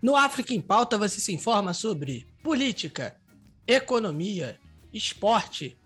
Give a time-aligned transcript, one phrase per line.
[0.00, 3.20] No África em Pauta você se informa sobre política,
[3.66, 4.58] economia,
[4.92, 5.76] esporte,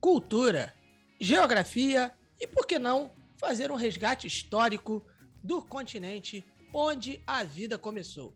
[0.00, 0.74] cultura,
[1.20, 5.04] geografia e, por que não, fazer um resgate histórico
[5.42, 8.34] do continente onde a vida começou.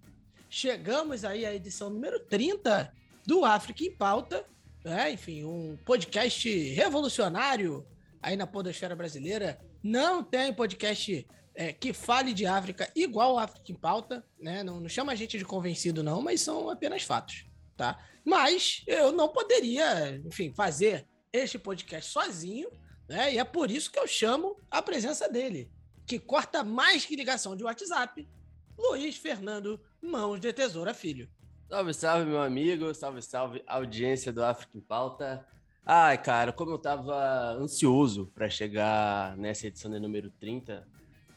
[0.49, 2.93] Chegamos aí à edição número 30
[3.27, 4.47] do África em Pauta,
[4.85, 5.11] né?
[5.11, 7.85] enfim, um podcast revolucionário
[8.23, 9.59] aí na podosfera brasileira.
[9.83, 14.63] Não tem podcast é, que fale de África igual África em Pauta, né?
[14.63, 17.47] Não, não chama a gente de convencido, não, mas são apenas fatos,
[17.77, 17.99] tá?
[18.25, 22.71] Mas eu não poderia, enfim, fazer este podcast sozinho,
[23.09, 23.35] né?
[23.35, 25.71] E é por isso que eu chamo a presença dele,
[26.07, 28.29] que corta mais que ligação de WhatsApp,
[28.77, 31.29] Luiz Fernando Mãos de Tesoura Filho.
[31.69, 35.47] Salve, salve, meu amigo, salve, salve, audiência do África em Pauta.
[35.87, 40.87] Ai, cara, como eu tava ansioso para chegar nessa edição de número 30,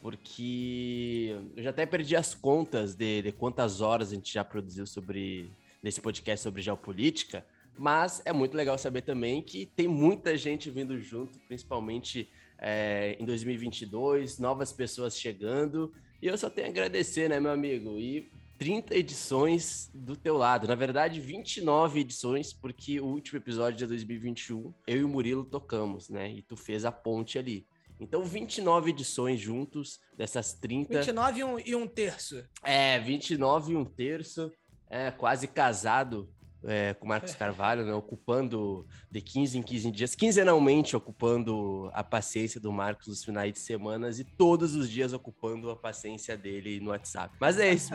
[0.02, 4.86] porque eu já até perdi as contas de, de quantas horas a gente já produziu
[4.86, 7.46] sobre nesse podcast sobre geopolítica,
[7.78, 13.26] mas é muito legal saber também que tem muita gente vindo junto, principalmente é, em
[13.26, 18.00] 2022, novas pessoas chegando, e eu só tenho a agradecer, né, meu amigo?
[18.00, 20.68] E 30 edições do teu lado.
[20.68, 26.10] Na verdade, 29 edições, porque o último episódio de 2021, eu e o Murilo tocamos,
[26.10, 26.32] né?
[26.32, 27.68] E tu fez a ponte ali.
[28.00, 31.00] Então, 29 edições juntos, dessas 30.
[31.00, 32.44] 29 e um, e um terço.
[32.64, 34.52] É, 29 e um terço.
[34.90, 36.30] É, quase casado
[36.64, 37.94] é, com Marcos Carvalho, né?
[37.94, 43.60] Ocupando de 15 em 15 dias, quinzenalmente ocupando a paciência do Marcos nos finais de
[43.60, 47.36] semanas e todos os dias ocupando a paciência dele no WhatsApp.
[47.40, 47.94] Mas é isso.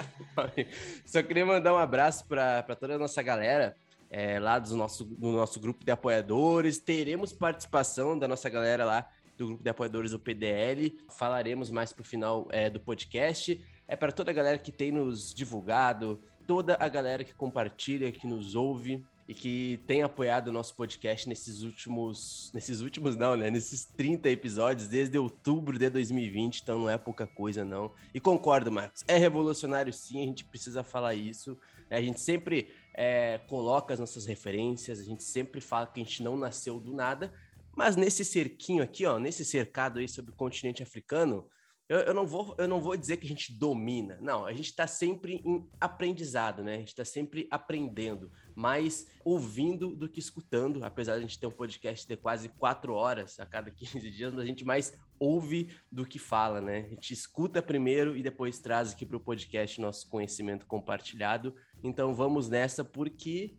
[1.05, 3.77] Só queria mandar um abraço para toda a nossa galera.
[4.15, 9.09] É, lá do nosso, do nosso grupo de apoiadores, teremos participação da nossa galera lá
[9.37, 10.99] do grupo de apoiadores do PDL.
[11.09, 13.61] Falaremos mais para o final é, do podcast.
[13.89, 18.27] É para toda a galera que tem nos divulgado, toda a galera que compartilha, que
[18.27, 22.51] nos ouve e que tem apoiado o nosso podcast nesses últimos.
[22.53, 23.51] Nesses últimos, não, né?
[23.51, 27.93] Nesses 30 episódios, desde outubro de 2020, então não é pouca coisa, não.
[28.13, 31.57] E concordo, Marcos, é revolucionário sim, a gente precisa falar isso.
[31.89, 31.97] Né?
[31.99, 36.23] A gente sempre é, coloca as nossas referências, a gente sempre fala que a gente
[36.23, 37.33] não nasceu do nada,
[37.77, 41.49] mas nesse cerquinho aqui, ó, nesse cercado aí sobre o continente africano,
[41.89, 44.17] eu, eu, não vou, eu não vou dizer que a gente domina.
[44.21, 46.77] Não, a gente está sempre em aprendizado, né?
[46.77, 50.83] A gente está sempre aprendendo, mais ouvindo do que escutando.
[50.85, 54.39] Apesar de a gente ter um podcast de quase quatro horas a cada 15 dias,
[54.39, 56.87] a gente mais ouve do que fala, né?
[56.87, 61.55] A gente escuta primeiro e depois traz aqui para o podcast nosso conhecimento compartilhado.
[61.85, 63.55] Então vamos nessa, porque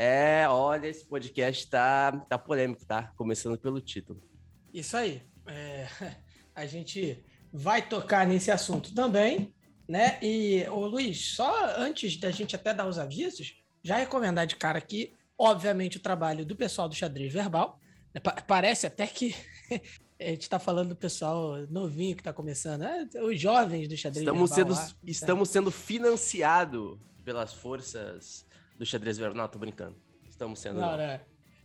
[0.00, 3.12] é, olha, esse podcast tá, tá polêmico, tá?
[3.16, 4.22] Começando pelo título.
[4.72, 5.20] Isso aí.
[5.44, 5.88] É,
[6.54, 9.52] a gente vai tocar nesse assunto também,
[9.88, 10.16] né?
[10.22, 14.78] E, o Luiz, só antes da gente até dar os avisos, já recomendar de cara
[14.78, 17.80] aqui, obviamente, o trabalho do pessoal do xadrez verbal.
[18.14, 18.20] Né?
[18.46, 19.34] Parece até que
[20.20, 23.08] a gente está falando do pessoal novinho que está começando, né?
[23.20, 24.76] os jovens do xadrez estamos verbal.
[24.76, 28.46] Sendo, lá, estamos sendo financiados pelas forças
[28.78, 29.36] do xadrez verbal.
[29.36, 29.96] Não, tô brincando.
[30.28, 30.80] Estamos sendo.
[30.80, 31.20] Não, né?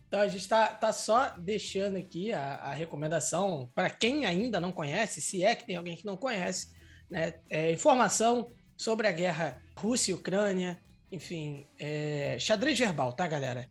[0.08, 4.72] Então a gente está tá só deixando aqui a, a recomendação para quem ainda não
[4.72, 6.68] conhece, se é que tem alguém que não conhece,
[7.10, 7.34] né?
[7.48, 10.80] É, informação sobre a guerra Rússia e Ucrânia,
[11.10, 13.68] enfim, é, xadrez verbal, tá, galera?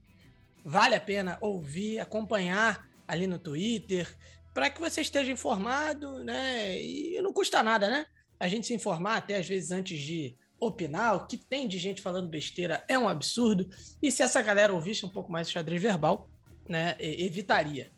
[0.66, 4.08] Vale a pena ouvir, acompanhar ali no Twitter,
[4.54, 6.82] para que você esteja informado, né?
[6.82, 8.06] E não custa nada, né?
[8.40, 12.02] A gente se informar até às vezes antes de opinar, o que tem de gente
[12.02, 13.70] falando besteira é um absurdo.
[14.02, 16.30] E se essa galera ouvisse um pouco mais de xadrez verbal,
[16.68, 17.92] né, evitaria.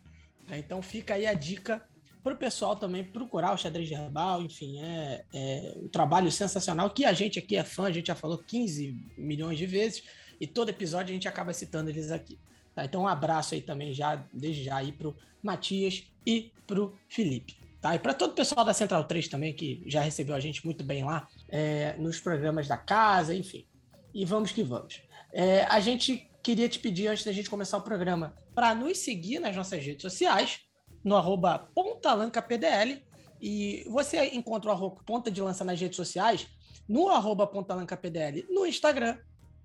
[0.48, 0.60] Né?
[0.60, 1.84] Então fica aí a dica
[2.24, 7.06] para o pessoal também procurar o xadrez verbal, enfim, é, é um trabalho sensacional que
[7.06, 10.04] a gente aqui é fã, a gente já falou 15 milhões de vezes
[10.42, 12.40] e todo episódio a gente acaba citando eles aqui.
[12.74, 12.84] Tá?
[12.84, 17.65] Então um abraço aí também já, desde já aí pro Matias e pro Felipe.
[17.86, 17.94] Tá?
[17.94, 20.84] E para todo o pessoal da Central 3 também, que já recebeu a gente muito
[20.84, 23.68] bem lá, é, nos programas da casa, enfim.
[24.12, 25.04] E vamos que vamos.
[25.32, 29.38] É, a gente queria te pedir, antes da gente começar o programa, para nos seguir
[29.38, 30.62] nas nossas redes sociais,
[31.04, 33.04] no arroba pontalancapdl.
[33.40, 36.48] E você encontra o arroba ponta de lança nas redes sociais,
[36.90, 39.16] no arroba pontalancapdl, no Instagram,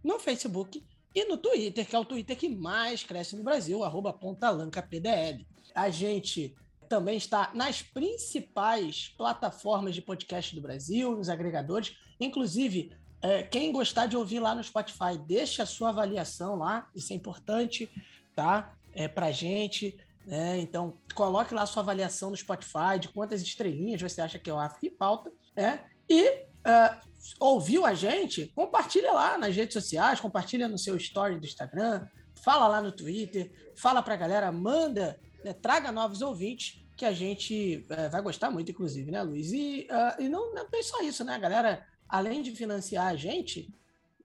[0.05, 0.85] no Facebook
[1.15, 5.43] e no Twitter, que é o Twitter que mais cresce no Brasil, arroba pontalancapdl.
[5.75, 6.55] A gente
[6.91, 11.97] também está nas principais plataformas de podcast do Brasil, nos agregadores.
[12.19, 12.93] Inclusive,
[13.23, 17.17] é, quem gostar de ouvir lá no Spotify, deixa a sua avaliação lá, isso é
[17.17, 17.89] importante,
[18.35, 18.75] tá?
[18.93, 19.97] É, pra gente.
[20.27, 20.59] Né?
[20.59, 24.53] Então, coloque lá a sua avaliação no Spotify, de quantas estrelinhas você acha que é
[24.53, 25.31] o África e Pauta.
[25.57, 25.85] Né?
[26.09, 27.01] E uh,
[27.39, 32.05] ouviu a gente, compartilha lá nas redes sociais, compartilha no seu story do Instagram,
[32.43, 35.53] fala lá no Twitter, fala pra galera, manda, né?
[35.53, 39.53] traga novos ouvintes, que a gente uh, vai gostar muito, inclusive, né, Luiz?
[39.53, 41.85] E, uh, e não, não tem só isso, né, galera?
[42.11, 43.73] além de financiar a gente,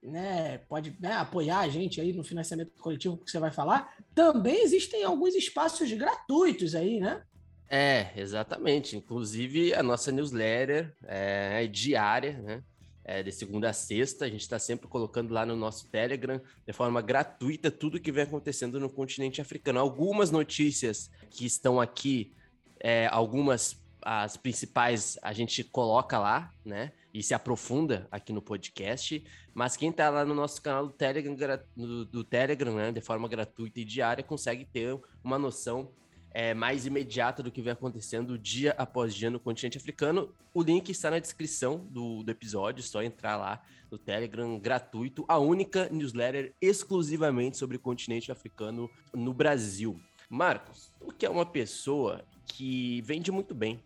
[0.02, 4.62] né, pode né, apoiar a gente aí no financiamento coletivo que você vai falar, também
[4.62, 7.22] existem alguns espaços gratuitos aí, né?
[7.68, 8.96] É, exatamente.
[8.96, 12.62] Inclusive a nossa newsletter é, é diária, né?
[13.08, 16.72] É, de segunda a sexta, a gente está sempre colocando lá no nosso Telegram, de
[16.72, 19.78] forma gratuita, tudo que vem acontecendo no continente africano.
[19.78, 22.34] Algumas notícias que estão aqui,
[22.80, 26.92] é, algumas as principais a gente coloca lá, né?
[27.12, 29.24] E se aprofunda aqui no podcast.
[29.52, 31.34] Mas quem tá lá no nosso canal do Telegram,
[31.74, 32.92] do, do Telegram, né?
[32.92, 35.90] De forma gratuita e diária, consegue ter uma noção
[36.30, 40.32] é, mais imediata do que vem acontecendo dia após dia no continente africano.
[40.54, 45.38] O link está na descrição do, do episódio, só entrar lá no Telegram gratuito, a
[45.38, 50.00] única newsletter exclusivamente sobre o continente africano no Brasil.
[50.28, 53.82] Marcos, o que é uma pessoa que vende muito bem,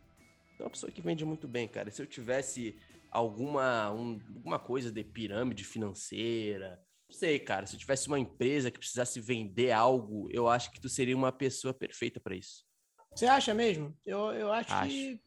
[0.58, 1.90] é uma pessoa que vende muito bem, cara.
[1.90, 2.76] Se eu tivesse
[3.10, 7.66] alguma, um, alguma coisa de pirâmide financeira, não sei, cara.
[7.66, 11.32] Se eu tivesse uma empresa que precisasse vender algo, eu acho que tu seria uma
[11.32, 12.64] pessoa perfeita para isso.
[13.14, 13.96] Você acha mesmo?
[14.06, 15.20] Eu, eu acho, acho, que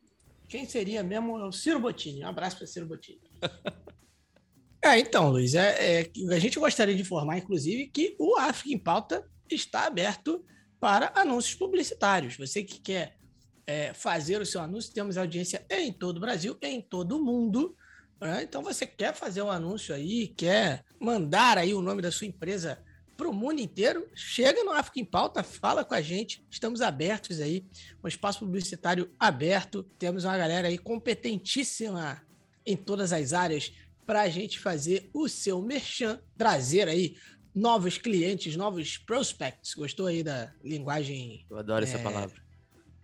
[0.47, 2.23] quem seria mesmo é o Ciro Bottini.
[2.23, 3.21] Um abraço para Ciro Bottini.
[4.81, 8.79] é, então, Luiz, é, é, a gente gostaria de informar, inclusive, que o África em
[8.79, 10.45] Pauta está aberto
[10.79, 12.37] para anúncios publicitários.
[12.37, 13.17] Você que quer
[13.65, 14.93] é, fazer o seu anúncio.
[14.93, 17.75] Temos audiência em todo o Brasil, em todo o mundo.
[18.19, 18.43] Né?
[18.43, 22.79] Então, você quer fazer um anúncio aí, quer mandar aí o nome da sua empresa
[23.15, 26.43] para o mundo inteiro, chega no África em Pauta, fala com a gente.
[26.49, 27.65] Estamos abertos aí,
[28.03, 29.83] um espaço publicitário aberto.
[29.99, 32.21] Temos uma galera aí competentíssima
[32.65, 33.71] em todas as áreas
[34.05, 37.15] para a gente fazer o seu merchan, trazer aí
[37.53, 39.73] novos clientes, novos prospects.
[39.75, 41.45] Gostou aí da linguagem?
[41.49, 42.42] Eu adoro é, essa palavra.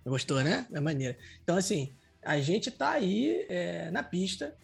[0.06, 0.66] Gostou, né?
[0.69, 1.18] Da maneira.
[1.44, 1.94] Então, assim,
[2.24, 4.56] a gente tá aí é, na pista.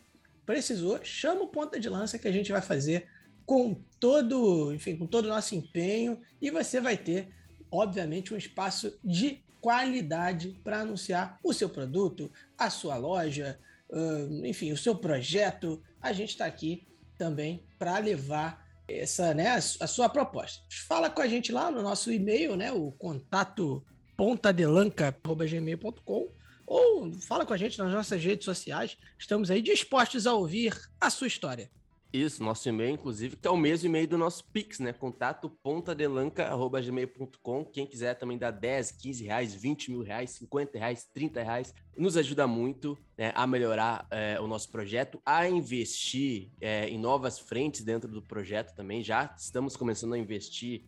[0.46, 3.08] Precisou, chama o ponta de lança que a gente vai fazer
[3.46, 7.30] com todo, enfim, com todo o nosso empenho e você vai ter,
[7.72, 13.60] obviamente, um espaço de qualidade para anunciar o seu produto, a sua loja,
[13.90, 15.82] uh, enfim, o seu projeto.
[16.02, 16.88] A gente está aqui
[17.18, 20.64] também para levar essa, né, a sua proposta.
[20.88, 23.84] Fala com a gente lá no nosso e-mail, né, o contato
[24.16, 26.30] pontadelanca.gmail.com
[26.68, 28.98] ou fala com a gente nas nossas redes sociais.
[29.20, 31.70] Estamos aí dispostos a ouvir a sua história.
[32.16, 34.94] Isso, nosso e-mail, inclusive, que é o mesmo e-mail do nosso Pix, né?
[34.94, 37.66] Contato pontadelanca.gmail.com.
[37.66, 42.16] Quem quiser também dar 10, 15 reais, 20 mil reais, 50 reais, 30 reais, nos
[42.16, 47.84] ajuda muito né, a melhorar é, o nosso projeto, a investir é, em novas frentes
[47.84, 49.04] dentro do projeto também.
[49.04, 50.86] Já estamos começando a investir,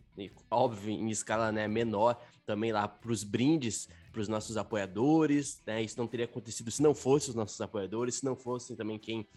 [0.50, 5.82] óbvio, em escala né, menor, também lá para os brindes para os nossos apoiadores, né?
[5.82, 9.28] Isso não teria acontecido se não fossem os nossos apoiadores, se não fossem também quem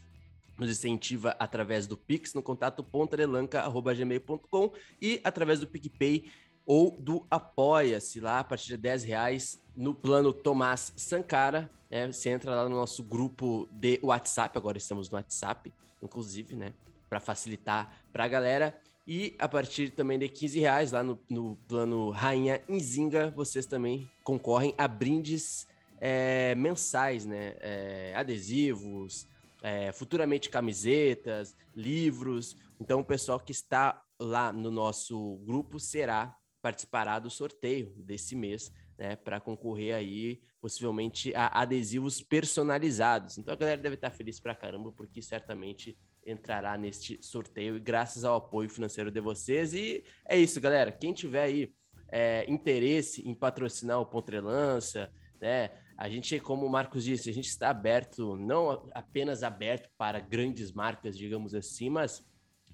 [0.62, 6.32] nos incentiva através do Pix no contato pontarelanca.gmail.com e através do PicPay
[6.65, 11.70] ou do Apoia-se lá a partir de 10 reais no plano Tomás Sankara.
[11.89, 12.12] Né?
[12.12, 16.74] Você entra lá no nosso grupo de WhatsApp, agora estamos no WhatsApp, inclusive, né?
[17.10, 18.80] Para facilitar para a galera.
[19.08, 24.10] E a partir também de 15 reais lá no, no plano Rainha Inzinga, vocês também
[24.24, 25.68] concorrem a brindes
[26.00, 27.56] é, mensais, né?
[27.60, 29.27] É, adesivos,
[29.62, 32.56] é, futuramente camisetas, livros.
[32.80, 38.72] Então, o pessoal que está lá no nosso grupo será participará do sorteio desse mês,
[38.98, 43.39] né, para concorrer aí possivelmente a adesivos personalizados.
[43.39, 48.36] Então a galera deve estar feliz pra caramba porque certamente entrará neste sorteio graças ao
[48.36, 49.74] apoio financeiro de vocês.
[49.74, 50.91] E é isso, galera.
[50.91, 51.74] Quem tiver aí
[52.10, 55.72] é, interesse em patrocinar o Pontrelança, né?
[56.01, 60.72] A gente, como o Marcos disse, a gente está aberto, não apenas aberto para grandes
[60.72, 62.25] marcas, digamos assim, mas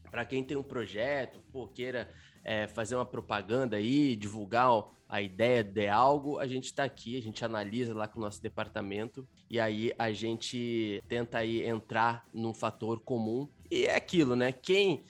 [0.10, 2.10] para quem tem um projeto, pô, queira
[2.42, 4.70] é, fazer uma propaganda aí, divulgar
[5.10, 8.42] a ideia de algo, a gente está aqui, a gente analisa lá com o nosso
[8.42, 13.50] departamento e aí a gente tenta aí entrar num fator comum.
[13.70, 14.54] E é aquilo, né?
[14.54, 15.04] Quem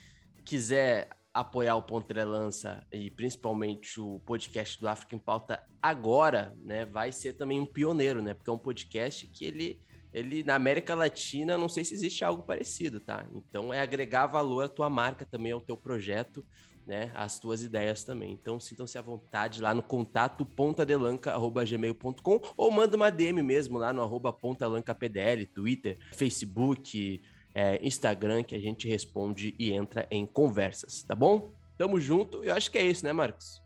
[0.44, 6.84] quiser apoiar o Ponta Lança e principalmente o podcast do África em Pauta agora, né,
[6.84, 8.34] vai ser também um pioneiro, né?
[8.34, 9.80] Porque é um podcast que ele,
[10.12, 13.26] ele na América Latina, não sei se existe algo parecido, tá?
[13.32, 16.44] Então é agregar valor à tua marca também, ao teu projeto,
[16.86, 18.32] né, as tuas ideias também.
[18.32, 24.02] Então sintam-se à vontade lá no contato pontadelanca@gmail.com ou manda uma DM mesmo lá no
[24.02, 27.20] arroba pontalancapdl, Twitter, Facebook,
[27.58, 31.50] é, Instagram, que a gente responde e entra em conversas, tá bom?
[31.76, 32.44] Tamo junto.
[32.44, 33.60] Eu acho que é isso, né, Marcos?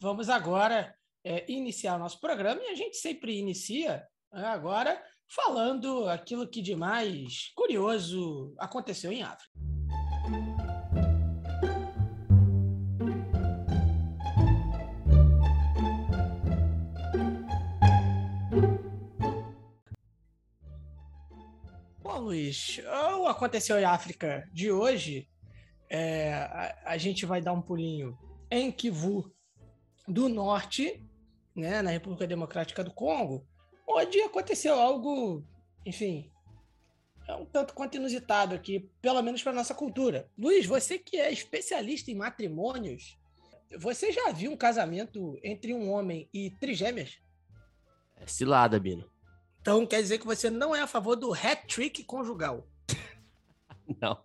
[0.00, 4.02] Vamos agora é, iniciar o nosso programa e a gente sempre inicia
[4.32, 9.50] né, agora falando aquilo que de mais curioso aconteceu em África.
[22.26, 22.80] Luiz,
[23.20, 25.28] o Aconteceu em África de hoje,
[25.88, 28.18] é, a, a, gente vai dar um pulinho
[28.50, 29.32] em Kivu
[30.08, 31.00] do Norte,
[31.54, 33.46] né, na República Democrática do Congo,
[33.86, 35.46] onde aconteceu algo,
[35.86, 36.28] enfim,
[37.28, 40.28] é um tanto quanto inusitado aqui, pelo menos para nossa cultura.
[40.36, 43.16] Luiz, você que é especialista em matrimônios,
[43.78, 47.20] você já viu um casamento entre um homem e trigêmeas?
[48.16, 49.08] É cilada, Bino.
[49.66, 52.64] Então quer dizer que você não é a favor do hat-trick conjugal.
[54.00, 54.16] Não.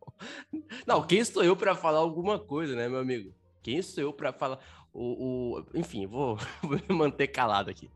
[0.85, 3.33] Não, quem sou eu para falar alguma coisa, né, meu amigo?
[3.63, 4.59] Quem sou eu para falar
[4.93, 7.89] o, o, enfim, vou, vou me manter calado aqui.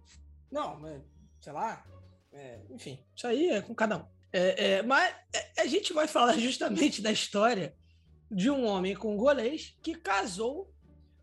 [0.52, 1.00] Não, mas,
[1.40, 1.86] sei lá,
[2.34, 4.06] é, enfim, isso aí é com cada um.
[4.34, 7.76] É, é, mas é, a gente vai falar justamente da história
[8.32, 10.74] de um homem congolês que casou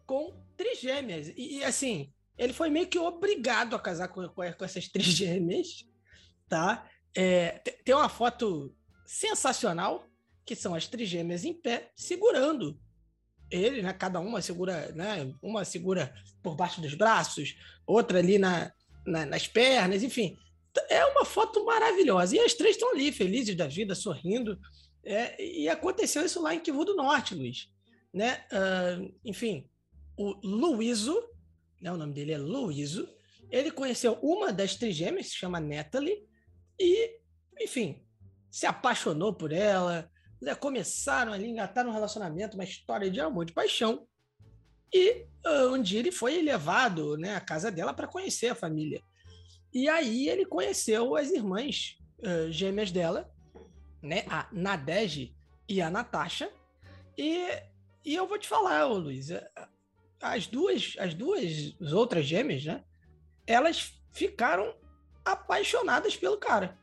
[0.07, 1.33] com trigêmeas.
[1.37, 5.91] E, e assim, ele foi meio que obrigado a casar com, com essas trigêmeas
[6.52, 6.87] tá?
[7.16, 10.06] É, tem uma foto sensacional,
[10.44, 12.78] que são as trigêmeas em pé, segurando
[13.50, 13.90] ele, né?
[13.94, 15.32] Cada uma segura, né?
[15.40, 17.56] Uma segura por baixo dos braços,
[17.87, 18.71] outra ali na,
[19.06, 20.37] na nas pernas, enfim.
[20.90, 22.37] É uma foto maravilhosa.
[22.37, 24.59] E as três estão ali, felizes da vida, sorrindo.
[25.02, 27.71] É, e aconteceu isso lá em Kivu do Norte, Luiz.
[28.12, 28.44] Né?
[28.52, 29.66] Uh, enfim,
[30.18, 31.18] o Luizo,
[31.80, 33.09] né, o nome dele é Luizo,
[33.50, 36.30] ele conheceu uma das trigêmeas, se chama Natalie,
[36.82, 37.20] e,
[37.60, 38.02] enfim,
[38.50, 40.10] se apaixonou por ela,
[40.40, 44.06] né, começaram ali, engataram um relacionamento, uma história de amor, de paixão.
[44.92, 49.00] E uh, um dia ele foi levado né, à casa dela para conhecer a família.
[49.72, 53.30] E aí ele conheceu as irmãs uh, gêmeas dela,
[54.02, 55.34] né, a Nadege
[55.68, 56.52] e a Natasha.
[57.16, 57.46] E,
[58.04, 59.28] e eu vou te falar, ô, Luiz,
[60.20, 62.82] as duas, as duas outras gêmeas, né,
[63.46, 64.74] elas ficaram
[65.25, 66.79] apaixonadas pelo cara.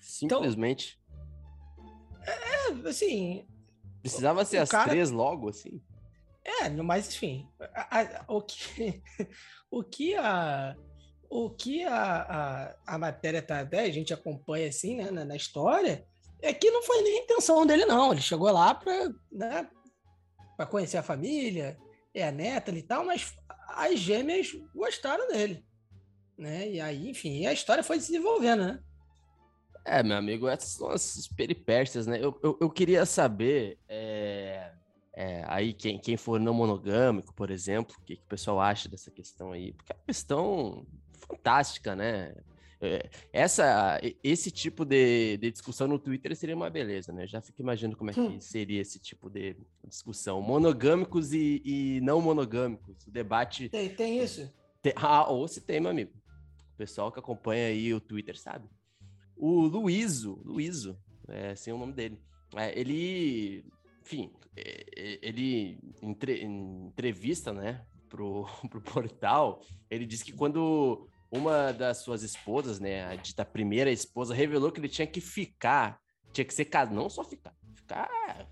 [0.00, 1.00] Simplesmente.
[2.20, 3.46] Então, é, assim.
[4.00, 4.90] Precisava ser as cara...
[4.90, 5.80] três logo, assim.
[6.44, 9.00] É, mas enfim, a, a, o que
[9.70, 10.76] o que a
[11.30, 15.36] o que a, a, a matéria tá, né, a gente acompanha assim, né, na, na,
[15.36, 16.06] história,
[16.42, 19.70] é que não foi nem a intenção dele não, ele chegou lá para né,
[20.56, 21.78] para conhecer a família,
[22.12, 23.34] é a neta e tal, mas
[23.68, 25.64] as gêmeas gostaram dele
[26.36, 26.68] né?
[26.70, 28.80] E aí, enfim, a história foi se desenvolvendo, né?
[29.84, 32.18] É, meu amigo, essas são as peripécias, né?
[32.22, 34.72] Eu, eu, eu queria saber, é,
[35.14, 38.88] é, aí, quem, quem for não monogâmico, por exemplo, o que, que o pessoal acha
[38.88, 39.72] dessa questão aí?
[39.72, 40.86] Porque é uma questão
[41.28, 42.34] fantástica, né?
[42.80, 47.26] É, essa, esse tipo de, de, discussão no Twitter seria uma beleza, né?
[47.26, 50.40] Já fico imaginando como é que seria esse tipo de discussão.
[50.42, 53.04] Monogâmicos e, e não monogâmicos.
[53.06, 53.68] O debate.
[53.68, 54.52] Tem, tem isso?
[54.80, 56.21] Tem, ah, ou se tem, meu amigo
[56.76, 58.68] pessoal que acompanha aí o Twitter sabe.
[59.36, 60.98] O Luizo, Luizo,
[61.28, 62.20] é assim é o nome dele.
[62.54, 63.64] É, ele,
[64.02, 71.72] enfim, é, é, ele entre, entrevista, né, pro, pro portal, ele disse que quando uma
[71.72, 75.98] das suas esposas, né, a dita primeira esposa, revelou que ele tinha que ficar,
[76.32, 78.08] tinha que ser casado, não só ficar, ficar,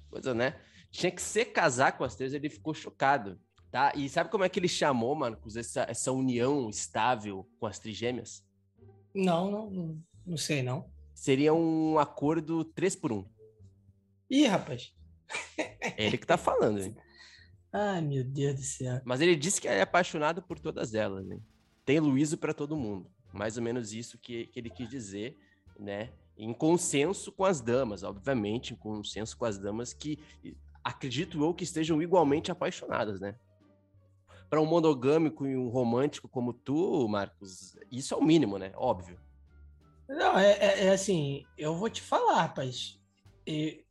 [0.09, 0.59] coisa, né,
[0.91, 3.39] tinha que ser casar com as três, ele ficou chocado.
[3.71, 3.93] Tá?
[3.95, 8.45] E sabe como é que ele chamou, Marcos, essa, essa união estável com as trigêmeas?
[9.15, 10.91] Não, não, não sei, não.
[11.15, 13.25] Seria um acordo 3 por 1.
[14.31, 14.93] Ih, rapaz.
[15.57, 16.97] É ele que tá falando, hein?
[17.73, 19.01] Ai, meu Deus do céu.
[19.05, 21.39] Mas ele disse que é apaixonado por todas elas, né?
[21.85, 23.09] Tem Luíso para todo mundo.
[23.33, 25.39] Mais ou menos isso que, que ele quis dizer,
[25.79, 26.11] né?
[26.37, 30.19] Em consenso com as damas, obviamente, em consenso com as damas que
[30.83, 33.37] acredito eu que estejam igualmente apaixonadas, né?
[34.51, 38.73] Para um monogâmico e um romântico como tu, Marcos, isso é o mínimo, né?
[38.75, 39.17] Óbvio.
[40.09, 43.01] Não, é, é, é assim, eu vou te falar, rapaz.
[43.47, 43.85] E,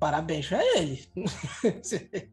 [0.00, 1.08] parabéns para ele.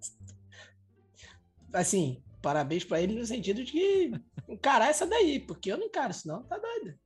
[1.72, 4.12] assim, parabéns para ele no sentido de que
[4.48, 6.42] encarar essa daí, porque eu não encaro isso, não.
[6.42, 7.00] Tá doido.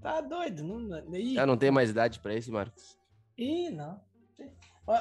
[0.00, 0.62] Tá doido.
[0.62, 2.96] Não, Ih, Já não tem mais idade para isso, Marcos?
[3.36, 4.00] Ih, não.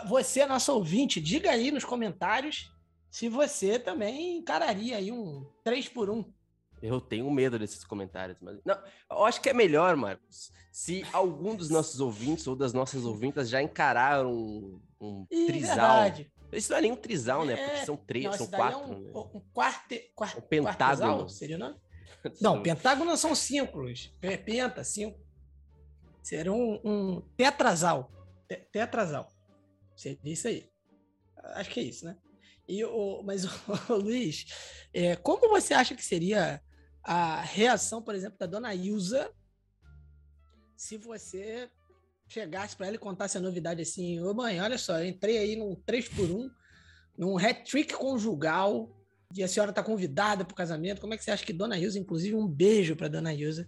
[0.07, 2.71] Você, nosso ouvinte, diga aí nos comentários
[3.09, 6.23] se você também encararia aí um 3 por 1
[6.81, 8.77] eu tenho medo desses comentários, mas não,
[9.11, 13.49] eu acho que é melhor, Marcos, se algum dos nossos ouvintes ou das nossas ouvintas
[13.49, 15.75] já encararam um, um Ih, trisal.
[15.75, 16.31] Verdade.
[16.51, 17.55] Isso não é nem um trisal, né?
[17.55, 18.79] Porque é, são três, não, são quatro.
[18.79, 19.11] É um, né?
[19.13, 21.29] um quarte, quarte, um pentágono.
[21.29, 21.75] seria o nome?
[22.41, 24.07] Não, pentágono são cinco, Luiz.
[24.19, 25.19] Penta, cinco.
[26.23, 28.11] Seria um, um tetrasal.
[28.71, 29.31] Tetrasal.
[29.95, 30.69] Seria isso aí.
[31.55, 32.17] Acho que é isso, né?
[32.69, 33.45] E o, mas,
[33.89, 34.45] o, Luiz,
[34.93, 36.61] é, como você acha que seria
[37.03, 39.31] a reação, por exemplo, da dona Ilza
[40.77, 41.69] se você
[42.27, 45.55] chegasse para ela e contasse a novidade assim: Ô mãe, olha só, eu entrei aí
[45.55, 46.49] num 3x1,
[47.17, 48.95] num hat-trick conjugal,
[49.35, 51.01] e a senhora está convidada para o casamento.
[51.01, 53.67] Como é que você acha que Dona Ilza, inclusive um beijo para Dona Ilza,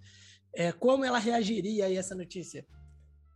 [0.54, 2.66] é, como ela reagiria a essa notícia?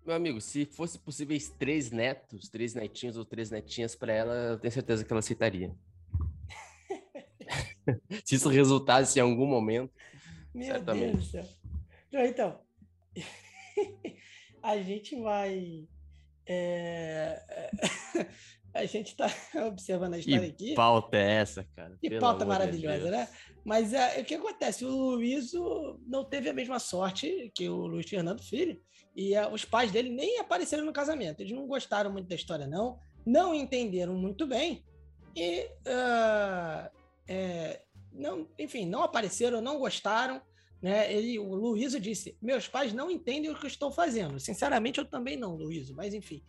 [0.06, 4.60] Meu amigo, se fosse possíveis três netos, três netinhos ou três netinhas para ela, eu
[4.60, 5.74] tenho certeza que ela aceitaria.
[8.24, 9.92] se isso resultasse em algum momento.
[10.54, 11.14] Meu certamente.
[11.14, 11.46] Deus do céu.
[12.14, 12.60] Então,
[14.62, 15.88] a gente vai.
[16.46, 17.42] É...
[18.76, 19.28] a gente está
[19.68, 20.76] observando a história que aqui.
[20.76, 21.98] pauta é essa, cara?
[22.00, 23.28] Que pauta maravilhosa, né?
[23.64, 24.86] Mas é, o que acontece?
[24.86, 25.52] O Luiz
[26.06, 28.80] não teve a mesma sorte que o Luiz Fernando Filho.
[29.16, 31.40] E é, os pais dele nem apareceram no casamento.
[31.40, 33.00] Eles não gostaram muito da história, não.
[33.26, 34.84] Não entenderam muito bem.
[35.36, 36.90] E, uh,
[37.28, 37.82] é,
[38.12, 40.42] não, enfim, não apareceram, não gostaram.
[40.82, 41.12] Né?
[41.14, 44.40] Ele, o Luísa disse: Meus pais não entendem o que eu estou fazendo.
[44.40, 46.44] Sinceramente, eu também não, Luísa, mas enfim.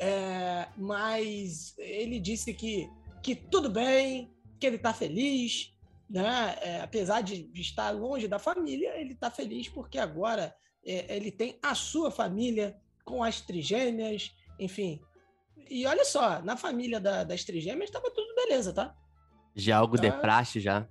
[0.00, 2.88] É, mas ele disse que,
[3.22, 5.74] que tudo bem, que ele está feliz,
[6.08, 6.56] né?
[6.60, 11.58] É, apesar de estar longe da família, ele está feliz porque agora é, ele tem
[11.62, 15.00] a sua família com as trigêmeas, enfim.
[15.70, 18.94] E olha só, na família da, das trigêmeas estava tudo beleza, tá?
[19.54, 20.02] Já algo tá?
[20.02, 20.88] de praxe, já.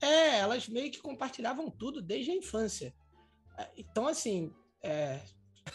[0.00, 2.94] É, elas meio que compartilhavam tudo desde a infância.
[3.56, 5.20] É, então, assim, é,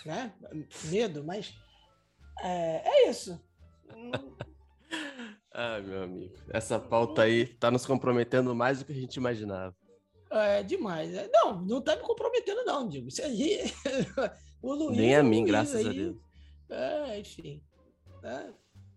[0.05, 0.33] né?
[0.85, 1.53] Medo, mas
[2.41, 3.41] é, é isso.
[5.51, 9.75] ah, meu amigo, essa pauta aí tá nos comprometendo mais do que a gente imaginava.
[10.31, 11.13] É demais.
[11.13, 13.07] É, não, não tá me comprometendo, não, digo.
[13.07, 13.61] Isso aí.
[14.61, 14.97] o Luiz.
[14.97, 16.17] Nem a mim, graças aí, a Deus.
[16.69, 17.63] É, enfim.
[18.23, 18.49] É,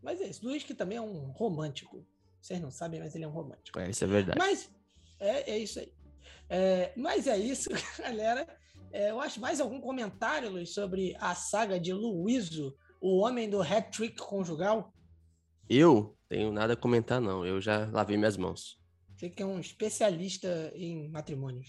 [0.03, 0.45] mas é isso.
[0.47, 2.07] Luiz que também é um romântico.
[2.41, 3.79] Vocês não sabem, mas ele é um romântico.
[3.79, 4.39] É, isso é verdade.
[4.39, 4.71] Mas
[5.19, 5.93] é, é isso aí.
[6.51, 8.47] É, mas é isso, galera.
[8.91, 13.63] É, eu acho mais algum comentário, Luiz, sobre a saga de Luíso, o homem do
[13.63, 14.93] hat-trick conjugal?
[15.69, 17.47] Eu tenho nada a comentar, não.
[17.47, 18.82] Eu já lavei minhas mãos.
[19.23, 21.69] Você que é um especialista em matrimônios.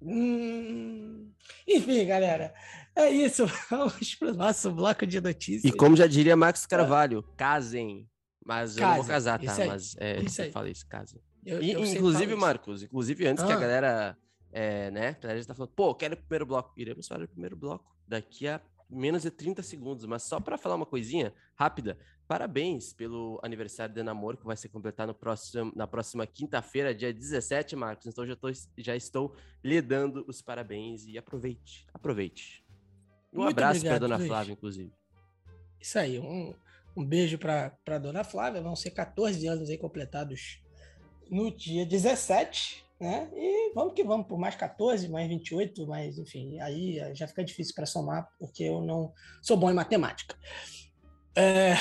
[0.00, 1.30] Hum...
[1.68, 2.54] Enfim, galera,
[2.94, 3.44] é isso.
[3.68, 5.70] Vamos para o nosso bloco de notícias.
[5.70, 8.08] E como já diria Max Carvalho, casem.
[8.42, 9.66] Mas eu não vou casar, tá?
[9.66, 10.50] Mas é, isso aí.
[10.50, 11.20] fala isso, casem.
[11.44, 13.46] Eu, e, eu inclusive, Marcos, inclusive antes ah.
[13.46, 13.60] que a ah.
[13.60, 14.18] galera,
[14.50, 16.72] é, né, a galera já tá falando, pô, quero o primeiro bloco.
[16.78, 20.76] Iremos fazer o primeiro bloco daqui a menos de 30 segundos, mas só para falar
[20.76, 25.86] uma coisinha rápida, parabéns pelo aniversário de namoro que vai ser completado no próximo, na
[25.86, 28.06] próxima quinta-feira, dia 17, Marcos.
[28.06, 32.64] Então já, tô, já estou lhe dando os parabéns e aproveite, aproveite.
[33.32, 34.28] Um Muito abraço para dona Luiz.
[34.28, 34.92] Flávia, inclusive.
[35.80, 36.54] Isso aí, um,
[36.96, 38.62] um beijo para dona Flávia.
[38.62, 40.60] Vão ser 14 anos aí completados
[41.30, 43.28] no dia 17, né?
[43.34, 47.74] E vamos que vamos por mais 14, mais 28, mais enfim, aí já fica difícil
[47.74, 49.12] para somar, porque eu não
[49.42, 50.36] sou bom em matemática.
[51.38, 51.74] É...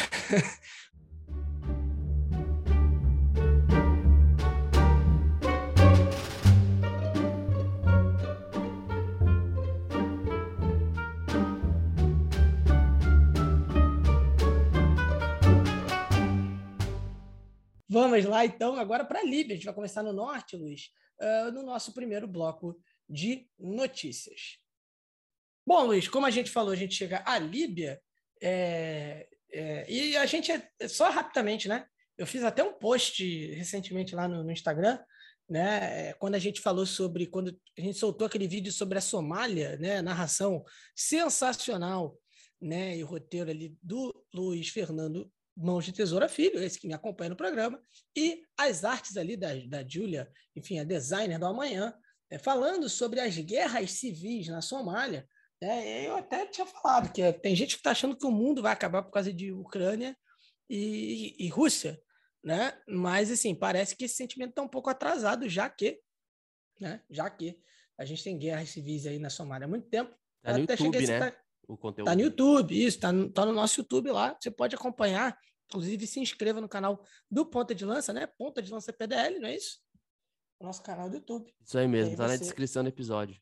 [17.88, 19.54] Vamos lá, então, agora para a Líbia.
[19.54, 20.92] A gente vai começar no norte, Luiz,
[21.22, 22.78] uh, no nosso primeiro bloco
[23.10, 24.60] de notícias.
[25.66, 28.02] Bom, Luiz, como a gente falou, a gente chega à Líbia
[28.42, 31.86] é, é, e a gente, é, só rapidamente, né?
[32.18, 35.00] Eu fiz até um post recentemente lá no, no Instagram,
[35.50, 36.14] né?
[36.14, 40.02] Quando a gente falou sobre, quando a gente soltou aquele vídeo sobre a Somália, né?
[40.02, 40.64] Narração
[40.96, 42.18] sensacional,
[42.62, 42.98] né?
[42.98, 47.30] E o roteiro ali do Luiz Fernando Mãos de Tesoura Filho, esse que me acompanha
[47.30, 47.82] no programa,
[48.14, 51.94] e as artes ali da, da Julia, enfim, a designer do amanhã,
[52.30, 55.26] é, falando sobre as guerras civis na Somália.
[55.62, 58.74] É, eu até tinha falado que tem gente que está achando que o mundo vai
[58.74, 60.16] acabar por causa de Ucrânia
[60.70, 62.00] e, e, e Rússia.
[62.44, 62.80] né?
[62.88, 66.00] Mas, assim, parece que esse sentimento está um pouco atrasado, já que,
[66.80, 67.02] né?
[67.10, 67.60] Já que
[67.98, 70.14] a gente tem guerras civis aí na Somália há muito tempo.
[70.44, 71.06] Tá no Até YouTube, né?
[71.06, 72.06] citar- O conteúdo.
[72.08, 74.38] Tá no YouTube, isso, tá no, tá no nosso YouTube lá.
[74.40, 75.36] Você pode acompanhar.
[75.68, 78.28] Inclusive, se inscreva no canal do Ponta de Lança, né?
[78.28, 79.80] Ponta de Lança PDL, não é isso?
[80.62, 81.52] Nosso canal do YouTube.
[81.66, 83.42] Isso aí mesmo, aí tá na você- descrição do episódio.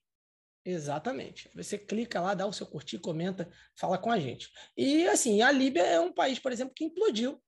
[0.66, 1.50] Exatamente.
[1.56, 4.50] Você clica lá, dá o seu curtir, comenta, fala com a gente.
[4.78, 7.42] E assim, a Líbia é um país, por exemplo, que implodiu.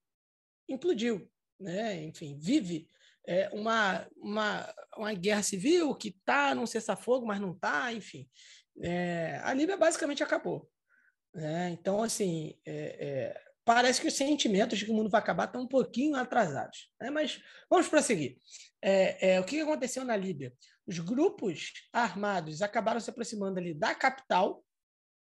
[0.67, 2.04] Implodiu, né?
[2.04, 2.89] Enfim, vive
[3.25, 8.28] é, uma, uma, uma guerra civil que está num cessar-fogo, mas não está, enfim.
[8.82, 10.69] É, a Líbia basicamente acabou.
[11.34, 11.69] né?
[11.69, 12.73] Então, assim, é,
[13.34, 16.91] é, parece que os sentimentos de que o mundo vai acabar estão um pouquinho atrasados.
[16.99, 17.10] né?
[17.10, 18.38] Mas vamos prosseguir.
[18.82, 20.54] É, é, o que aconteceu na Líbia?
[20.88, 24.63] Os grupos armados acabaram se aproximando ali da capital,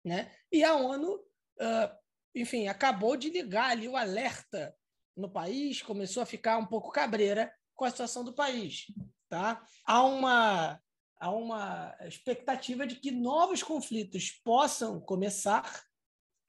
[0.05, 0.35] né?
[0.51, 1.21] E a ONU,
[1.61, 1.97] ah,
[2.35, 4.75] enfim, acabou de ligar ali o alerta
[5.17, 8.87] no país, começou a ficar um pouco cabreira com a situação do país,
[9.29, 9.63] tá?
[9.85, 10.81] Há uma
[11.19, 15.85] há uma expectativa de que novos conflitos possam começar,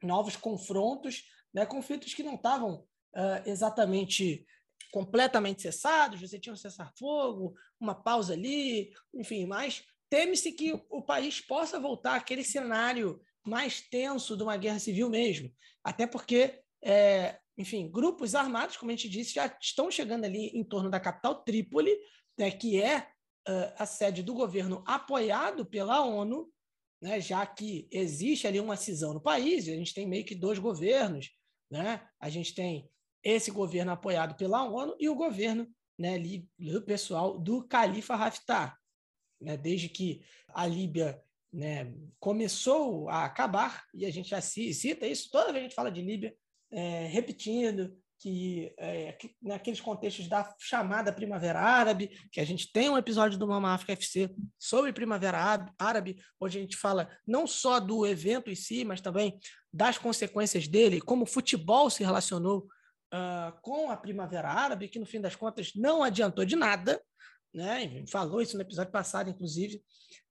[0.02, 1.65] novos confrontos, né?
[1.65, 4.45] Conflitos que não estavam ah, exatamente
[4.91, 11.39] completamente cessados, você tinha um cessar-fogo, uma pausa ali, enfim, mas teme-se que o país
[11.39, 15.51] possa voltar àquele cenário mais tenso de uma guerra civil mesmo.
[15.84, 20.63] Até porque, é, enfim, grupos armados, como a gente disse, já estão chegando ali em
[20.63, 21.97] torno da capital Trípoli,
[22.38, 23.08] né, que é
[23.47, 26.51] uh, a sede do governo apoiado pela ONU,
[27.01, 30.60] né, já que existe ali uma cisão no país, a gente tem meio que dois
[30.60, 31.32] governos,
[31.71, 32.06] né?
[32.19, 32.88] a gente tem
[33.23, 36.17] esse governo apoiado pela ONU e o governo né,
[36.86, 38.77] pessoal do Califa Haftar.
[39.39, 41.19] Né, desde que a Líbia
[41.51, 45.75] né, começou a acabar, e a gente já cita isso, toda vez que a gente
[45.75, 46.36] fala de Líbia,
[46.71, 52.88] é, repetindo que, é, que naqueles contextos da chamada Primavera Árabe, que a gente tem
[52.88, 54.29] um episódio do Mama África FC
[54.60, 55.39] sobre Primavera
[55.77, 59.39] Árabe, onde a gente fala não só do evento em si, mas também
[59.73, 62.67] das consequências dele, como o futebol se relacionou
[63.13, 67.02] uh, com a Primavera Árabe, que no fim das contas não adiantou de nada,
[67.54, 68.04] né?
[68.08, 69.84] falou isso no episódio passado, inclusive,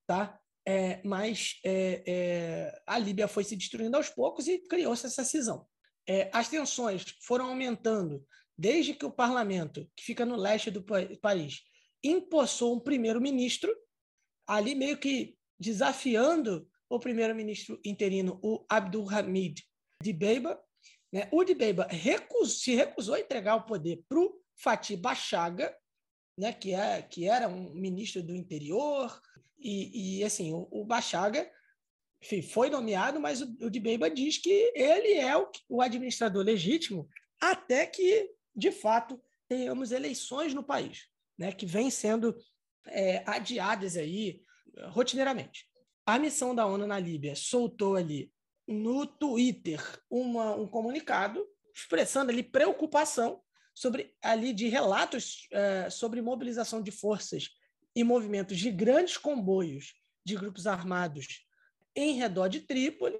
[0.07, 0.39] tá?
[0.65, 5.65] É, mas é, é, a Líbia foi se destruindo aos poucos e criou-se essa cisão.
[6.07, 8.23] É, as tensões foram aumentando
[8.57, 11.61] desde que o parlamento, que fica no leste do pa país,
[12.03, 13.75] impossou um primeiro-ministro,
[14.47, 19.63] ali meio que desafiando o primeiro-ministro interino, o Abdul Hamid
[20.01, 20.59] Dibeiba.
[21.11, 21.27] Né?
[21.31, 25.75] O Dibeiba recus se recusou a entregar o poder para o Fatih Bachaga,
[26.37, 26.53] né?
[26.53, 29.21] que, é, que era um ministro do interior,
[29.59, 31.49] e, e assim, o, o Bachaga
[32.23, 37.09] enfim, foi nomeado, mas o, o Dibeiba diz que ele é o, o administrador legítimo
[37.39, 42.35] até que, de fato, tenhamos eleições no país, né, que vêm sendo
[42.87, 44.41] é, adiadas aí
[44.89, 45.67] rotineiramente.
[46.05, 48.31] A missão da ONU na Líbia soltou ali
[48.67, 53.41] no Twitter uma, um comunicado expressando ali preocupação
[53.73, 57.49] sobre ali de relatos uh, sobre mobilização de forças
[57.95, 59.93] e movimentos de grandes comboios
[60.25, 61.45] de grupos armados
[61.95, 63.19] em redor de Trípoli.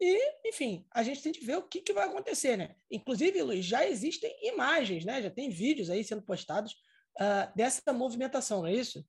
[0.00, 2.74] E, enfim, a gente tem que ver o que, que vai acontecer, né?
[2.90, 5.22] Inclusive, Luiz, já existem imagens, né?
[5.22, 6.72] Já tem vídeos aí sendo postados
[7.20, 9.06] uh, dessa movimentação, não é isso?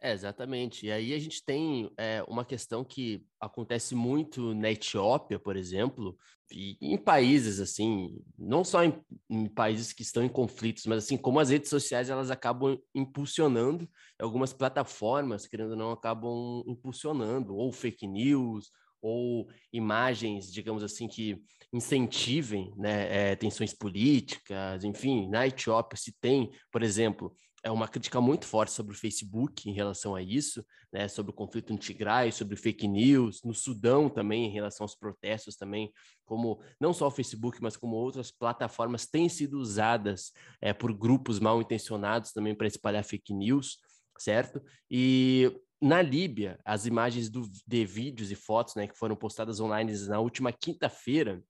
[0.00, 0.86] É, exatamente.
[0.86, 6.16] E aí a gente tem é, uma questão que acontece muito na Etiópia, por exemplo,
[6.52, 8.94] e em países assim, não só em,
[9.28, 13.88] em, países que estão em conflitos, mas assim, como as redes sociais elas acabam impulsionando,
[14.20, 18.70] algumas plataformas, querendo ou não, acabam impulsionando, ou fake news,
[19.02, 26.50] ou imagens, digamos assim, que incentivem né, é, tensões políticas, enfim, na Etiópia se tem,
[26.72, 31.08] por exemplo, é uma crítica muito forte sobre o Facebook em relação a isso, né,
[31.08, 35.56] sobre o conflito no Tigray, sobre fake news, no Sudão também, em relação aos protestos
[35.56, 35.92] também,
[36.24, 41.40] como não só o Facebook, mas como outras plataformas têm sido usadas é, por grupos
[41.40, 43.78] mal intencionados também para espalhar fake news,
[44.18, 44.62] certo?
[44.90, 49.96] E na Líbia, as imagens do, de vídeos e fotos né, que foram postadas online
[50.06, 51.42] na última quinta-feira,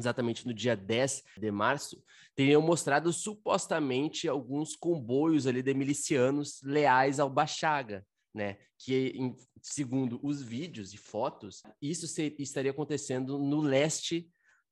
[0.00, 2.02] exatamente no dia 10 de março,
[2.34, 8.56] teriam mostrado supostamente alguns comboios ali de milicianos leais ao Bachaga, né?
[8.78, 14.28] Que, em, segundo os vídeos e fotos, isso se, estaria acontecendo no leste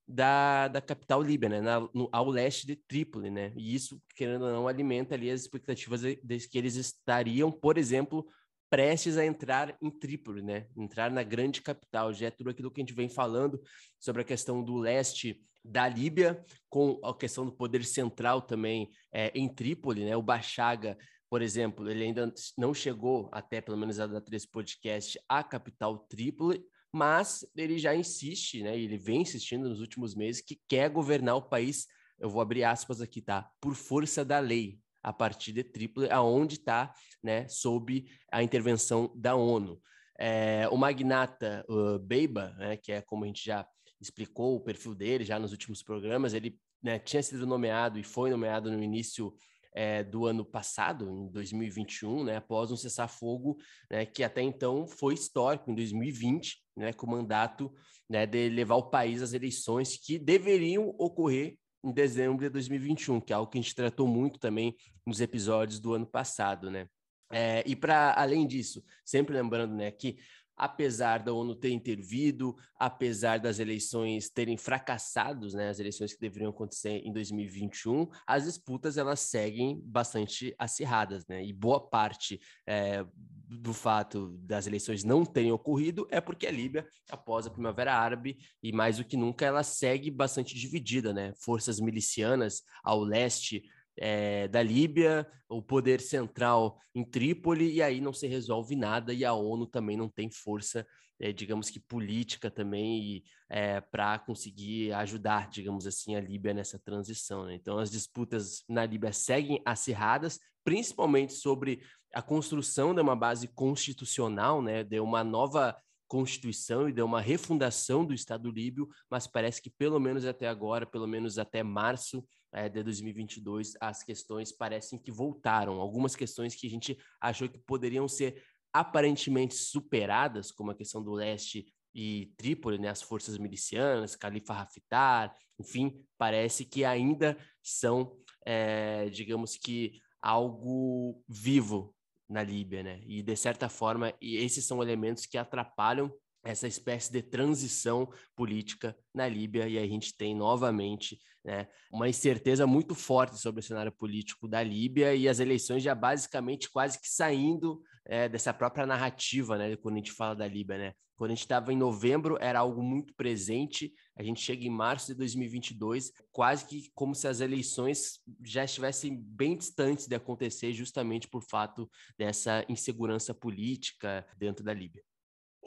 [0.07, 1.61] da, da capital líbia, né?
[1.61, 3.53] Na, no, ao leste de Trípoli, né?
[3.57, 7.77] E isso, querendo ou não, alimenta ali as expectativas de, de que eles estariam, por
[7.77, 8.27] exemplo,
[8.71, 10.67] prestes a entrar em Trípoli, né?
[10.77, 12.13] Entrar na grande capital.
[12.13, 13.61] Já é tudo aquilo que a gente vem falando
[13.99, 19.31] sobre a questão do leste da Líbia, com a questão do poder central também é,
[19.35, 20.17] em Trípoli, né?
[20.17, 20.97] O Bachaga,
[21.29, 25.99] por exemplo, ele ainda não chegou até, pelo menos a da Três Podcast, à capital
[26.09, 28.79] Trípoli, mas ele já insiste, né?
[28.79, 31.87] Ele vem insistindo nos últimos meses que quer governar o país,
[32.19, 33.49] eu vou abrir aspas aqui, tá?
[33.61, 37.47] Por força da lei, a partir de Trípoli, aonde está, né?
[37.49, 39.81] Sob a intervenção da ONU.
[40.19, 43.65] É, o magnata uh, Beiba, né, que é como a gente já
[44.01, 48.31] explicou o perfil dele já nos últimos programas, ele né, tinha sido nomeado e foi
[48.31, 49.33] nomeado no início
[49.73, 53.59] é, do ano passado, em 2021, né, após um cessar-fogo
[53.89, 57.73] né, que até então foi histórico, em 2020, né, com o mandato
[58.11, 61.57] né, de levar o país às eleições que deveriam ocorrer
[61.89, 65.81] em dezembro de 2021, que é algo que a gente tratou muito também nos episódios
[65.81, 66.89] do ano passado, né?
[67.31, 70.19] É, e para além disso, sempre lembrando né, que
[70.59, 76.51] apesar da ONU ter intervido, apesar das eleições terem fracassado, né, as eleições que deveriam
[76.51, 81.45] acontecer em 2021, as disputas elas seguem bastante acirradas, né?
[81.45, 83.07] E boa parte é,
[83.49, 88.37] do fato das eleições não terem ocorrido é porque a Líbia, após a Primavera Árabe
[88.63, 91.33] e mais do que nunca, ela segue bastante dividida, né?
[91.37, 93.63] Forças milicianas ao leste
[93.99, 99.25] é, da Líbia, o poder central em Trípoli, e aí não se resolve nada, e
[99.25, 100.87] a ONU também não tem força,
[101.21, 107.47] é, digamos que política também, é, para conseguir ajudar, digamos assim, a Líbia nessa transição.
[107.47, 107.55] Né?
[107.55, 111.81] Então, as disputas na Líbia seguem acirradas, principalmente sobre
[112.15, 115.77] a construção de uma base constitucional, né, de uma nova
[116.09, 120.87] Constituição e deu uma refundação do Estado líbio, mas parece que pelo menos até agora,
[120.87, 125.81] pelo menos até março é, de 2022, as questões parecem que voltaram.
[125.81, 131.13] Algumas questões que a gente achou que poderiam ser aparentemente superadas, como a questão do
[131.13, 139.09] leste e Trípoli, né, as forças milicianas, Califa Haftar, enfim, parece que ainda são, é,
[139.11, 141.95] digamos que, algo vivo
[142.29, 143.01] na Líbia, né?
[143.07, 146.13] E de certa forma, esses são elementos que atrapalham
[146.49, 152.67] essa espécie de transição política na Líbia, e a gente tem novamente né, uma incerteza
[152.67, 157.09] muito forte sobre o cenário político da Líbia e as eleições já basicamente quase que
[157.09, 160.95] saindo é, dessa própria narrativa, né, quando a gente fala da Líbia, né?
[161.17, 165.09] Quando a gente estava em novembro, era algo muito presente, a gente chega em março
[165.09, 171.27] de 2022, quase que como se as eleições já estivessem bem distantes de acontecer, justamente
[171.27, 175.03] por fato dessa insegurança política dentro da Líbia.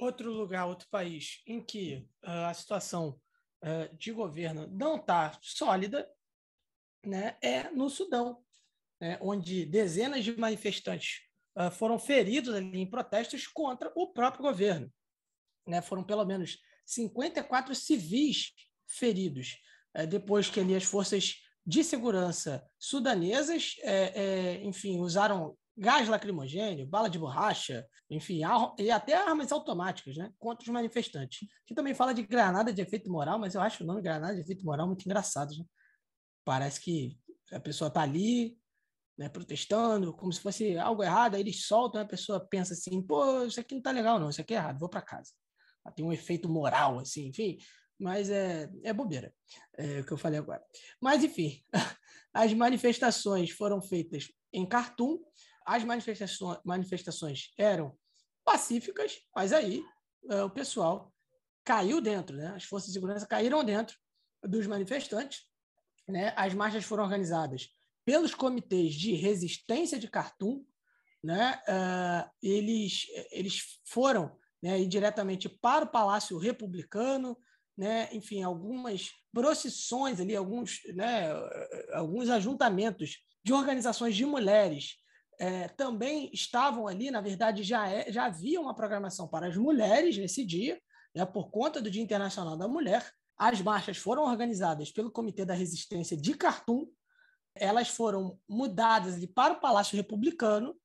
[0.01, 3.21] Outro lugar, outro país em que uh, a situação
[3.63, 6.09] uh, de governo não está sólida
[7.05, 8.43] né, é no Sudão,
[8.99, 11.21] né, onde dezenas de manifestantes
[11.55, 14.91] uh, foram feridos em protestos contra o próprio governo
[15.67, 18.53] né, foram pelo menos 54 civis
[18.85, 19.57] feridos,
[19.93, 21.35] é, depois que ali as forças
[21.65, 28.41] de segurança sudanesas, é, é, enfim, usaram gás lacrimogênio, bala de borracha, enfim,
[28.77, 31.47] e até armas automáticas, né, contra os manifestantes.
[31.65, 34.41] Que também fala de granada de efeito moral, mas eu acho o nome granada de
[34.41, 35.55] efeito moral muito engraçado.
[35.57, 35.65] Né?
[36.43, 37.17] Parece que
[37.51, 38.57] a pessoa está ali,
[39.17, 43.43] né, protestando, como se fosse algo errado, aí eles soltam, a pessoa pensa assim, pô,
[43.43, 45.31] isso aqui não está legal não, isso aqui é errado, vou para casa
[45.89, 47.57] tem um efeito moral, assim, enfim,
[47.97, 49.33] mas é, é bobeira,
[49.77, 50.63] é o que eu falei agora.
[50.99, 51.63] Mas, enfim,
[52.33, 55.19] as manifestações foram feitas em Khartoum,
[55.65, 57.97] as manifestações, manifestações eram
[58.43, 59.83] pacíficas, mas aí
[60.29, 61.13] é, o pessoal
[61.63, 62.53] caiu dentro, né?
[62.55, 63.95] as forças de segurança caíram dentro
[64.43, 65.43] dos manifestantes.
[66.07, 66.33] Né?
[66.35, 67.69] As marchas foram organizadas
[68.03, 70.65] pelos comitês de resistência de Khartoum,
[71.23, 71.61] né?
[71.67, 77.37] Uh, eles, eles foram né, ir diretamente para o Palácio Republicano,
[77.77, 81.29] né, enfim, algumas procissões ali, alguns, né,
[81.93, 84.97] alguns ajuntamentos de organizações de mulheres
[85.41, 90.15] é, também estavam ali, na verdade, já, é, já havia uma programação para as mulheres
[90.15, 90.79] nesse dia,
[91.15, 93.11] né, por conta do Dia Internacional da Mulher.
[93.35, 96.87] As marchas foram organizadas pelo Comitê da Resistência de Khartoum,
[97.55, 100.75] elas foram mudadas ali para o Palácio Republicano,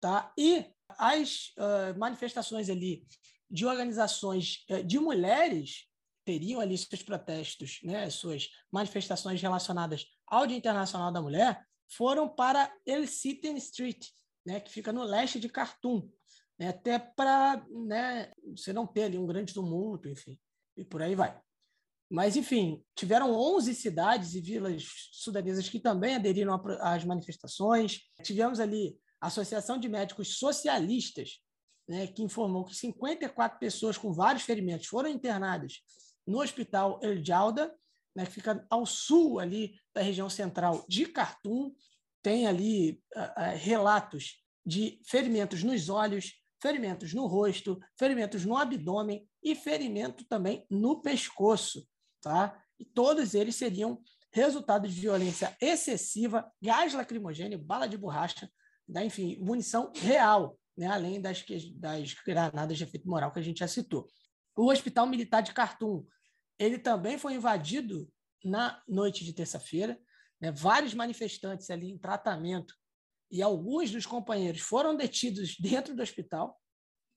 [0.00, 0.32] tá?
[0.38, 3.04] e as uh, manifestações ali
[3.50, 5.88] de organizações uh, de mulheres
[6.24, 12.72] teriam ali seus protestos, né, suas manifestações relacionadas ao Dia Internacional da Mulher, foram para
[12.86, 14.08] El Siten Street,
[14.46, 16.10] né, que fica no leste de Khartoum,
[16.58, 20.38] né, até para né, você não ter ali um grande tumulto, enfim,
[20.76, 21.40] e por aí vai.
[22.10, 28.02] Mas, enfim, tiveram 11 cidades e vilas sudanesas que também aderiram às manifestações.
[28.22, 31.40] Tivemos ali Associação de Médicos Socialistas,
[31.88, 35.80] né, que informou que 54 pessoas com vários ferimentos foram internadas
[36.26, 37.74] no hospital El Jalda,
[38.14, 41.74] né, que fica ao sul ali da região central de Khartoum.
[42.22, 49.28] Tem ali uh, uh, relatos de ferimentos nos olhos, ferimentos no rosto, ferimentos no abdômen
[49.42, 51.86] e ferimento também no pescoço.
[52.22, 52.58] Tá?
[52.78, 54.00] E todos eles seriam
[54.32, 58.50] resultado de violência excessiva, gás lacrimogêneo, bala de borracha,
[58.88, 59.04] né?
[59.04, 60.86] enfim, munição real, né?
[60.86, 61.44] além das,
[61.76, 64.08] das granadas de efeito moral que a gente já citou.
[64.56, 66.06] O Hospital Militar de Khartoum,
[66.58, 68.08] ele também foi invadido
[68.44, 69.98] na noite de terça-feira.
[70.40, 70.52] Né?
[70.52, 72.74] Vários manifestantes ali em tratamento
[73.30, 76.60] e alguns dos companheiros foram detidos dentro do hospital.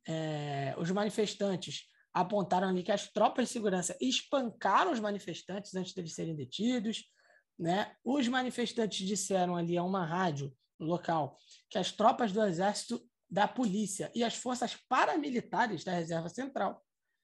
[0.08, 6.16] É, os manifestantes apontaram ali que as tropas de segurança espancaram os manifestantes antes deles
[6.16, 7.04] serem detidos.
[7.60, 7.96] Né?
[8.04, 11.38] Os manifestantes disseram ali a uma rádio local
[11.70, 16.82] que as tropas do exército, da polícia e as forças paramilitares da Reserva Central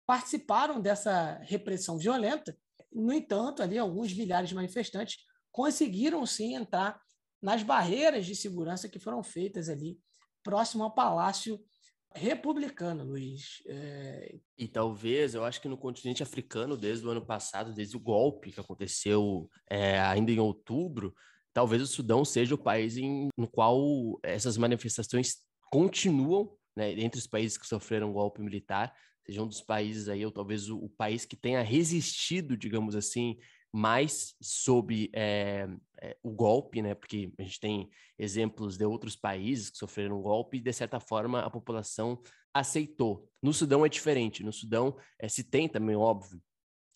[0.07, 2.57] participaram dessa repressão violenta.
[2.93, 5.19] No entanto, ali alguns milhares de manifestantes
[5.51, 7.01] conseguiram sim entrar
[7.41, 9.99] nas barreiras de segurança que foram feitas ali
[10.43, 11.61] próximo ao Palácio
[12.15, 13.63] Republicano, Luiz.
[13.67, 14.37] É...
[14.59, 18.53] E talvez, eu acho que no continente africano, desde o ano passado, desde o golpe
[18.53, 21.15] que aconteceu é, ainda em outubro,
[21.53, 25.37] talvez o Sudão seja o país em, no qual essas manifestações
[25.71, 28.95] continuam, né, entre os países que sofreram golpe militar,
[29.27, 33.37] seja um dos países aí, ou talvez o, o país que tenha resistido, digamos assim,
[33.73, 35.67] mais sob é,
[36.01, 36.95] é, o golpe, né?
[36.95, 41.41] Porque a gente tem exemplos de outros países que sofreram golpe e, de certa forma,
[41.41, 42.21] a população
[42.53, 43.27] aceitou.
[43.43, 44.45] No Sudão é diferente.
[44.45, 46.41] No Sudão é, se tem também, óbvio,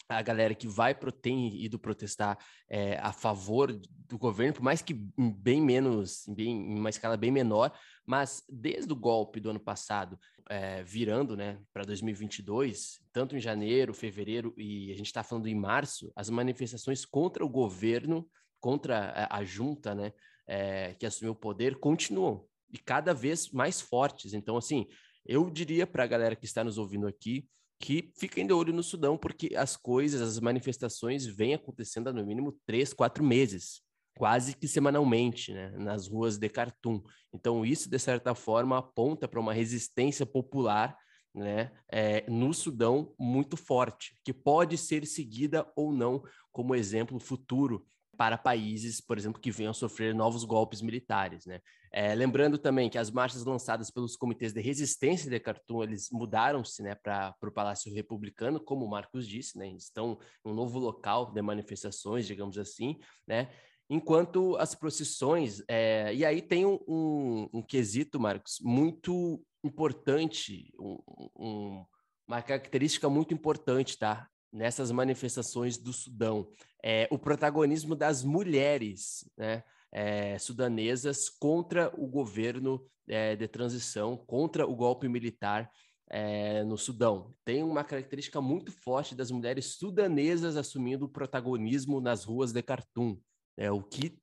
[0.08, 2.38] a galera que vai tem ido protestar
[2.68, 7.30] é, a favor do governo, por mais que bem menos, bem, em uma escala bem
[7.30, 7.72] menor,
[8.06, 13.92] mas desde o golpe do ano passado, é, virando né, para 2022, tanto em janeiro,
[13.92, 18.28] fevereiro e a gente está falando em março, as manifestações contra o governo,
[18.60, 20.12] contra a, a junta né,
[20.46, 24.32] é, que assumiu o poder, continuam e cada vez mais fortes.
[24.34, 24.86] Então, assim,
[25.24, 28.82] eu diria para a galera que está nos ouvindo aqui que fiquem de olho no
[28.82, 33.82] Sudão, porque as coisas, as manifestações vêm acontecendo há no mínimo três, quatro meses,
[34.16, 37.02] quase que semanalmente, né, nas ruas de Khartoum.
[37.34, 40.96] Então, isso, de certa forma, aponta para uma resistência popular
[41.34, 47.86] né, é, no Sudão muito forte, que pode ser seguida ou não como exemplo futuro
[48.16, 51.44] para países, por exemplo, que venham a sofrer novos golpes militares.
[51.46, 51.60] Né?
[51.92, 56.82] É, lembrando também que as marchas lançadas pelos comitês de resistência de Khartoum, eles mudaram-se
[56.82, 61.32] né, para o Palácio Republicano, como o Marcos disse, né, estão em um novo local
[61.32, 63.50] de manifestações, digamos assim, né,
[63.88, 71.84] enquanto as procissões, é, e aí tem um, um, um, quesito, Marcos, muito importante, um,
[72.26, 74.28] uma característica muito importante, tá?
[74.56, 76.50] Nessas manifestações do Sudão,
[76.82, 79.62] é o protagonismo das mulheres, né?
[79.92, 85.70] é, sudanesas contra o governo é, de transição, contra o golpe militar
[86.08, 87.34] é, no Sudão.
[87.44, 93.20] Tem uma característica muito forte das mulheres sudanesas assumindo protagonismo nas ruas de Khartoum,
[93.58, 94.18] é, o que,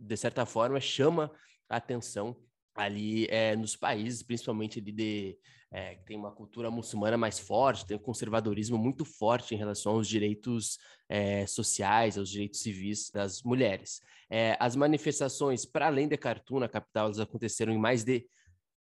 [0.00, 1.30] de certa forma, chama
[1.68, 2.34] a atenção
[2.74, 5.38] ali é, nos países, principalmente ali de
[5.70, 9.92] é, que tem uma cultura muçulmana mais forte, tem um conservadorismo muito forte em relação
[9.92, 14.00] aos direitos é, sociais, aos direitos civis das mulheres.
[14.30, 18.26] É, as manifestações, para além de Khartoum, na capital, elas aconteceram em mais de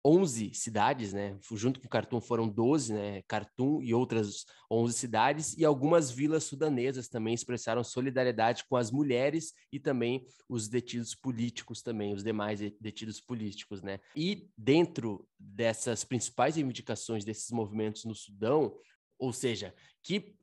[0.05, 1.35] 11 cidades, né?
[1.53, 3.23] Junto com Khartoum foram 12, né?
[3.23, 9.53] Khartoum e outras 11 cidades e algumas vilas sudanesas também expressaram solidariedade com as mulheres
[9.71, 13.99] e também os detidos políticos também, os demais detidos políticos, né?
[14.15, 18.77] E dentro dessas principais reivindicações desses movimentos no Sudão,
[19.17, 20.35] ou seja, que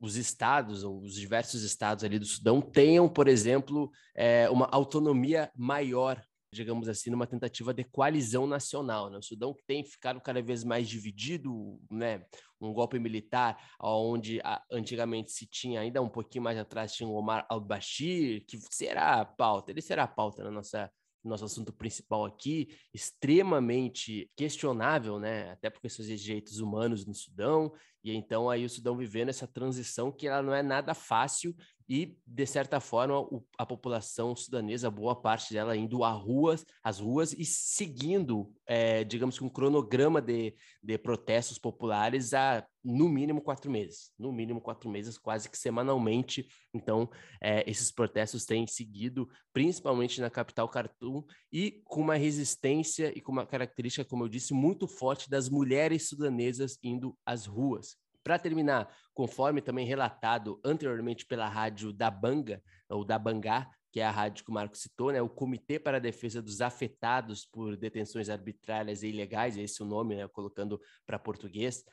[0.00, 6.22] os estados, os diversos estados ali do Sudão tenham, por exemplo, é, uma autonomia maior
[6.54, 9.10] digamos assim, numa tentativa de coalizão nacional.
[9.10, 9.18] Né?
[9.18, 12.24] O Sudão que tem ficado cada vez mais dividido, né?
[12.60, 14.40] um golpe militar, onde
[14.70, 19.24] antigamente se tinha, ainda um pouquinho mais atrás, tinha o Omar al-Bashir, que será a
[19.24, 20.90] pauta, ele será a pauta na nossa
[21.24, 25.52] nosso assunto principal aqui, extremamente questionável, né?
[25.52, 27.72] Até por questões de direitos humanos no Sudão,
[28.04, 31.56] e então aí o Sudão vivendo essa transição que ela não é nada fácil
[31.88, 36.98] e, de certa forma, o, a população sudanesa, boa parte dela indo às ruas, às
[36.98, 43.40] ruas e seguindo, é, digamos que um cronograma de, de protestos populares há, no mínimo,
[43.40, 44.12] quatro meses.
[44.18, 46.46] No mínimo, quatro meses, quase que semanalmente.
[46.72, 47.08] Então,
[47.42, 51.22] é, esses protestos têm seguido, principalmente na capital Khartoum,
[51.52, 56.08] e com uma resistência e com uma característica, como eu disse, muito forte das mulheres
[56.08, 57.96] sudanesas indo às ruas.
[58.24, 64.04] Para terminar, conforme também relatado anteriormente pela rádio da Banga, ou da Bangá, que é
[64.04, 67.76] a rádio que o Marco citou, né, o Comitê para a Defesa dos Afetados por
[67.76, 71.84] Detenções Arbitrárias e Ilegais, esse é o nome, né, colocando para português,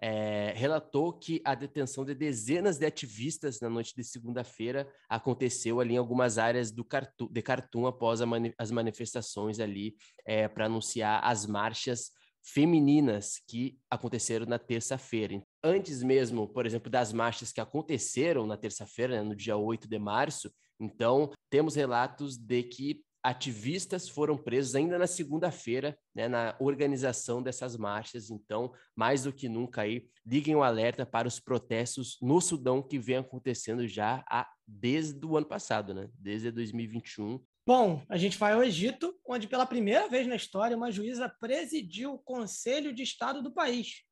[0.00, 5.94] é, relatou que a detenção de dezenas de ativistas na noite de segunda-feira aconteceu ali
[5.94, 11.22] em algumas áreas do Cartu, de Khartoum após mani as manifestações ali é, para anunciar
[11.22, 12.12] as marchas
[12.42, 15.42] femininas que aconteceram na terça-feira.
[15.62, 19.98] Antes mesmo, por exemplo, das marchas que aconteceram na terça-feira, né, no dia 8 de
[19.98, 20.50] março,
[20.80, 27.76] então temos relatos de que ativistas foram presos ainda na segunda-feira, né, na organização dessas
[27.76, 28.30] marchas.
[28.30, 32.98] Então, mais do que nunca aí, liguem o alerta para os protestos no Sudão que
[32.98, 36.08] vem acontecendo já há, desde o ano passado, né?
[36.14, 37.44] Desde 2021.
[37.66, 42.14] Bom, a gente vai ao Egito, onde pela primeira vez na história uma juíza presidiu
[42.14, 44.02] o Conselho de Estado do país.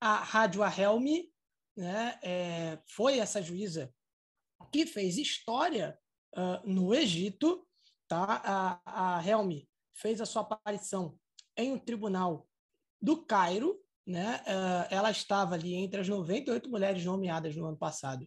[0.00, 1.32] A Rádio Helmi
[1.76, 3.92] né, é, foi essa juíza
[4.72, 5.98] que fez história
[6.36, 7.68] uh, no Egito
[8.08, 8.80] Tá?
[8.86, 11.18] A, a Helmi fez a sua aparição
[11.56, 12.48] em um tribunal
[13.00, 14.42] do Cairo, né?
[14.46, 18.26] Uh, ela estava ali entre as 98 mulheres nomeadas no ano passado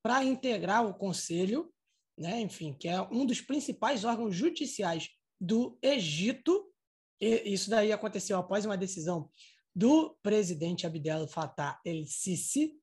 [0.00, 1.72] para integrar o conselho,
[2.16, 2.40] né?
[2.40, 5.08] enfim, que é um dos principais órgãos judiciais
[5.40, 6.72] do Egito.
[7.20, 9.28] E isso daí aconteceu após uma decisão
[9.76, 12.80] do presidente Abdel Fattah el-Sisi,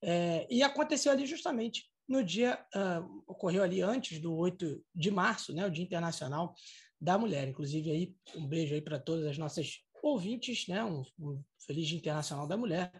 [0.00, 5.52] é, e aconteceu ali justamente no dia, uh, ocorreu ali antes do 8 de março,
[5.52, 6.54] né, o Dia Internacional
[7.00, 7.48] da Mulher.
[7.48, 11.98] Inclusive, aí, um beijo aí para todas as nossas ouvintes, né, um, um feliz Dia
[11.98, 12.92] Internacional da Mulher,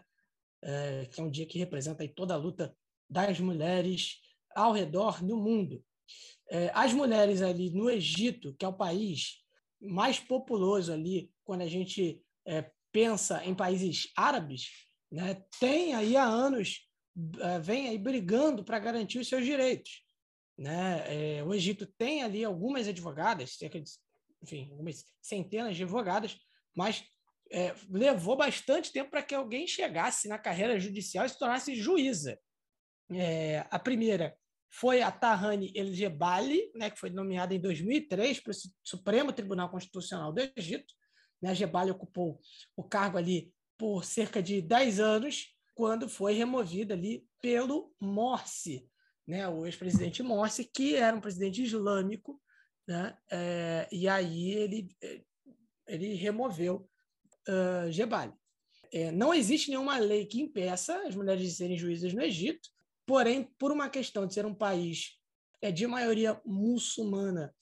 [0.61, 2.75] é, que é um dia que representa aí toda a luta
[3.09, 4.19] das mulheres
[4.53, 5.81] ao redor do mundo.
[6.49, 9.37] É, as mulheres ali no Egito, que é o país
[9.79, 14.71] mais populoso ali, quando a gente é, pensa em países árabes,
[15.11, 16.89] né, tem aí há anos
[17.39, 20.01] eh, vem aí brigando para garantir os seus direitos.
[20.57, 21.37] Né?
[21.37, 23.87] É, o Egito tem ali algumas advogadas, cerca de,
[24.41, 26.39] enfim, algumas centenas de advogadas,
[26.75, 27.03] mas
[27.51, 32.39] é, levou bastante tempo para que alguém chegasse na carreira judicial e se tornasse juíza.
[33.11, 34.35] É, a primeira
[34.71, 39.69] foi a Tahani El Jebali, né, que foi nomeada em 2003 para o Supremo Tribunal
[39.69, 40.97] Constitucional do Egito.
[41.41, 42.39] Né, a Jebali ocupou
[42.75, 48.89] o cargo ali por cerca de 10 anos quando foi removida ali pelo Morsi,
[49.27, 52.41] né, o ex-presidente Morsi, que era um presidente islâmico,
[52.87, 54.89] né, é, e aí ele,
[55.87, 56.89] ele removeu
[57.47, 58.33] uh, Jebali.
[58.91, 62.69] É, não existe nenhuma lei que impeça as mulheres de serem juízas no Egito,
[63.05, 65.17] porém, por uma questão de ser um país
[65.61, 67.53] é, de maioria muçulmana,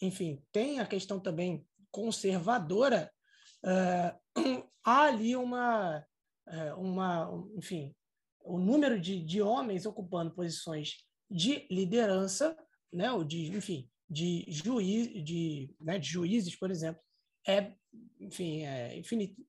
[0.00, 3.10] enfim, tem a questão também conservadora,
[3.66, 6.06] uh, há ali uma,
[6.48, 7.94] é, uma, enfim,
[8.44, 12.56] o número de, de homens ocupando posições de liderança,
[12.92, 17.02] né, ou de, enfim, de, juiz, de, né, de juízes, por exemplo,
[17.46, 17.72] é,
[18.20, 19.00] enfim, é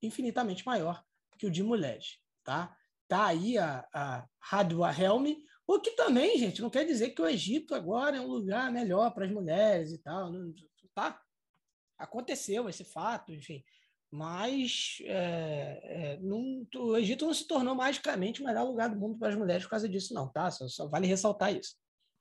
[0.01, 1.03] infinitamente maior
[1.37, 2.75] que o de mulheres, tá?
[3.07, 4.91] Tá aí a, a Hadwa
[5.67, 9.13] o que também, gente, não quer dizer que o Egito agora é um lugar melhor
[9.13, 10.31] para as mulheres e tal,
[10.93, 11.21] tá?
[11.97, 13.63] Aconteceu esse fato, enfim,
[14.11, 19.17] mas é, é, não, o Egito não se tornou magicamente o melhor lugar do mundo
[19.17, 20.49] para as mulheres por causa disso, não, tá?
[20.49, 21.75] Só, só, vale ressaltar isso.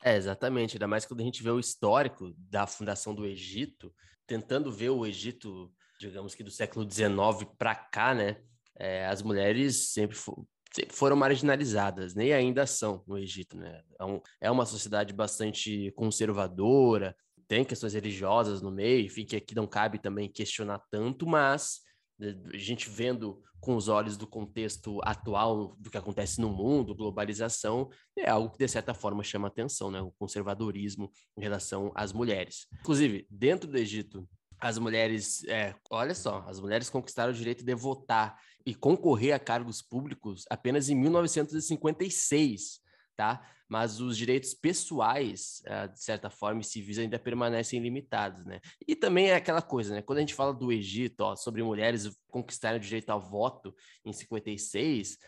[0.05, 3.95] É, exatamente, ainda mais quando a gente vê o histórico da fundação do Egito,
[4.27, 8.43] tentando ver o Egito, digamos que do século XIX para cá, né?
[8.79, 12.35] É, as mulheres sempre, for, sempre, foram marginalizadas, nem né?
[12.35, 13.83] ainda são no Egito, né?
[13.99, 17.17] É, um, é uma sociedade bastante conservadora,
[17.49, 21.81] tem questões religiosas no meio, enfim, que aqui não cabe também questionar tanto, mas
[22.19, 26.95] né, a gente vendo com os olhos do contexto atual do que acontece no mundo,
[26.95, 30.01] globalização, é algo que de certa forma chama atenção, né?
[30.01, 32.67] O conservadorismo em relação às mulheres.
[32.81, 34.29] Inclusive, dentro do Egito,
[34.59, 39.39] as mulheres, é, olha só, as mulheres conquistaram o direito de votar e concorrer a
[39.39, 42.81] cargos públicos apenas em 1956
[43.17, 43.45] tá?
[43.69, 48.61] Mas os direitos pessoais, uh, de certa forma, e civis ainda permanecem limitados, né?
[48.87, 50.03] E também é aquela coisa, né?
[50.03, 54.13] Quando a gente fala do Egito, ó, sobre mulheres conquistarem o direito ao voto em
[54.13, 55.19] 56,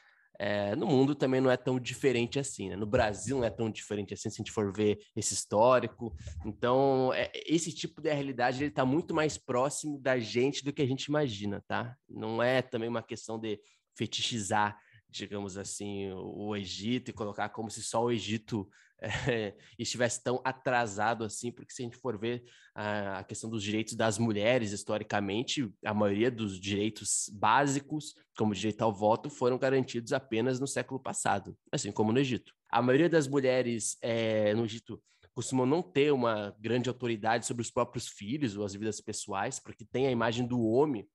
[0.40, 2.76] é, no mundo também não é tão diferente assim, né?
[2.76, 6.14] No Brasil não é tão diferente assim, se a gente for ver esse histórico.
[6.46, 10.82] Então, é, esse tipo de realidade ele está muito mais próximo da gente do que
[10.82, 11.96] a gente imagina, tá?
[12.08, 13.60] Não é também uma questão de
[13.96, 14.78] fetichizar
[15.10, 18.68] digamos assim, o Egito e colocar como se só o Egito
[19.00, 22.44] é, estivesse tão atrasado assim, porque se a gente for ver
[22.74, 28.54] a, a, questão dos direitos das mulheres, historicamente, a maioria dos direitos básicos, como o
[28.54, 32.52] direito ao voto, foram garantidos apenas no século passado, assim como no Egito.
[32.70, 35.02] A maioria das mulheres é, no Egito
[35.34, 39.84] costumam não ter uma grande autoridade sobre os próprios filhos ou as vidas pessoais, porque
[39.84, 41.08] tem a imagem do homem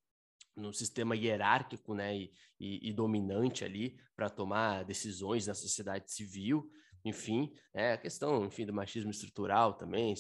[0.56, 2.32] no sistema hierárquico né, e,
[2.64, 6.70] e, e dominante ali para tomar decisões na sociedade civil
[7.06, 10.14] enfim, é a questão, enfim, do machismo estrutural também,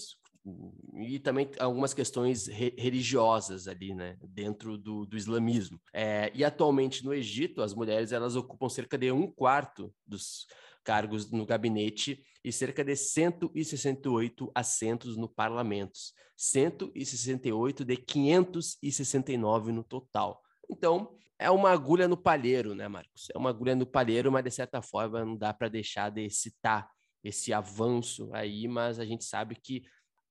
[0.97, 5.79] e também algumas questões re religiosas ali, né, dentro do, do islamismo.
[5.93, 10.45] É, e atualmente no Egito, as mulheres elas ocupam cerca de um quarto dos
[10.83, 15.97] cargos no gabinete e cerca de 168 assentos no parlamento,
[16.35, 20.41] 168 de 569 no total.
[20.69, 23.27] Então, é uma agulha no palheiro, né, Marcos?
[23.35, 26.89] É uma agulha no palheiro, mas de certa forma não dá para deixar de citar
[27.21, 29.83] esse avanço aí, mas a gente sabe que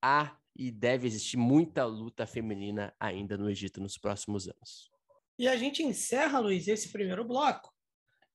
[0.03, 4.91] há e deve existir muita luta feminina ainda no Egito nos próximos anos.
[5.39, 7.73] E a gente encerra, Luiz, esse primeiro bloco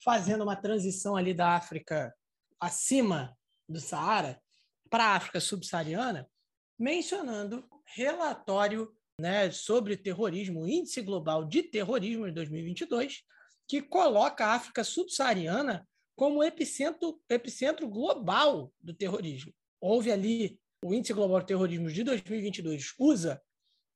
[0.04, 2.14] fazendo uma transição ali da África
[2.60, 3.36] acima
[3.68, 4.42] do Saara
[4.90, 6.30] para a África subsaariana,
[6.80, 13.24] mencionando relatório né, sobre terrorismo, o Índice Global de Terrorismo de 2022,
[13.68, 19.54] que coloca a África subsaariana como epicentro, epicentro global do terrorismo.
[19.82, 23.42] Houve ali o Índice Global de Terrorismo de 2022 usa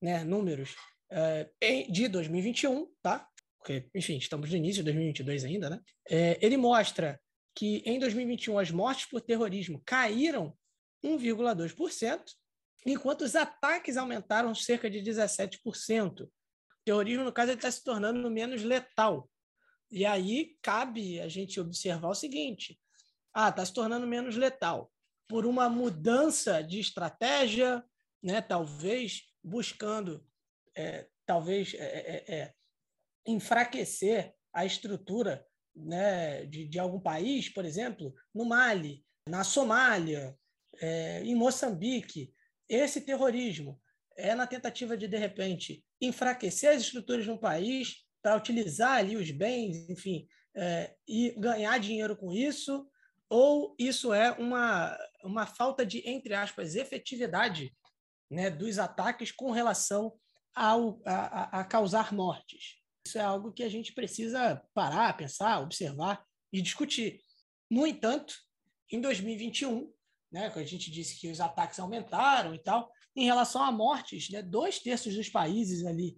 [0.01, 0.75] né, números
[1.09, 1.49] é,
[1.89, 3.27] de 2021, tá?
[3.57, 5.79] Porque, enfim, estamos no início de 2022 ainda, né?
[6.09, 7.19] É, ele mostra
[7.55, 10.57] que em 2021 as mortes por terrorismo caíram
[11.03, 12.21] 1,2%,
[12.85, 16.23] enquanto os ataques aumentaram cerca de 17%.
[16.23, 16.29] O
[16.83, 19.29] terrorismo, no caso, está se tornando menos letal.
[19.89, 22.79] E aí cabe a gente observar o seguinte:
[23.33, 24.91] ah, está se tornando menos letal
[25.27, 27.83] por uma mudança de estratégia,
[28.21, 28.41] né?
[28.41, 30.25] talvez buscando,
[30.75, 32.53] é, talvez é, é, é
[33.25, 40.37] enfraquecer a estrutura né, de, de algum país, por exemplo, no Mali, na Somália,
[40.81, 42.33] é, em Moçambique,
[42.71, 43.79] esse terrorismo
[44.17, 49.17] é na tentativa de, de repente, enfraquecer as estruturas de um país para utilizar ali
[49.17, 52.87] os bens, enfim, é, e ganhar dinheiro com isso,
[53.29, 57.75] ou isso é uma, uma falta de, entre aspas, efetividade
[58.29, 60.13] né, dos ataques com relação
[60.55, 62.77] ao, a, a causar mortes.
[63.05, 67.21] Isso é algo que a gente precisa parar, pensar, observar e discutir.
[67.69, 68.35] No entanto,
[68.91, 69.91] em 2021,
[70.31, 74.41] né, a gente disse que os ataques aumentaram e tal, em relação a mortes, né,
[74.41, 76.17] dois terços dos países ali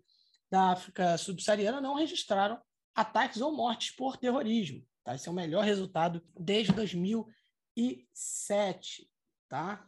[0.51, 2.61] da África subsaariana não registraram
[2.93, 4.86] ataques ou mortes por terrorismo.
[5.03, 5.16] Tá?
[5.16, 9.09] Esse é o melhor resultado desde 2007.
[9.49, 9.84] Tá?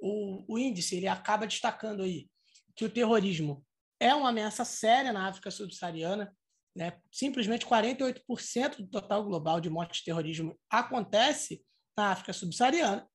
[0.00, 2.30] O, o índice ele acaba destacando aí
[2.74, 3.62] que o terrorismo
[4.00, 6.34] é uma ameaça séria na África subsaariana.
[6.74, 6.98] Né?
[7.12, 11.64] Simplesmente 48% do total global de mortes de terrorismo acontece
[11.96, 13.08] na África subsaariana.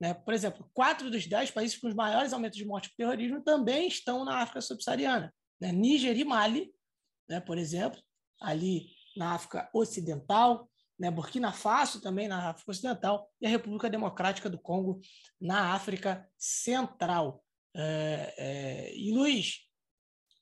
[0.00, 0.14] Né?
[0.14, 3.86] Por exemplo, quatro dos dez países com os maiores aumentos de morte por terrorismo também
[3.86, 5.32] estão na África subsaariana.
[5.60, 5.72] Né?
[5.72, 6.72] Níger e Mali,
[7.28, 7.40] né?
[7.40, 8.00] por exemplo,
[8.40, 10.70] ali na África Ocidental,
[11.00, 11.10] né?
[11.10, 15.00] Burkina Faso também na África Ocidental e a República Democrática do Congo
[15.40, 17.42] na África Central.
[17.74, 19.60] É, é, e Luiz,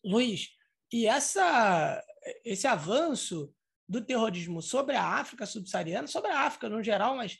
[0.05, 0.49] Luiz,
[0.93, 2.03] e essa,
[2.45, 3.55] esse avanço
[3.89, 7.39] do terrorismo sobre a África subsaariana, sobre a África no geral, mas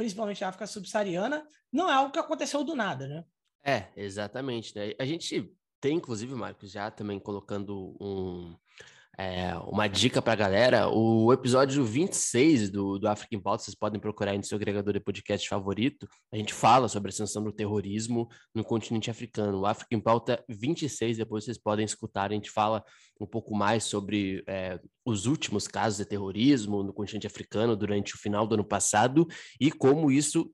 [0.00, 3.22] principalmente a África subsaariana, não é algo que aconteceu do nada, né?
[3.62, 4.74] É, exatamente.
[4.74, 4.94] Né?
[4.98, 8.56] A gente tem, inclusive, Marcos, já também colocando um,
[9.20, 13.74] é, uma dica para a galera, o episódio 26 do, do Africa em Pauta, vocês
[13.74, 17.44] podem procurar aí no seu agregador de podcast favorito, a gente fala sobre a ascensão
[17.44, 19.60] do terrorismo no continente africano.
[19.60, 22.82] O Africa em Pauta 26, depois vocês podem escutar, a gente fala
[23.20, 28.18] um pouco mais sobre é, os últimos casos de terrorismo no continente africano durante o
[28.18, 29.26] final do ano passado
[29.60, 30.50] e como isso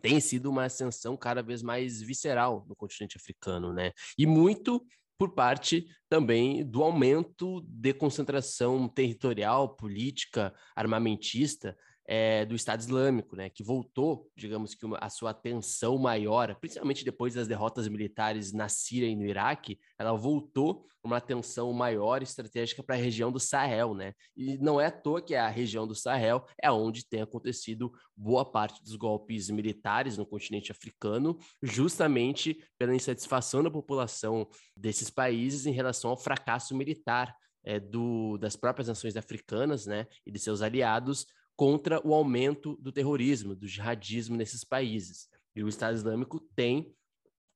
[0.00, 3.90] tem sido uma ascensão cada vez mais visceral no continente africano, né?
[4.16, 4.80] E muito
[5.18, 11.76] por parte também do aumento de concentração territorial, política, armamentista
[12.06, 17.04] é, do Estado Islâmico, né, que voltou, digamos que uma, a sua atenção maior, principalmente
[17.04, 22.82] depois das derrotas militares na Síria e no Iraque, ela voltou uma atenção maior estratégica
[22.82, 24.12] para a região do Sahel, né?
[24.36, 28.44] E não é à toa que a região do Sahel é onde tem acontecido boa
[28.44, 35.72] parte dos golpes militares no continente africano, justamente pela insatisfação da população desses países em
[35.72, 37.34] relação ao fracasso militar
[37.64, 41.26] é, do, das próprias nações africanas, né, e de seus aliados
[41.56, 45.28] contra o aumento do terrorismo, do jihadismo nesses países.
[45.54, 46.94] E o Estado Islâmico tem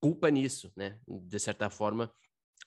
[0.01, 0.99] culpa nisso, né?
[1.07, 2.11] De certa forma,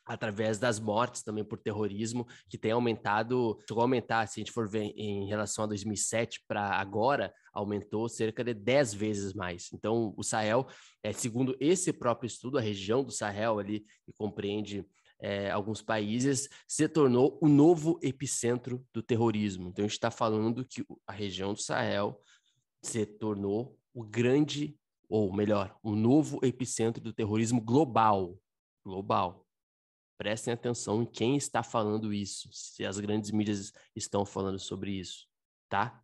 [0.05, 4.51] através das mortes também por terrorismo, que tem aumentado, chegou a aumentar, se a gente
[4.51, 9.69] for ver em relação a 2007 para agora, aumentou cerca de 10 vezes mais.
[9.73, 10.67] Então, o Sahel,
[11.01, 14.85] é, segundo esse próprio estudo, a região do Sahel ali, que compreende
[15.19, 19.69] é, alguns países, se tornou o novo epicentro do terrorismo.
[19.69, 22.19] Então, a gente está falando que a região do Sahel
[22.81, 28.37] se tornou o grande, ou melhor, o novo epicentro do terrorismo global.
[28.83, 29.45] Global.
[30.17, 35.27] Prestem atenção em quem está falando isso, se as grandes mídias estão falando sobre isso,
[35.69, 36.01] tá?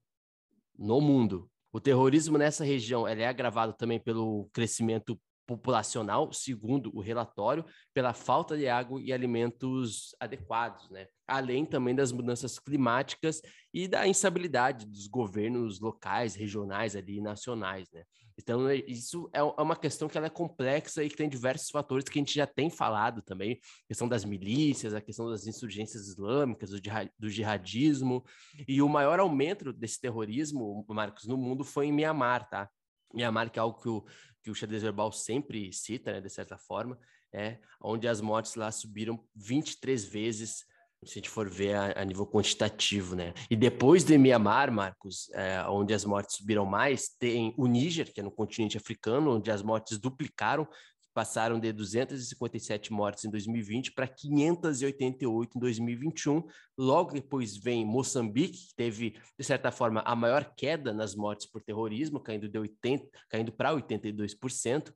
[0.78, 1.50] No mundo.
[1.72, 5.20] O terrorismo nessa região é agravado também pelo crescimento
[5.50, 11.08] populacional, segundo o relatório, pela falta de água e alimentos adequados, né?
[11.28, 13.42] Além também das mudanças climáticas
[13.74, 18.04] e da instabilidade dos governos locais, regionais ali, nacionais, né?
[18.38, 22.06] Então, é, isso é, é uma questão que é complexa e que tem diversos fatores
[22.06, 26.08] que a gente já tem falado também, a questão das milícias, a questão das insurgências
[26.08, 26.80] islâmicas, do,
[27.18, 28.24] do jihadismo,
[28.68, 32.70] e o maior aumento desse terrorismo, Marcos, no mundo foi em Mianmar, tá?
[33.14, 34.06] Mianmar, que é algo que o,
[34.42, 36.98] que o xadrez verbal sempre cita, né, de certa forma,
[37.34, 40.66] é onde as mortes lá subiram 23 vezes,
[41.04, 43.34] se a gente for ver a, a nível quantitativo, né?
[43.50, 48.20] E depois de Mianmar, Marcos, é, onde as mortes subiram mais, tem o Níger, que
[48.20, 50.68] é no continente africano, onde as mortes duplicaram,
[51.14, 56.44] passaram de 257 mortes em 2020 para 588 em 2021.
[56.78, 61.62] Logo depois vem Moçambique, que teve, de certa forma, a maior queda nas mortes por
[61.62, 64.94] terrorismo, caindo, de 80, caindo para 82%.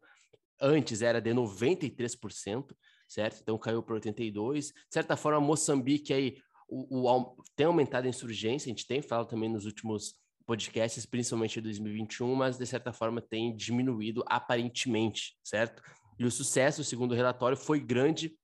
[0.61, 2.75] Antes era de 93%,
[3.07, 3.41] certo?
[3.41, 4.67] Então caiu para 82%.
[4.67, 6.37] De certa forma, Moçambique aí
[6.67, 11.59] o, o, tem aumentado a insurgência, a gente tem falado também nos últimos podcasts, principalmente
[11.59, 15.81] em 2021, mas de certa forma tem diminuído aparentemente, certo?
[16.17, 18.35] E o sucesso, segundo o relatório, foi grande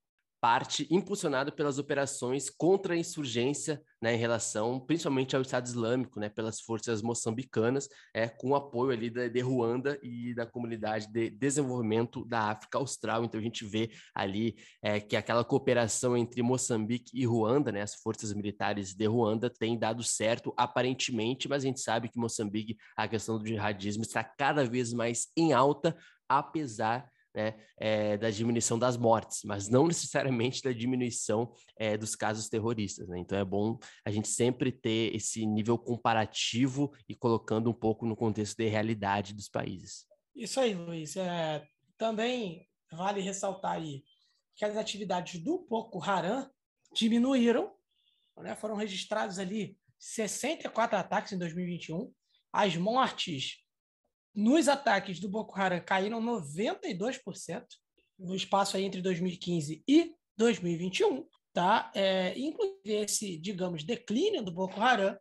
[0.42, 6.30] parte impulsionado pelas operações contra a insurgência né, em relação principalmente ao Estado Islâmico, né,
[6.30, 12.24] pelas forças moçambicanas, é, com apoio ali da, de Ruanda e da comunidade de desenvolvimento
[12.24, 13.26] da África Austral.
[13.26, 17.96] Então a gente vê ali é, que aquela cooperação entre Moçambique e Ruanda, né, as
[17.96, 23.08] forças militares de Ruanda, tem dado certo aparentemente, mas a gente sabe que Moçambique, a
[23.08, 25.98] questão do jihadismo está cada vez mais em alta,
[26.30, 32.50] apesar né, é, da diminuição das mortes, mas não necessariamente da diminuição é, dos casos
[32.50, 33.08] terroristas.
[33.08, 33.20] Né?
[33.20, 38.16] Então é bom a gente sempre ter esse nível comparativo e colocando um pouco no
[38.16, 40.06] contexto de realidade dos países.
[40.36, 41.16] Isso aí, Luiz.
[41.18, 41.66] É,
[41.98, 44.04] também vale ressaltar aí
[44.56, 46.50] que as atividades do Boko Haram
[46.94, 47.72] diminuíram,
[48.38, 48.56] né?
[48.56, 52.12] foram registrados ali 64 ataques em 2021,
[52.52, 53.58] as mortes
[54.34, 57.66] nos ataques do Boko Haram caíram 92%
[58.18, 61.92] no espaço aí entre 2015 e 2021, tá?
[61.96, 65.18] É, inclusive esse, digamos, declínio do Boko Haram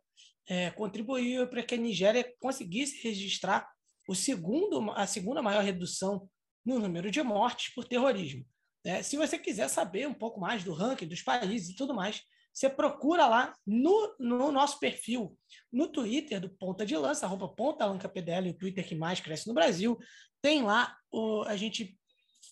[0.47, 3.69] é, contribuiu para que a Nigéria conseguisse registrar
[4.07, 6.27] o segundo, a segunda maior redução
[6.65, 8.45] no número de mortes por terrorismo.
[8.83, 12.23] É, se você quiser saber um pouco mais do ranking dos países e tudo mais,
[12.59, 15.33] você procura lá no, no nosso perfil,
[15.71, 19.47] no Twitter do Ponta de Lança, arroba Ponta Lanca PDL, o Twitter que mais cresce
[19.47, 19.97] no Brasil.
[20.41, 21.97] Tem lá, o, a gente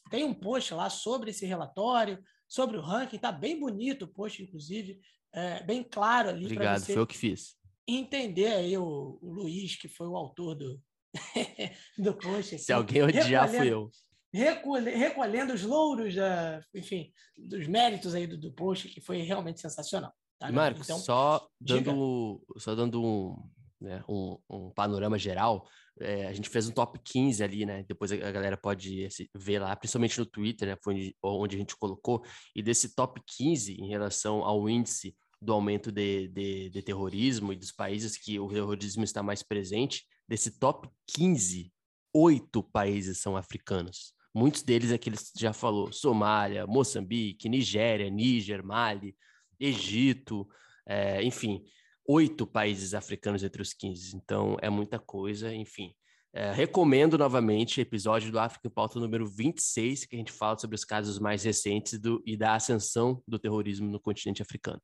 [0.10, 4.42] tem um post lá sobre esse relatório, sobre o ranking, tá bem bonito o post,
[4.42, 4.98] inclusive,
[5.34, 6.46] é, bem claro ali.
[6.46, 7.58] Obrigado, foi o que fiz.
[7.86, 10.82] Entender aí o, o Luiz, que foi o autor do,
[12.00, 12.56] do post.
[12.56, 12.64] Aqui.
[12.64, 13.92] Se alguém odiar, fui eu
[14.34, 20.14] recolhendo os louros, da, enfim, dos méritos aí do, do post, que foi realmente sensacional.
[20.40, 23.36] Tá, Marcos, então, só dando, só dando um,
[23.82, 25.68] né, um, um panorama geral,
[26.00, 27.84] é, a gente fez um top 15 ali, né?
[27.88, 30.78] Depois a galera pode ver lá, principalmente no Twitter, né?
[30.84, 32.24] Foi onde a gente colocou.
[32.56, 37.56] E desse top 15 em relação ao índice do aumento de, de, de terrorismo e
[37.56, 41.72] dos países que o terrorismo está mais presente, desse top 15,
[42.14, 44.14] oito países são africanos.
[44.38, 49.16] Muitos deles é que ele já falou: Somália, Moçambique, Nigéria, Níger, Mali,
[49.60, 50.48] Egito,
[50.86, 51.66] é, enfim,
[52.08, 54.16] oito países africanos entre os 15.
[54.16, 55.92] Então é muita coisa, enfim.
[56.32, 60.56] É, recomendo novamente o episódio do África em Pauta número 26, que a gente fala
[60.60, 64.80] sobre os casos mais recentes do, e da ascensão do terrorismo no continente africano.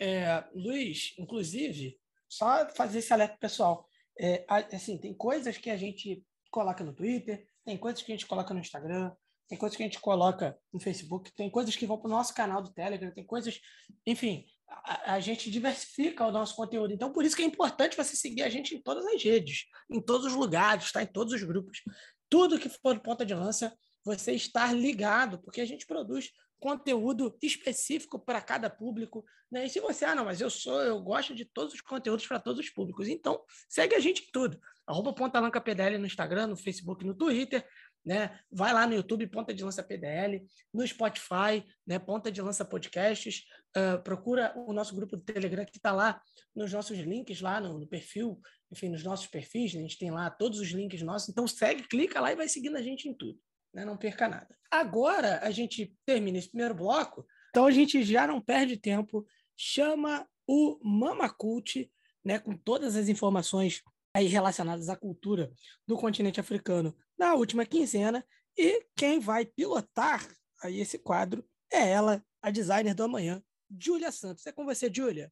[0.00, 3.86] É, Luiz, inclusive, só fazer esse alerta pessoal.
[4.18, 8.26] É, assim, tem coisas que a gente coloca no Twitter, tem coisas que a gente
[8.26, 9.10] coloca no Instagram,
[9.48, 12.32] tem coisas que a gente coloca no Facebook, tem coisas que vão para o nosso
[12.32, 13.60] canal do Telegram, tem coisas,
[14.06, 16.92] enfim, a, a, gente diversifica o nosso conteúdo.
[16.92, 20.00] Então, por isso que é importante você seguir a gente em todas as redes, em
[20.00, 21.02] todos os lugares, tá?
[21.02, 21.82] em todos os grupos.
[22.28, 28.18] Tudo que for ponta de lança, você estar ligado, porque a gente produz conteúdo específico
[28.18, 29.24] para cada público.
[29.50, 29.66] Né?
[29.66, 32.40] E se você, ah, não, mas eu sou, eu gosto de todos os conteúdos para
[32.40, 33.08] todos os públicos.
[33.08, 34.58] Então, segue a gente em tudo.
[34.86, 37.66] Arroba Ponta Lanca PDL no Instagram, no Facebook, no Twitter.
[38.04, 38.38] Né?
[38.52, 41.98] Vai lá no YouTube, Ponta de Lança PDL, no Spotify, né?
[41.98, 43.42] Ponta de Lança Podcasts.
[43.76, 46.22] Uh, procura o nosso grupo do Telegram que está lá
[46.54, 49.74] nos nossos links, lá no, no, perfil, enfim, nos nossos perfis.
[49.74, 49.80] Né?
[49.80, 51.28] A gente tem lá todos os links nossos.
[51.28, 53.40] Então segue, clica lá e vai seguindo a gente em tudo.
[53.74, 53.84] Né?
[53.84, 54.56] Não perca nada.
[54.70, 59.26] Agora a gente termina esse primeiro bloco, então a gente já não perde tempo.
[59.56, 61.90] Chama o Mama Cult,
[62.24, 62.38] né?
[62.38, 63.82] Com todas as informações
[64.16, 65.52] aí relacionadas à cultura
[65.86, 68.24] do continente africano na última quinzena.
[68.56, 70.26] E quem vai pilotar
[70.62, 73.42] aí esse quadro é ela, a designer do amanhã,
[73.78, 74.46] Júlia Santos.
[74.46, 75.30] É com você, Júlia.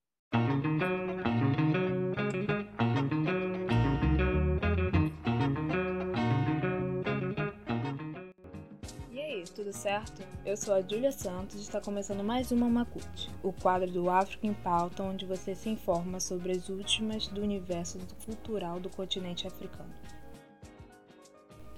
[9.65, 10.23] Tudo certo?
[10.45, 14.47] Eu sou a Julia Santos e está começando mais uma Macute, o quadro do África
[14.47, 19.89] em Pauta, onde você se informa sobre as últimas do universo cultural do continente africano.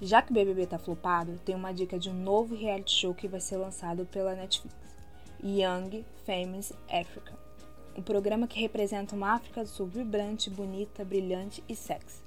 [0.01, 3.25] Já que o BBB tá flopado, tem uma dica de um novo reality show que
[3.25, 4.75] vai ser lançado pela Netflix,
[5.41, 7.39] Young Famous Africa,
[7.95, 12.26] um programa que representa uma África do Sul vibrante, bonita, brilhante e sexy.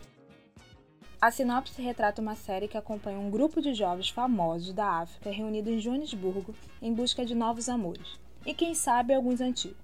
[1.20, 5.68] A sinopse retrata uma série que acompanha um grupo de jovens famosos da África reunido
[5.68, 9.76] em Joanesburgo em busca de novos amores, e quem sabe alguns antigos.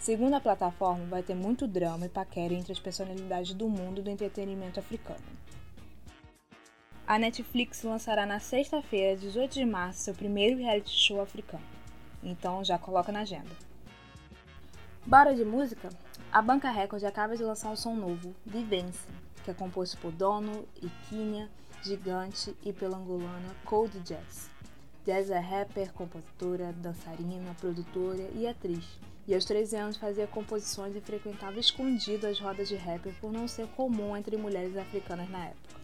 [0.00, 4.10] Segundo a plataforma, vai ter muito drama e paquera entre as personalidades do mundo do
[4.10, 5.22] entretenimento africano.
[7.06, 11.62] A Netflix lançará na sexta-feira, 18 de março, seu primeiro reality show africano.
[12.20, 13.50] Então já coloca na agenda.
[15.06, 15.88] Bora de música?
[16.32, 20.66] A Banca Record acaba de lançar um som novo, Vivência, que é composto por Dono,
[20.80, 21.50] Iquinha,
[21.82, 24.50] Gigante e pela angolana Cold Jazz.
[25.04, 28.84] Jazz é rapper, compositora, dançarina, produtora e atriz.
[29.26, 33.48] E aos 13 anos fazia composições e frequentava escondido as rodas de rapper por não
[33.48, 35.82] ser comum entre mulheres africanas na época.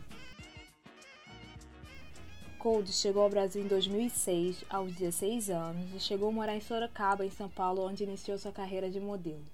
[2.58, 7.24] Cold chegou ao Brasil em 2006, aos 16 anos, e chegou a morar em Sorocaba,
[7.24, 9.44] em São Paulo, onde iniciou sua carreira de modelo.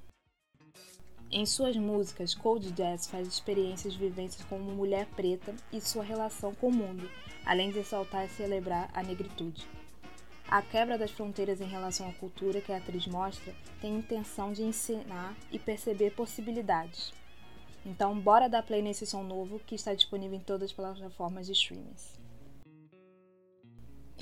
[1.37, 6.69] Em suas músicas, Cold Jazz faz experiências vivências como mulher preta e sua relação com
[6.69, 7.11] o mundo,
[7.45, 9.67] além de exaltar e celebrar a negritude.
[10.49, 14.63] A quebra das fronteiras em relação à cultura que a atriz mostra tem intenção de
[14.63, 17.13] ensinar e perceber possibilidades.
[17.85, 21.53] Então, bora dar play nesse som novo que está disponível em todas as plataformas de
[21.53, 21.97] streaming.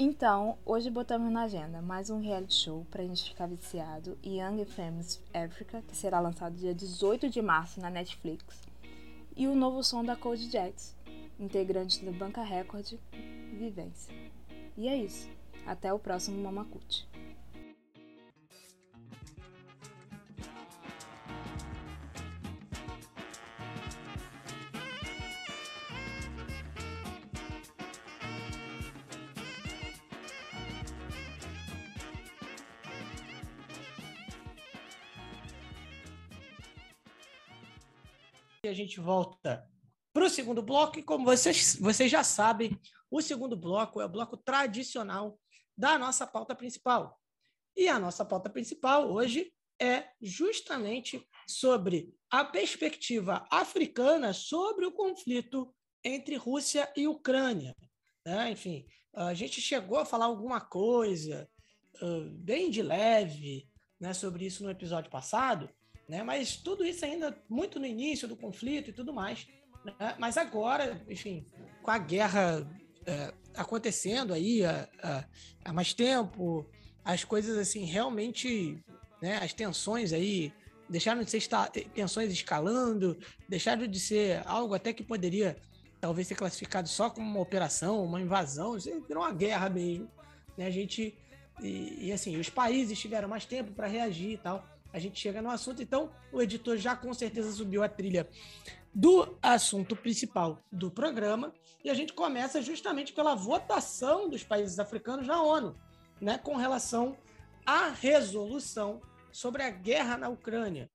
[0.05, 5.23] Então, hoje botamos na agenda mais um reality show pra gente ficar viciado, Young Famous
[5.33, 8.45] Africa, que será lançado dia 18 de março na Netflix,
[9.37, 10.97] e o novo som da Code Jacks,
[11.39, 12.95] integrante da Banca Record
[13.53, 14.13] Vivência.
[14.77, 15.31] E é isso.
[15.65, 17.09] Até o próximo Mamacute.
[38.65, 39.69] E a gente volta
[40.13, 42.79] para o segundo bloco, e como vocês, vocês já sabem,
[43.11, 45.37] o segundo bloco é o bloco tradicional
[45.77, 47.19] da nossa pauta principal.
[47.77, 55.75] E a nossa pauta principal hoje é justamente sobre a perspectiva africana sobre o conflito
[56.05, 57.75] entre Rússia e Ucrânia.
[58.25, 58.53] Né?
[58.53, 61.51] Enfim, a gente chegou a falar alguma coisa
[62.01, 65.69] uh, bem de leve né, sobre isso no episódio passado,
[66.13, 66.23] né?
[66.23, 69.49] Mas tudo isso ainda muito no início do conflito e tudo mais.
[69.83, 70.15] Né?
[70.19, 71.47] Mas agora, enfim,
[71.83, 72.71] com a guerra
[73.07, 75.27] é, acontecendo aí há,
[75.65, 76.69] há, mais tempo,
[77.03, 78.79] as coisas assim realmente,
[79.23, 79.39] né?
[79.39, 80.53] As tensões aí
[80.87, 81.43] deixaram de ser
[81.95, 85.57] tensões escalando, deixaram de ser algo até que poderia
[85.99, 90.11] talvez ser classificado só como uma operação, uma invasão, virou uma guerra mesmo.
[90.59, 90.67] Né?
[90.67, 91.17] A gente
[91.63, 95.41] e, e assim, os países tiveram mais tempo para reagir e tal a gente chega
[95.41, 95.83] no assunto.
[95.83, 98.29] Então, o editor já com certeza subiu a trilha
[98.95, 105.27] do assunto principal do programa e a gente começa justamente pela votação dos países africanos
[105.27, 105.75] na ONU,
[106.21, 107.17] né, com relação
[107.65, 109.01] à resolução
[109.33, 110.91] sobre a guerra na Ucrânia.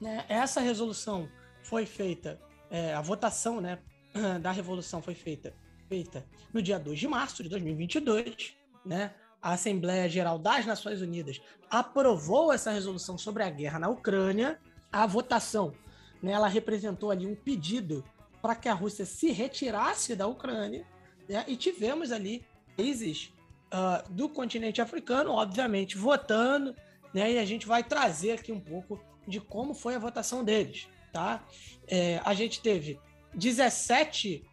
[0.00, 1.26] Né, essa resolução
[1.62, 2.38] foi feita
[2.70, 3.78] é, a votação né,
[4.40, 5.54] da revolução foi feita,
[5.88, 9.14] feita no dia 2 de março de 2022, né?
[9.40, 11.38] A Assembleia Geral das Nações Unidas
[11.68, 14.58] aprovou essa resolução sobre a guerra na Ucrânia.
[14.90, 15.74] A votação,
[16.22, 18.02] né, ela representou ali um pedido
[18.40, 20.86] para que a Rússia se retirasse da Ucrânia,
[21.28, 21.44] né?
[21.46, 22.46] E tivemos ali
[22.76, 23.32] países
[23.72, 26.74] uh, do continente africano, obviamente, votando,
[27.12, 27.32] né?
[27.32, 31.46] E a gente vai trazer aqui um pouco de como foi a votação deles, tá?
[31.86, 32.98] É, a gente teve
[33.34, 34.44] 17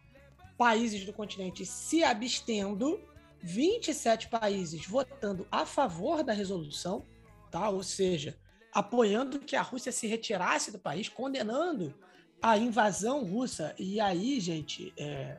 [0.56, 3.00] países do continente se abstendo,
[3.42, 7.04] 27 países votando a favor da resolução,
[7.50, 7.68] tá?
[7.68, 8.38] Ou seja,
[8.72, 11.92] apoiando que a Rússia se retirasse do país, condenando
[12.40, 13.74] a invasão russa.
[13.76, 15.38] E aí, gente, é,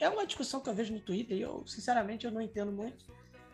[0.00, 3.04] é uma discussão que eu vejo no Twitter e eu, sinceramente, eu não entendo muito,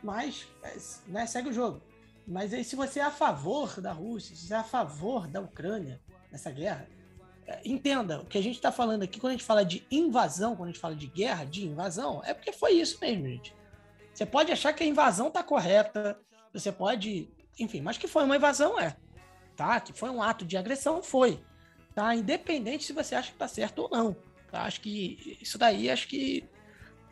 [0.05, 0.77] mas é,
[1.09, 1.83] né, segue o jogo.
[2.25, 5.41] Mas aí, se você é a favor da Rússia, se você é a favor da
[5.41, 6.01] Ucrânia
[6.31, 6.87] nessa guerra,
[7.65, 10.69] entenda, o que a gente está falando aqui, quando a gente fala de invasão, quando
[10.69, 13.55] a gente fala de guerra, de invasão, é porque foi isso mesmo, gente.
[14.13, 16.19] Você pode achar que a invasão está correta,
[16.53, 17.29] você pode,
[17.59, 18.97] enfim, mas que foi uma invasão, é.
[19.57, 19.81] Tá?
[19.81, 21.41] Que foi um ato de agressão, foi.
[21.95, 22.15] Tá?
[22.15, 24.17] Independente se você acha que está certo ou não.
[24.51, 24.63] Tá?
[24.63, 26.45] Acho que isso daí acho que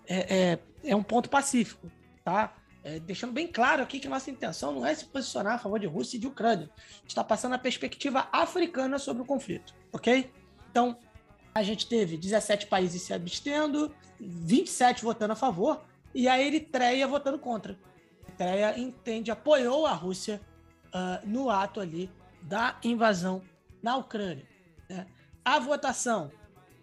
[0.06, 1.90] é, é, é um ponto pacífico,
[2.24, 2.54] tá?
[2.86, 5.88] É, deixando bem claro aqui que nossa intenção não é se posicionar a favor de
[5.88, 6.70] Rússia e de Ucrânia.
[6.76, 10.30] A gente está passando a perspectiva africana sobre o conflito, ok?
[10.70, 10.96] Então,
[11.52, 15.84] a gente teve 17 países se abstendo, 27 votando a favor
[16.14, 17.76] e a Eritreia votando contra.
[18.24, 20.40] A Eritreia entende, apoiou a Rússia
[20.94, 22.08] uh, no ato ali
[22.40, 23.42] da invasão
[23.82, 24.46] na Ucrânia.
[24.88, 25.08] Né?
[25.44, 26.30] A votação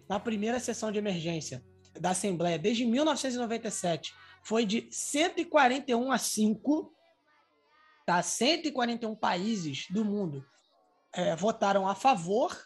[0.10, 1.64] na primeira sessão de emergência
[1.98, 4.14] da Assembleia desde 1997
[4.44, 6.94] foi de 141 a 5,
[8.06, 8.22] tá?
[8.22, 10.46] 141 países do mundo
[11.14, 12.58] é, votaram a favor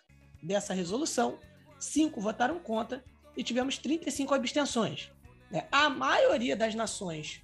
[0.41, 1.39] dessa resolução,
[1.77, 3.03] cinco votaram contra
[3.35, 5.11] e tivemos 35 abstenções.
[5.51, 5.67] Né?
[5.71, 7.41] A maioria das nações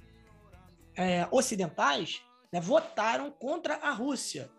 [0.95, 2.21] é, ocidentais
[2.51, 4.49] né, votaram contra a Rússia.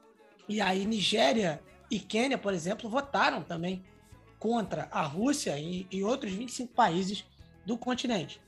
[0.49, 3.85] E aí Nigéria e Quênia, por exemplo, votaram também
[4.39, 7.25] contra a Rússia e, e outros 25 países
[7.65, 8.44] do continente.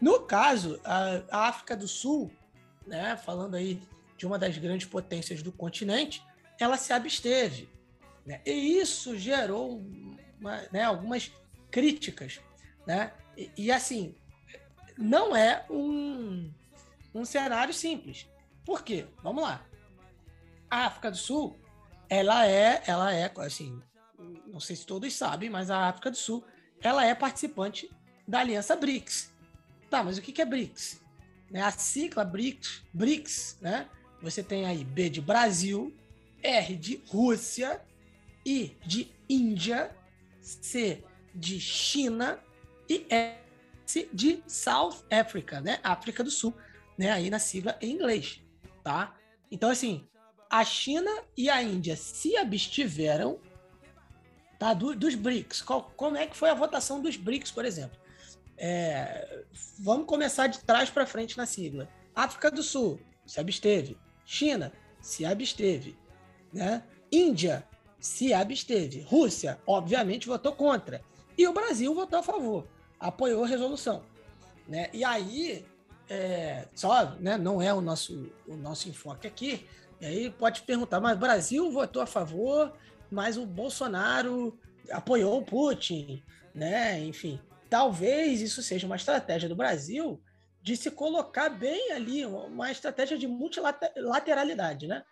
[0.00, 2.30] No caso, a, África do Sul,
[2.86, 3.82] né, falando aí
[4.16, 6.22] de uma das grandes potências do continente,
[6.58, 7.68] ela se absteve.
[8.24, 8.40] Né?
[8.46, 9.82] E isso gerou
[10.40, 11.30] uma, né, algumas
[11.70, 12.40] críticas.
[12.86, 13.12] Né?
[13.36, 14.14] E, e, assim,
[14.96, 16.50] não é um,
[17.14, 18.26] um cenário simples.
[18.64, 19.06] Por quê?
[19.22, 19.64] Vamos lá.
[20.70, 21.58] A África do Sul,
[22.08, 23.82] ela é, ela é, assim,
[24.46, 26.44] não sei se todos sabem, mas a África do Sul,
[26.80, 27.90] ela é participante
[28.26, 29.29] da Aliança BRICS.
[29.90, 31.00] Tá, mas o que é BRICS?
[31.50, 33.88] Né, a sigla BRICS, BRICS, né?
[34.22, 35.92] Você tem aí B de Brasil,
[36.42, 37.82] R de Rússia,
[38.46, 39.94] I de Índia,
[40.40, 41.02] C
[41.34, 42.38] de China
[42.88, 45.80] e S de South Africa, né?
[45.82, 46.54] África do Sul,
[46.96, 47.10] né?
[47.10, 48.40] Aí na sigla em inglês,
[48.84, 49.16] tá?
[49.50, 50.06] Então, assim,
[50.48, 53.40] a China e a Índia se abstiveram
[54.60, 54.74] tá?
[54.74, 55.62] Do, dos BRICS.
[55.62, 57.98] Qual, como é que foi a votação dos BRICS, por exemplo?
[58.62, 59.42] É,
[59.78, 61.88] vamos começar de trás para frente na sigla.
[62.14, 63.96] África do Sul se absteve.
[64.26, 65.96] China se absteve.
[66.52, 66.82] Né?
[67.10, 67.66] Índia
[67.98, 69.00] se absteve.
[69.00, 71.02] Rússia, obviamente, votou contra.
[71.38, 72.66] E o Brasil votou a favor.
[72.98, 74.02] Apoiou a resolução.
[74.68, 74.90] Né?
[74.92, 75.64] E aí,
[76.06, 79.66] é, só né, não é o nosso, o nosso enfoque aqui.
[80.02, 82.74] E aí pode perguntar, mas o Brasil votou a favor,
[83.10, 84.58] mas o Bolsonaro
[84.90, 86.22] apoiou o Putin,
[86.54, 87.02] né?
[87.04, 87.40] Enfim,
[87.70, 90.20] talvez isso seja uma estratégia do Brasil
[90.60, 95.04] de se colocar bem ali, uma estratégia de multilateralidade, né?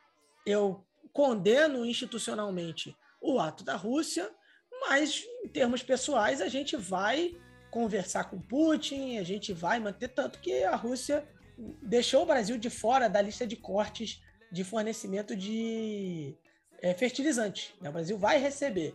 [0.44, 4.30] Eu condeno institucionalmente o ato da Rússia,
[4.88, 7.34] mas em termos pessoais a gente vai
[7.70, 11.26] conversar com Putin, a gente vai manter tanto que a Rússia
[11.82, 16.34] deixou o Brasil de fora da lista de cortes de fornecimento de
[16.80, 17.74] é, fertilizante.
[17.80, 17.88] Né?
[17.88, 18.94] O Brasil vai receber.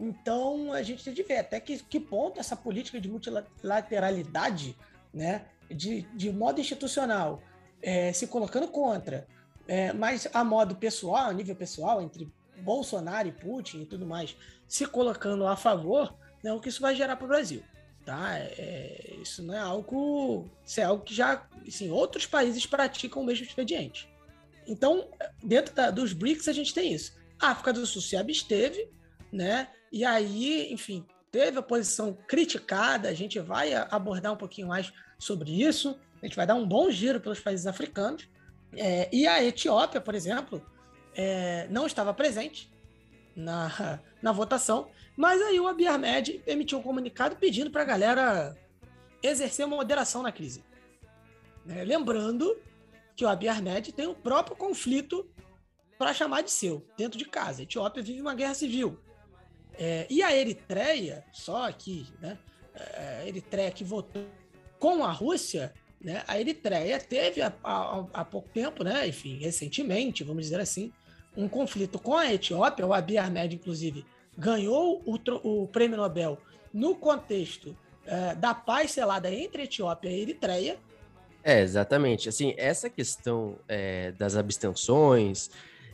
[0.00, 4.74] Então a gente tem de ver até que, que ponto essa política de multilateralidade,
[5.12, 7.42] né, de, de modo institucional,
[7.82, 9.26] é, se colocando contra,
[9.68, 12.32] é, mas a modo pessoal, a nível pessoal, entre
[12.62, 14.34] Bolsonaro e Putin e tudo mais,
[14.66, 17.62] se colocando a favor, né, o que isso vai gerar para o Brasil.
[18.04, 18.38] Tá?
[18.38, 20.48] É, isso não é algo.
[20.64, 21.46] Isso é algo que já.
[21.68, 24.08] Assim, outros países praticam o mesmo expediente.
[24.66, 25.06] Então,
[25.42, 27.12] dentro da, dos BRICS, a gente tem isso.
[27.38, 28.88] A África do Sul se absteve,
[29.30, 29.68] né?
[29.90, 33.08] E aí, enfim, teve a posição criticada.
[33.08, 35.98] A gente vai abordar um pouquinho mais sobre isso.
[36.22, 38.28] A gente vai dar um bom giro pelos países africanos.
[38.76, 40.64] É, e a Etiópia, por exemplo,
[41.14, 42.70] é, não estava presente
[43.34, 48.56] na, na votação, mas aí o Abiy Ahmed emitiu um comunicado pedindo para a galera
[49.22, 50.64] exercer moderação na crise.
[51.64, 51.84] Né?
[51.84, 52.56] Lembrando
[53.16, 55.28] que o Abiy Ahmed tem o próprio conflito
[55.98, 57.60] para chamar de seu, dentro de casa.
[57.60, 58.98] A Etiópia vive uma guerra civil.
[59.82, 62.36] É, e a Eritreia, só aqui, né?
[62.74, 64.26] É, a Eritreia que votou
[64.78, 66.22] com a Rússia, né?
[66.28, 69.08] A Eritreia teve há, pouco tempo, né?
[69.08, 70.92] Enfim, recentemente, vamos dizer assim,
[71.34, 72.86] um conflito com a Etiópia.
[72.86, 74.04] O Abiy Ahmed, inclusive,
[74.36, 76.36] ganhou o, o prêmio Nobel
[76.74, 77.74] no contexto
[78.04, 80.78] é, da paz selada entre Etiópia e Eritreia.
[81.42, 82.28] É, exatamente.
[82.28, 85.50] Assim, essa questão é, das abstenções,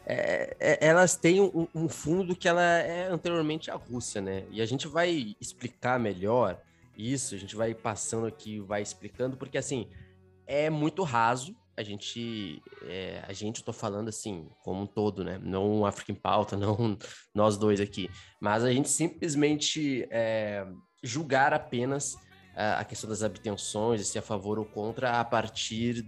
[0.09, 4.45] é, é, elas têm um, um, fundo que ela é anteriormente a Rússia, né?
[4.53, 6.63] E a gente vai explicar melhor
[6.97, 9.89] isso, a gente vai passando aqui, vai explicando, porque assim,
[10.47, 11.57] é muito raso.
[11.77, 15.41] A gente, é, a gente, tô falando assim, como um todo, né?
[15.43, 16.97] Não o Africa em Pauta, não
[17.35, 18.09] nós dois aqui.
[18.41, 20.65] Mas a gente simplesmente é,
[21.03, 22.17] julgar apenas
[22.59, 26.07] a questão das abstenções, se é a favor ou contra, a partir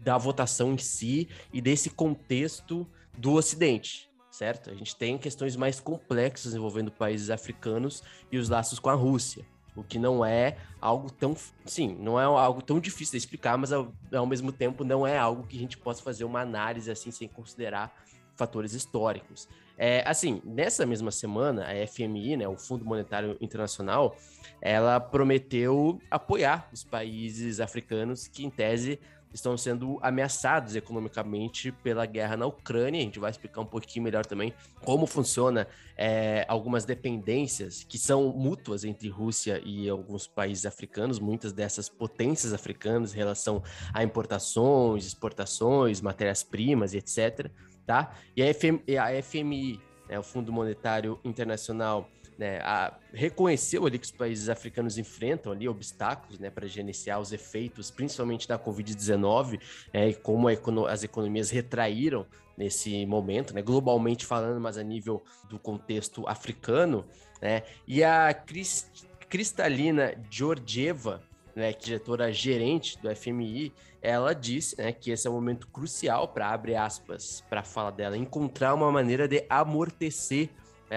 [0.00, 2.86] da votação em si e desse contexto
[3.20, 4.70] do Ocidente, certo?
[4.70, 8.02] A gente tem questões mais complexas envolvendo países africanos
[8.32, 9.44] e os laços com a Rússia,
[9.76, 13.72] o que não é algo tão, sim, não é algo tão difícil de explicar, mas
[13.72, 17.10] ao, ao mesmo tempo não é algo que a gente possa fazer uma análise assim
[17.10, 17.94] sem considerar
[18.36, 19.46] fatores históricos.
[19.76, 24.16] É, assim, nessa mesma semana, a FMI, né, o Fundo Monetário Internacional,
[24.60, 28.98] ela prometeu apoiar os países africanos que, em tese,
[29.32, 33.00] estão sendo ameaçados economicamente pela guerra na Ucrânia.
[33.00, 34.52] A gente vai explicar um pouquinho melhor também
[34.84, 41.52] como funciona é, algumas dependências que são mútuas entre Rússia e alguns países africanos, muitas
[41.52, 43.62] dessas potências africanas em relação
[43.92, 47.50] a importações, exportações, matérias-primas etc.
[47.86, 48.14] Tá?
[48.36, 52.08] E a, FM, a FMI, né, o Fundo Monetário Internacional,
[52.40, 57.32] né, a, reconheceu ali que os países africanos enfrentam ali obstáculos né, para gerenciar os
[57.32, 59.60] efeitos, principalmente da Covid-19,
[59.92, 60.48] é, e como
[60.88, 62.24] as economias retraíram
[62.56, 67.04] nesse momento, né, globalmente falando, mas a nível do contexto africano.
[67.42, 68.90] Né, e a Cris,
[69.28, 71.22] Cristalina Georgieva,
[71.54, 73.70] né, é diretora gerente do FMI,
[74.00, 77.92] ela disse né, que esse é um momento crucial para, abre aspas, para a fala
[77.92, 80.48] dela, encontrar uma maneira de amortecer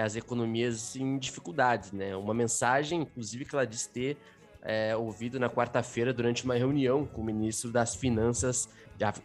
[0.02, 2.16] as economias em dificuldades, né?
[2.16, 4.16] Uma mensagem, inclusive, que ela disse ter
[4.60, 8.68] é, ouvido na quarta-feira durante uma reunião com o ministro das Finanças,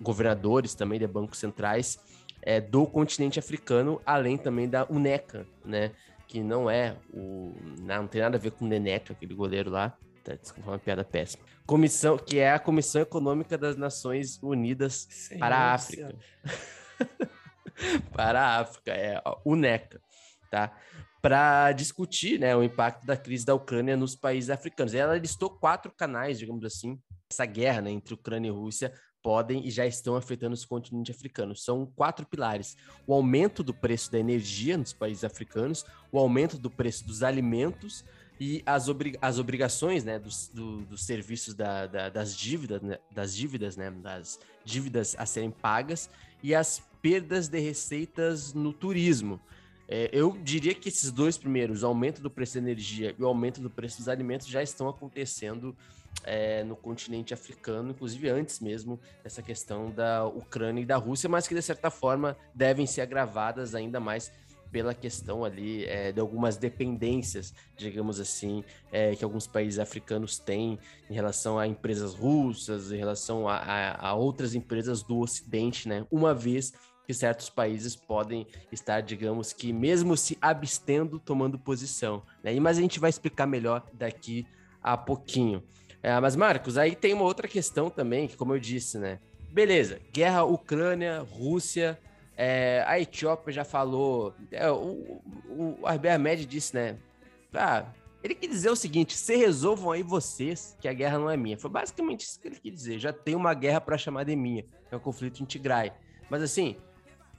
[0.01, 1.99] governadores também de bancos centrais
[2.41, 5.91] é, do continente africano, além também da UNECA, né?
[6.27, 7.55] Que não é o.
[7.79, 9.97] Não, tem nada a ver com o Neneca, aquele goleiro lá.
[10.23, 11.43] Tá, desculpa, uma piada péssima.
[11.65, 16.15] Comissão, que é a Comissão Econômica das Nações Unidas Senhor para a África.
[18.13, 19.99] para a África, é a UNECA
[20.49, 20.75] tá?
[21.21, 24.93] Para discutir né, o impacto da crise da Ucrânia nos países africanos.
[24.93, 29.71] Ela listou quatro canais, digamos assim, essa guerra né, entre Ucrânia e Rússia podem e
[29.71, 31.63] já estão afetando os continentes africanos.
[31.63, 32.75] São quatro pilares:
[33.05, 38.05] o aumento do preço da energia nos países africanos, o aumento do preço dos alimentos
[38.39, 38.87] e as,
[39.21, 43.91] as obrigações né, dos, do, dos serviços da, da, das dívidas, né, das dívidas, né,
[43.91, 46.09] das dívidas a serem pagas
[46.41, 49.39] e as perdas de receitas no turismo.
[49.91, 53.25] É, eu diria que esses dois primeiros, o aumento do preço da energia e o
[53.25, 55.75] aumento do preço dos alimentos, já estão acontecendo
[56.23, 61.47] é, no continente africano, inclusive antes mesmo dessa questão da Ucrânia e da Rússia, mas
[61.47, 64.31] que de certa forma devem ser agravadas ainda mais
[64.71, 70.77] pela questão ali é, de algumas dependências, digamos assim, é, que alguns países africanos têm
[71.09, 76.05] em relação a empresas russas, em relação a, a, a outras empresas do Ocidente, né?
[76.11, 76.73] Uma vez
[77.09, 82.21] que certos países podem estar, digamos que, mesmo se abstendo, tomando posição.
[82.43, 82.59] Né?
[82.59, 84.45] Mas a gente vai explicar melhor daqui
[84.79, 85.63] a pouquinho.
[86.03, 89.17] É, mas, Marcos, aí tem uma outra questão também, que, como eu disse, né?
[89.51, 91.97] Beleza, guerra Ucrânia, Rússia,
[92.37, 94.35] é, a Etiópia já falou.
[94.51, 96.95] É, o, o Ahmed disse, né?
[97.51, 97.87] Ah,
[98.23, 101.57] ele quis dizer o seguinte: se resolvam aí vocês, que a guerra não é minha.
[101.57, 102.99] Foi basicamente isso que ele quis dizer.
[102.99, 105.91] Já tem uma guerra para chamar de minha, é o conflito em Tigray.
[106.29, 106.77] Mas assim,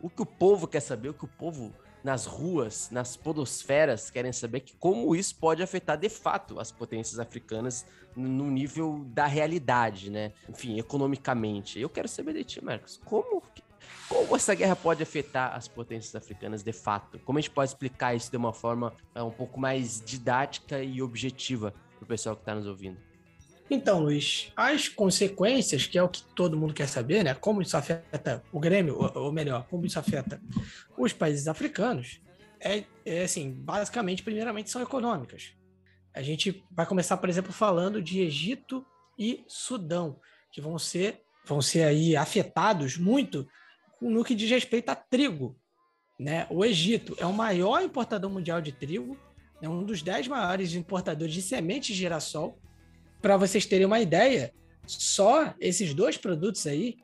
[0.00, 1.72] o que o povo quer saber, o que o povo
[2.02, 7.18] nas ruas, nas podosferas querem saber que como isso pode afetar de fato as potências
[7.18, 7.84] africanas
[8.16, 10.32] no nível da realidade, né?
[10.48, 11.78] Enfim, economicamente.
[11.78, 13.42] Eu quero saber de ti, Marcos, como
[14.08, 17.18] como essa guerra pode afetar as potências africanas de fato?
[17.20, 21.00] Como a gente pode explicar isso de uma forma é, um pouco mais didática e
[21.00, 22.98] objetiva para o pessoal que está nos ouvindo?
[23.70, 27.34] Então, Luiz, as consequências, que é o que todo mundo quer saber, né?
[27.34, 30.42] Como isso afeta o Grêmio, ou, melhor, como isso afeta
[30.98, 32.20] os países africanos,
[32.58, 35.52] é, é assim, basicamente, primeiramente, são econômicas.
[36.12, 38.84] A gente vai começar, por exemplo, falando de Egito
[39.16, 40.18] e Sudão,
[40.50, 43.46] que vão ser, vão ser aí afetados muito
[44.00, 45.56] no que diz respeito a trigo.
[46.18, 46.46] Né?
[46.50, 49.16] O Egito é o maior importador mundial de trigo,
[49.62, 52.58] é um dos dez maiores importadores de sementes de girassol.
[53.20, 54.52] Para vocês terem uma ideia,
[54.86, 56.96] só esses dois produtos aí,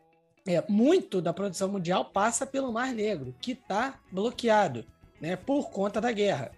[0.47, 4.85] é, muito da produção mundial passa pelo Mar Negro, que está bloqueado
[5.21, 6.53] né, por conta da guerra.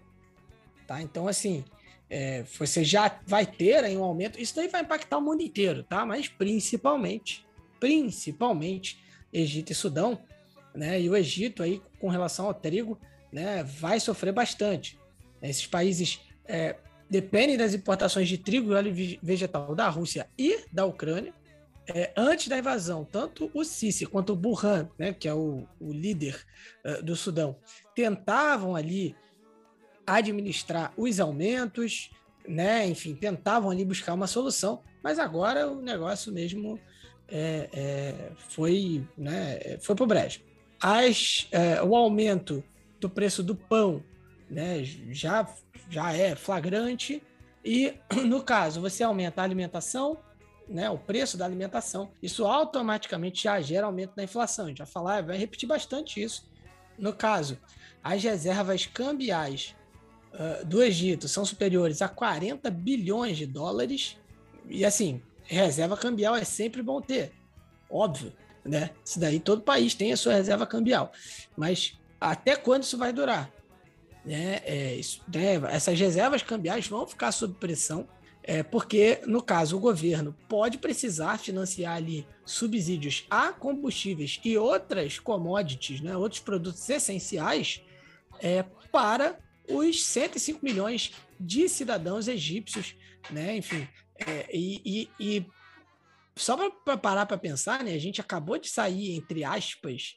[0.87, 1.03] Tá?
[1.03, 1.65] Então, assim,
[2.11, 4.41] é, você já vai ter aí um aumento.
[4.41, 6.07] Isso daí vai impactar o mundo inteiro, tá?
[6.07, 7.47] Mas principalmente,
[7.79, 9.03] principalmente
[9.33, 10.19] Egito e Sudão,
[10.75, 11.01] né?
[11.01, 12.99] E o Egito aí com relação ao trigo,
[13.31, 13.63] né?
[13.63, 14.99] Vai sofrer bastante.
[15.43, 16.77] Esses países é,
[17.11, 21.33] dependem das importações de trigo e óleo vegetal da Rússia e da Ucrânia.
[21.87, 25.91] É, antes da invasão, tanto o Sisi quanto o Burhan, né, que é o, o
[25.91, 26.45] líder
[26.85, 27.57] uh, do Sudão,
[27.95, 29.17] tentavam ali
[30.07, 32.11] administrar os aumentos,
[32.47, 32.87] né?
[32.87, 36.81] Enfim, tentavam ali buscar uma solução, mas agora o negócio mesmo
[37.29, 39.79] é, é, foi, né?
[39.81, 40.41] Foi para o brejo.
[40.81, 42.65] As, é, o aumento
[42.99, 44.03] do preço do pão,
[44.51, 44.83] né?
[45.11, 45.47] Já
[45.89, 47.23] já é flagrante
[47.65, 47.95] e
[48.27, 50.19] no caso você aumenta a alimentação,
[50.69, 50.91] né?
[50.91, 54.67] O preço da alimentação, isso automaticamente já gera aumento da inflação.
[54.67, 56.49] A gente vai falar, vai repetir bastante isso.
[56.99, 57.59] No caso,
[58.03, 59.75] as reservas cambiais
[60.35, 64.19] uh, do Egito são superiores a 40 bilhões de dólares.
[64.69, 67.33] E assim, reserva cambial é sempre bom ter,
[67.89, 68.33] óbvio,
[68.65, 68.91] né?
[69.05, 71.13] Isso daí todo país tem a sua reserva cambial.
[71.57, 73.51] Mas até quando isso vai durar?
[74.25, 74.61] Né?
[74.65, 75.55] É, isso, né?
[75.71, 78.09] Essas reservas cambiais vão ficar sob pressão,
[78.43, 85.19] é, porque, no caso, o governo pode precisar financiar ali subsídios a combustíveis e outras
[85.19, 86.17] commodities, né?
[86.17, 87.83] outros produtos essenciais,
[88.41, 89.39] é, para
[89.69, 92.97] os 105 milhões de cidadãos egípcios,
[93.31, 93.57] né?
[93.57, 93.87] Enfim,
[94.19, 95.47] é, e, e, e,
[96.35, 97.93] só para parar para pensar, né?
[97.93, 100.17] A gente acabou de sair, entre aspas,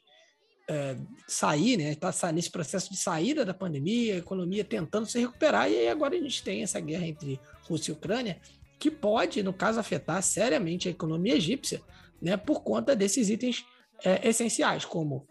[0.68, 0.96] é,
[1.26, 1.94] sair, né?
[1.94, 6.14] Tá nesse processo de saída da pandemia, a economia tentando se recuperar, e aí agora
[6.14, 8.40] a gente tem essa guerra entre Rússia e Ucrânia,
[8.78, 11.80] que pode, no caso, afetar seriamente a economia egípcia,
[12.20, 12.36] né?
[12.36, 13.64] Por conta desses itens
[14.04, 15.26] é, essenciais, como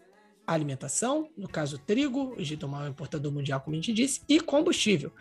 [0.46, 4.22] alimentação, no caso trigo, o Egito é o maior importador mundial, como a gente disse,
[4.28, 5.12] e combustível.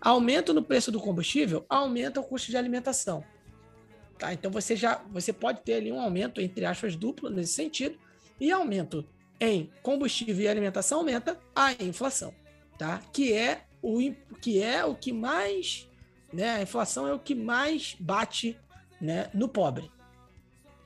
[0.00, 3.24] Aumento no preço do combustível aumenta o custo de alimentação.
[4.18, 4.32] Tá?
[4.32, 7.98] Então você já você pode ter ali um aumento, entre aspas, duplo nesse sentido,
[8.38, 9.06] e aumento
[9.40, 12.32] em combustível e alimentação aumenta a inflação,
[12.78, 13.02] tá?
[13.12, 15.88] Que é o que é o que mais,
[16.32, 16.50] né?
[16.56, 18.58] A inflação é o que mais bate,
[19.00, 19.90] né, no pobre.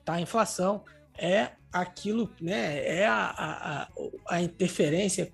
[0.05, 0.15] Tá?
[0.15, 0.85] A inflação
[1.17, 3.89] é aquilo, né, é a, a,
[4.29, 5.29] a interferência,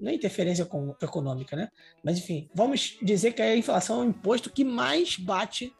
[0.00, 0.68] não é interferência
[1.00, 1.68] econômica, né?
[2.04, 5.74] Mas enfim, vamos dizer que a inflação é o imposto que mais bate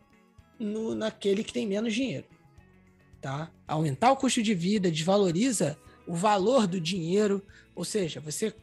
[0.58, 2.26] no, naquele que tem menos dinheiro,
[3.20, 3.50] tá?
[3.66, 7.42] Aumentar o custo de vida desvaloriza o valor do dinheiro,
[7.74, 8.55] ou seja, você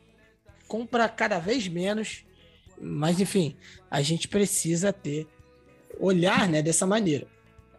[0.68, 2.24] compra cada vez menos,
[2.80, 3.56] mas enfim,
[3.90, 5.28] a gente precisa ter
[6.00, 7.28] olhar, né, dessa maneira.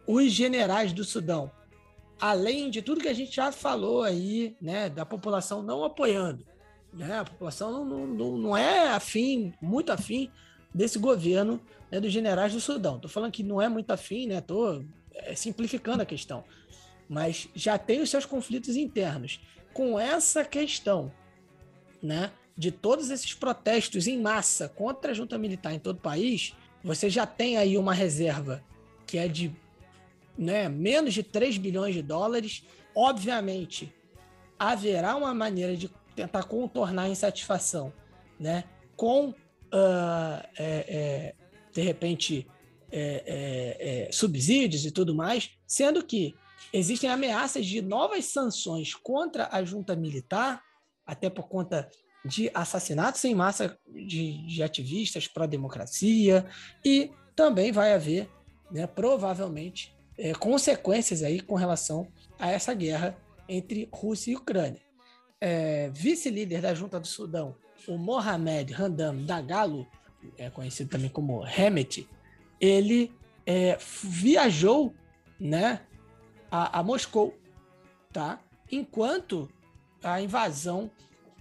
[0.05, 1.51] Os generais do Sudão
[2.21, 6.45] além de tudo que a gente já falou aí, né, da população não apoiando,
[6.93, 10.29] né, a população não, não, não é afim, muito afim
[10.73, 11.59] desse governo
[11.89, 12.99] né, dos generais do Sudão.
[12.99, 14.83] Tô falando que não é muito afim, né, tô
[15.15, 16.43] é, simplificando a questão,
[17.11, 19.41] mas já tem os seus conflitos internos.
[19.73, 21.11] Com essa questão,
[22.01, 26.55] né, de todos esses protestos em massa contra a junta militar em todo o país,
[26.81, 28.63] você já tem aí uma reserva
[29.05, 29.53] que é de
[30.37, 32.63] né, menos de 3 bilhões de dólares.
[32.95, 33.93] Obviamente,
[34.57, 37.91] haverá uma maneira de tentar contornar a insatisfação
[38.39, 38.63] né,
[38.95, 39.35] com, uh,
[40.57, 41.35] é, é,
[41.73, 42.47] de repente,
[42.89, 46.35] é, é, é, subsídios e tudo mais, sendo que
[46.73, 50.61] existem ameaças de novas sanções contra a junta militar,
[51.05, 51.89] até por conta
[52.23, 56.45] de assassinatos em massa de, de ativistas pró-democracia,
[56.85, 58.29] e também vai haver,
[58.71, 62.07] né, provavelmente, é, consequências aí com relação
[62.37, 63.17] a essa guerra
[63.49, 64.81] entre Rússia e Ucrânia.
[65.39, 67.55] É, Vice-líder da Junta do Sudão,
[67.87, 69.87] o Mohamed Handam Dagalo,
[70.37, 72.07] é conhecido também como Hemet,
[72.59, 73.11] ele
[73.45, 74.93] é, viajou
[75.39, 75.81] né,
[76.51, 77.35] a, a Moscou,
[78.11, 78.39] tá?
[78.71, 79.49] enquanto
[80.03, 80.89] a invasão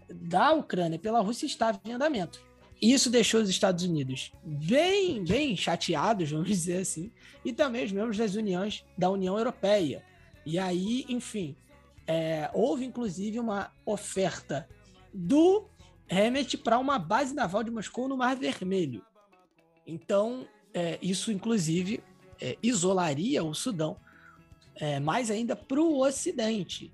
[0.08, 2.42] da Ucrânia pela Rússia estava em andamento.
[2.82, 7.12] Isso deixou os Estados Unidos bem, bem chateados, vamos dizer assim,
[7.44, 10.04] e também os membros das uniões da União Europeia.
[10.44, 11.54] E aí, enfim,
[12.06, 14.68] é, houve inclusive uma oferta
[15.12, 15.68] do
[16.06, 19.04] remete para uma base naval de Moscou no Mar Vermelho.
[19.86, 22.02] Então, é, isso inclusive
[22.40, 23.96] é, isolaria o Sudão
[24.80, 26.92] é, mais ainda para o Ocidente,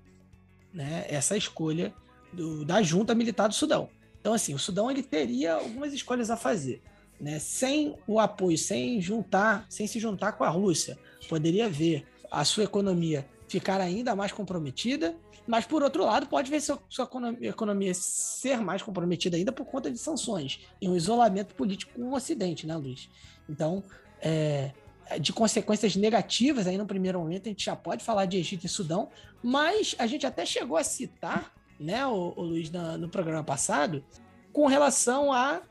[0.73, 1.05] né?
[1.07, 1.93] Essa escolha
[2.33, 3.89] do, da junta militar do Sudão.
[4.19, 6.81] Então, assim, o Sudão ele teria algumas escolhas a fazer,
[7.19, 7.39] né?
[7.39, 10.99] Sem o apoio, sem juntar, sem se juntar com a Rússia,
[11.29, 15.15] poderia ver a sua economia ficar ainda mais comprometida,
[15.47, 17.09] mas por outro lado pode ver sua, sua
[17.41, 22.13] economia ser mais comprometida ainda por conta de sanções e um isolamento político com o
[22.13, 23.09] Ocidente, né, Luiz?
[23.47, 23.81] Então,
[24.21, 24.73] é,
[25.19, 28.69] de consequências negativas aí no primeiro momento, a gente já pode falar de Egito e
[28.69, 29.09] Sudão,
[29.41, 34.03] mas a gente até chegou a citar, né, o, o Luiz, na, no programa passado,
[34.51, 35.61] com relação a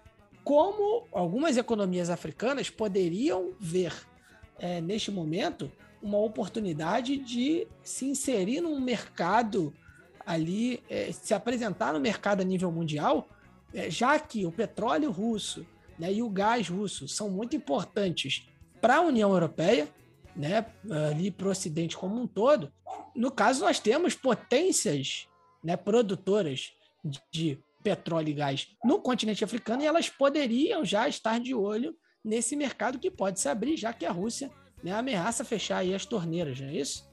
[0.43, 3.93] como algumas economias africanas poderiam ver
[4.59, 9.75] é, neste momento uma oportunidade de se inserir num mercado
[10.25, 13.29] ali, é, se apresentar no mercado a nível mundial,
[13.75, 15.67] é, já que o petróleo russo
[15.99, 18.49] né, e o gás russo são muito importantes
[18.81, 19.89] para a União Europeia,
[20.35, 20.67] né,
[21.09, 22.73] ali para o Ocidente como um todo.
[23.15, 25.27] No caso, nós temos potências
[25.65, 26.73] né, produtoras
[27.31, 31.95] de, petróleo e gás no continente africano e elas poderiam já estar de olho
[32.25, 34.51] nesse mercado que pode se abrir, já que a Rússia
[34.83, 37.09] né, ameaça fechar aí as torneiras, não é isso?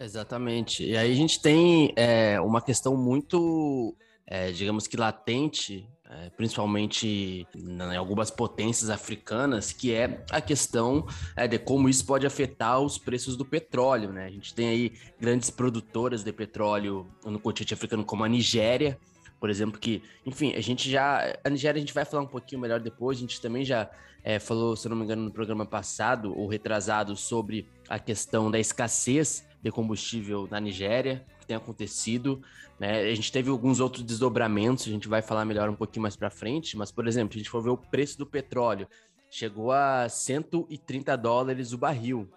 [0.00, 0.82] Exatamente.
[0.82, 3.94] E aí a gente tem é, uma questão muito,
[4.26, 11.06] é, digamos que latente é, principalmente em algumas potências africanas, que é a questão
[11.36, 14.12] é, de como isso pode afetar os preços do petróleo.
[14.12, 14.26] Né?
[14.26, 18.98] A gente tem aí grandes produtoras de petróleo no continente africano, como a Nigéria,
[19.38, 21.34] por exemplo, que, enfim, a gente já.
[21.44, 23.88] A Nigéria a gente vai falar um pouquinho melhor depois, a gente também já
[24.22, 28.58] é, falou, se não me engano, no programa passado ou retrasado sobre a questão da
[28.58, 32.40] escassez de combustível na Nigéria, tem acontecido.
[32.78, 33.00] Né?
[33.00, 36.30] A gente teve alguns outros desdobramentos, a gente vai falar melhor um pouquinho mais para
[36.30, 38.86] frente, mas, por exemplo, a gente for ver o preço do petróleo,
[39.30, 42.28] chegou a 130 dólares o barril.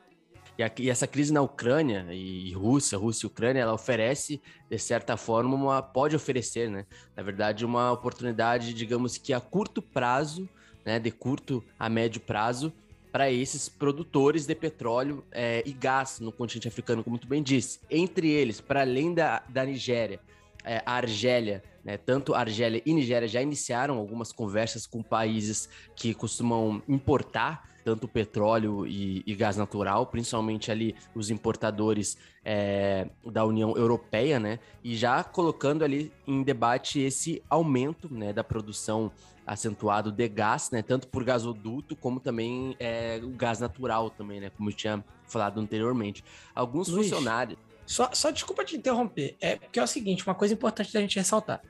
[0.57, 4.77] E, aqui, e essa crise na Ucrânia e Rússia, Rússia e Ucrânia, ela oferece, de
[4.77, 6.85] certa forma, uma, pode oferecer, né?
[7.15, 10.47] Na verdade, uma oportunidade, digamos que a curto prazo,
[10.85, 10.99] né?
[10.99, 12.71] De curto a médio prazo,
[13.13, 17.79] para esses produtores de petróleo é, e gás no continente africano, como tu bem disse.
[17.87, 20.19] Entre eles, para além da, da Nigéria,
[20.63, 26.11] é, a Argélia, né, tanto Argélia e Nigéria já iniciaram algumas conversas com países que
[26.15, 33.75] costumam importar tanto petróleo e, e gás natural, principalmente ali os importadores é, da União
[33.75, 34.57] Europeia, né?
[34.83, 39.11] E já colocando ali em debate esse aumento né, da produção
[39.45, 40.81] acentuado de gás, né?
[40.81, 44.49] Tanto por gasoduto como também é, o gás natural também, né?
[44.49, 46.23] Como eu tinha falado anteriormente.
[46.55, 47.59] Alguns Luiz, funcionários.
[47.85, 51.17] Só, só desculpa te interromper, é porque é o seguinte, uma coisa importante da gente
[51.17, 51.61] ressaltar.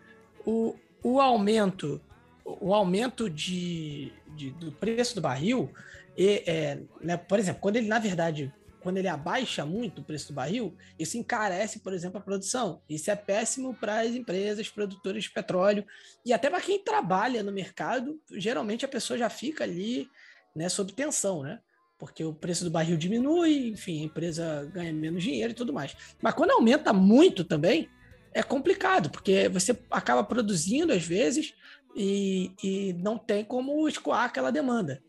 [0.46, 2.00] O, o aumento,
[2.46, 5.72] o aumento de, de do preço do barril,
[6.16, 8.54] e, é, né, por exemplo, quando ele, na verdade,
[8.84, 12.82] quando ele abaixa muito o preço do barril, isso encarece, por exemplo, a produção.
[12.90, 15.86] Isso é péssimo para as empresas produtoras de petróleo
[16.26, 18.20] e até para quem trabalha no mercado.
[18.34, 20.10] Geralmente a pessoa já fica ali
[20.54, 21.60] né, sob tensão, né?
[21.98, 25.96] Porque o preço do barril diminui, enfim, a empresa ganha menos dinheiro e tudo mais.
[26.22, 27.90] Mas quando aumenta muito também,
[28.34, 31.54] é complicado, porque você acaba produzindo às vezes
[31.96, 35.02] e, e não tem como escoar aquela demanda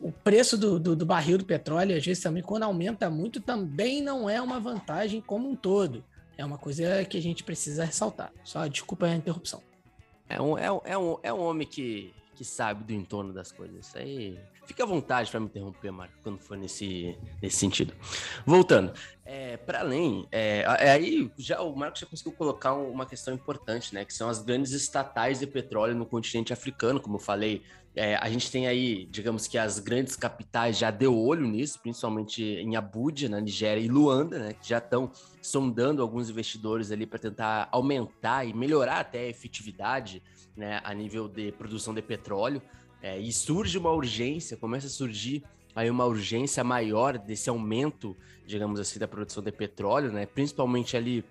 [0.00, 4.02] o preço do, do, do, barril do petróleo, às vezes também, quando aumenta muito, também
[4.02, 6.04] não é uma vantagem como um todo.
[6.36, 8.30] É uma coisa que a gente precisa ressaltar.
[8.44, 9.62] Só desculpa a interrupção.
[10.28, 13.50] É um, é um, é um, é um homem que, que sabe do entorno das
[13.50, 13.86] coisas.
[13.86, 14.38] Isso aí.
[14.66, 17.94] Fica à vontade para me interromper, Marco, quando for nesse, nesse sentido.
[18.44, 18.92] Voltando,
[19.24, 23.94] é, para além, é, é, aí já o Marco já conseguiu colocar uma questão importante,
[23.94, 24.04] né?
[24.04, 27.62] Que são as grandes estatais de petróleo no continente africano, como eu falei,
[27.96, 32.42] é, a gente tem aí, digamos que as grandes capitais já deu olho nisso, principalmente
[32.42, 35.10] em Abuja, na Nigéria e Luanda, né, que já estão
[35.40, 40.22] sondando alguns investidores ali para tentar aumentar e melhorar até a efetividade
[40.54, 42.60] né, a nível de produção de petróleo.
[43.00, 45.42] É, e surge uma urgência, começa a surgir
[45.74, 48.14] aí uma urgência maior desse aumento,
[48.44, 51.24] digamos assim, da produção de petróleo, né, principalmente ali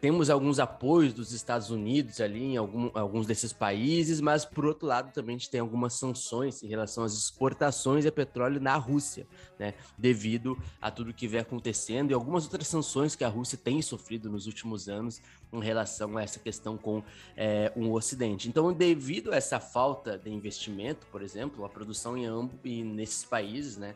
[0.00, 4.86] temos alguns apoios dos Estados Unidos ali em algum, alguns desses países, mas por outro
[4.86, 9.26] lado também a gente tem algumas sanções em relação às exportações de petróleo na Rússia,
[9.58, 9.74] né?
[9.96, 14.30] Devido a tudo que vem acontecendo e algumas outras sanções que a Rússia tem sofrido
[14.30, 15.20] nos últimos anos
[15.52, 17.02] em relação a essa questão com
[17.36, 18.48] é, um Ocidente.
[18.48, 23.24] Então, devido a essa falta de investimento, por exemplo, a produção em ambos e nesses
[23.24, 23.94] países, né?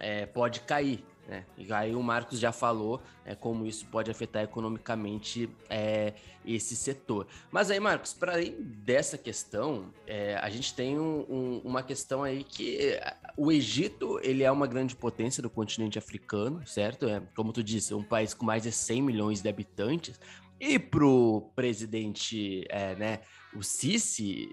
[0.00, 1.44] É, pode cair né?
[1.58, 6.14] E aí o Marcos já falou é, como isso pode afetar economicamente é,
[6.44, 7.26] esse setor.
[7.50, 12.24] Mas aí, Marcos, para além dessa questão, é, a gente tem um, um, uma questão
[12.24, 17.06] aí que é, o Egito ele é uma grande potência do continente africano, certo?
[17.06, 20.18] É, como tu disse, é um país com mais de 100 milhões de habitantes.
[20.58, 23.20] E pro presidente, é, né,
[23.54, 24.48] o Sisi,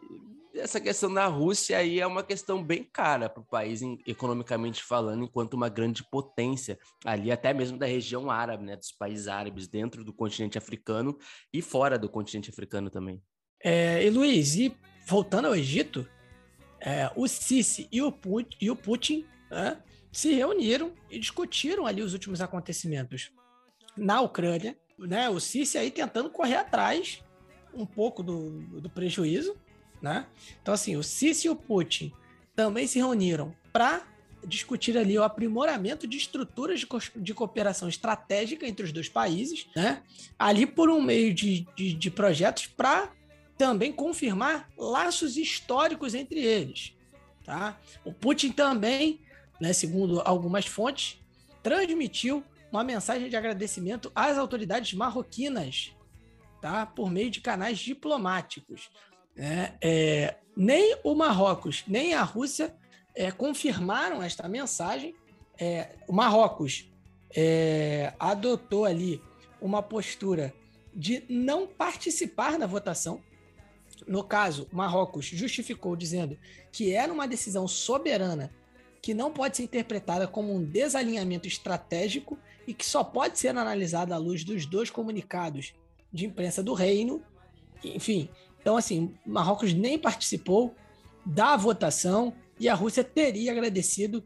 [0.58, 5.24] essa questão da Rússia aí é uma questão bem cara para o país, economicamente falando,
[5.24, 10.04] enquanto uma grande potência ali, até mesmo da região árabe, né, dos países árabes dentro
[10.04, 11.18] do continente africano
[11.54, 13.22] e fora do continente africano também.
[13.64, 14.76] É, e Luiz, e
[15.06, 16.08] voltando ao Egito,
[16.80, 22.02] é, o Sisi e o, Putin, e o Putin né, se reuniram e discutiram ali
[22.02, 23.32] os últimos acontecimentos
[23.98, 27.24] na Ucrânia, né, o Sisi aí tentando correr atrás
[27.74, 29.58] um pouco do, do prejuízo,
[30.06, 30.28] né?
[30.62, 32.14] Então, assim, o Sisi e o Putin
[32.56, 34.06] também se reuniram para
[34.46, 39.68] discutir ali o aprimoramento de estruturas de, co de, cooperação estratégica entre os dois países,
[39.76, 40.04] né?
[40.38, 43.12] Ali por um meio de, de, de projetos para
[43.58, 46.94] também confirmar laços históricos entre eles,
[47.44, 47.76] tá?
[48.04, 49.22] O Putin também,
[49.60, 51.20] né, segundo algumas fontes,
[51.64, 55.96] transmitiu uma mensagem de agradecimento às autoridades marroquinas,
[56.62, 56.86] tá?
[56.86, 58.92] Por meio de canais diplomáticos.
[59.38, 62.74] É, é, nem o Marrocos, nem a Rússia
[63.14, 65.16] é, confirmaram esta mensagem.
[65.58, 66.90] É, o Marrocos
[67.36, 69.22] é, adotou ali
[69.62, 70.54] uma postura
[70.94, 73.22] de não participar da votação.
[74.08, 76.38] No caso, Marrocos justificou dizendo
[76.72, 78.52] que era uma decisão soberana
[79.02, 84.16] que não pode ser interpretada como um desalinhamento estratégico e que só pode ser analisada
[84.16, 85.74] à luz dos dois comunicados
[86.12, 87.24] de imprensa do reino.
[87.84, 88.30] Enfim,
[88.66, 90.76] então, assim, Marrocos nem participou
[91.24, 94.24] da votação e a Rússia teria agradecido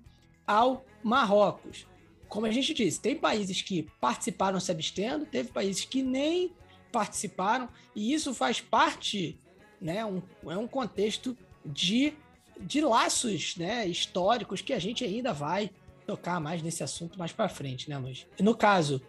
[0.48, 1.86] ao Marrocos.
[2.30, 6.54] Como a gente disse, tem países que participaram se abstendo, teve países que nem
[6.90, 9.38] participaram, e isso faz parte,
[9.82, 12.14] né, um, é um contexto de,
[12.62, 15.70] de laços né, históricos que a gente ainda vai
[16.08, 18.26] tocar mais nesse assunto mais para frente, né, Luiz?
[18.40, 19.02] No caso,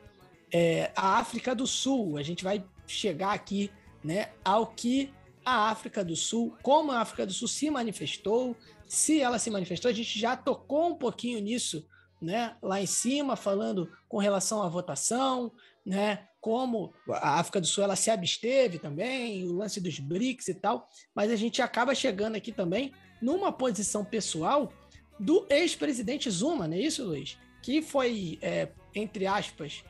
[0.53, 3.71] é, a África do Sul, a gente vai chegar aqui
[4.03, 5.13] né, ao que
[5.51, 8.57] a África do Sul, como a África do Sul se manifestou,
[8.87, 11.87] se ela se manifestou, a gente já tocou um pouquinho nisso,
[12.21, 15.53] né, lá em cima, falando com relação à votação,
[15.85, 20.55] né, como a África do Sul ela se absteve também, o lance dos BRICS e
[20.55, 24.73] tal, mas a gente acaba chegando aqui também numa posição pessoal
[25.19, 27.39] do ex-presidente Zuma, não é isso, Luiz?
[27.63, 29.85] Que foi, é, entre aspas,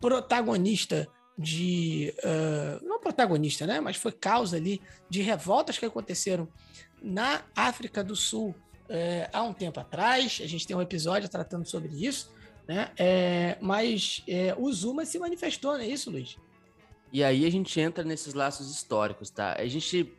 [0.00, 1.06] protagonista
[1.40, 2.14] de.
[2.18, 3.80] Uh, não protagonista, né?
[3.80, 6.46] Mas foi causa ali de revoltas que aconteceram
[7.02, 10.40] na África do Sul uh, há um tempo atrás.
[10.44, 12.30] A gente tem um episódio tratando sobre isso,
[12.68, 12.90] né?
[12.98, 16.36] É, mas é, o Zuma se manifestou, não é isso, Luiz?
[17.10, 19.56] E aí a gente entra nesses laços históricos, tá?
[19.58, 20.12] A gente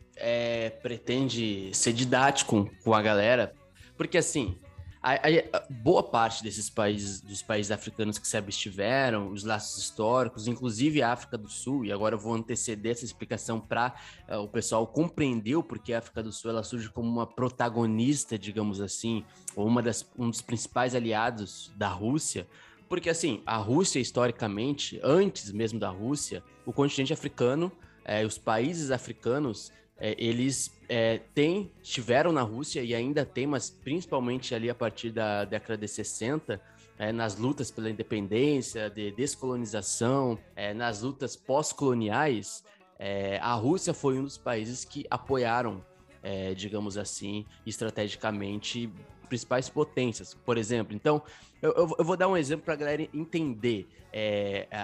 [0.84, 3.56] pretende ser didático com a galera,
[3.98, 4.56] porque assim,
[5.02, 9.82] a, a, a, boa parte desses países, dos países africanos que se abstiveram, os laços
[9.82, 13.96] históricos, inclusive a África do Sul, e agora eu vou anteceder essa explicação para
[14.30, 18.38] uh, o pessoal compreender o porquê a África do Sul ela surge como uma protagonista,
[18.38, 19.26] digamos assim,
[19.56, 22.48] ou uma das, um dos principais aliados da Rússia,
[22.88, 27.72] porque assim, a Rússia historicamente, antes mesmo da Rússia, o continente africano,
[28.04, 29.72] eh, os países africanos
[30.02, 35.12] é, eles é, têm, tiveram na Rússia e ainda tem, mas principalmente ali a partir
[35.12, 36.60] da década de 60,
[36.98, 42.64] é, nas lutas pela independência, de descolonização, é, nas lutas pós-coloniais,
[42.98, 45.86] é, a Rússia foi um dos países que apoiaram,
[46.24, 48.92] é, digamos assim, estrategicamente
[49.30, 50.96] principais potências, por exemplo.
[50.96, 51.22] Então,
[51.62, 53.88] eu, eu vou dar um exemplo para a galera entender.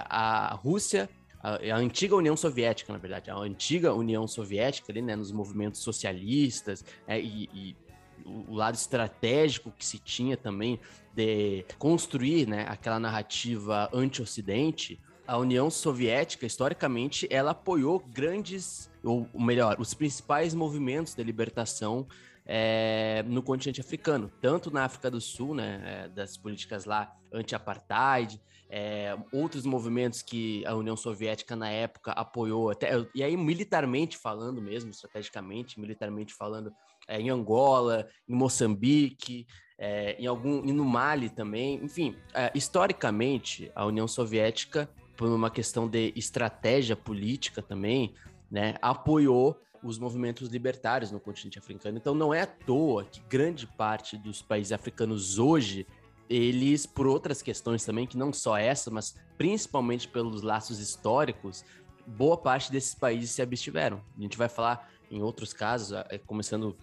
[0.08, 1.10] a Rússia
[1.42, 5.80] a, a, antiga União Soviética, na verdade, a antiga União Soviética ali, né, nos movimentos
[5.80, 7.76] socialistas é, e, e
[8.24, 10.78] o lado estratégico que se tinha também
[11.14, 19.76] de construir né, aquela narrativa anti-Ocidente, a União Soviética, historicamente, ela apoiou grandes, ou melhor,
[19.78, 22.06] os principais movimentos de libertação
[22.46, 28.40] é, no continente africano, tanto na África do Sul, né, é, das políticas lá anti-apartheid,
[28.70, 34.60] é, outros movimentos que a União Soviética na época apoiou, até, e aí militarmente falando
[34.60, 36.72] mesmo, estrategicamente, militarmente falando,
[37.06, 39.46] é, em Angola, em Moçambique,
[39.78, 42.16] é, em algum, e no Mali também, enfim,
[42.54, 48.14] historicamente a União Soviética, por uma questão de estratégia política também,
[48.50, 51.98] né, apoiou os movimentos libertários no continente africano.
[51.98, 55.86] Então não é à toa que grande parte dos países africanos hoje
[56.28, 61.64] eles, por outras questões também, que não só essa, mas principalmente pelos laços históricos,
[62.06, 64.02] boa parte desses países se abstiveram.
[64.16, 66.76] A gente vai falar em outros casos, é, começando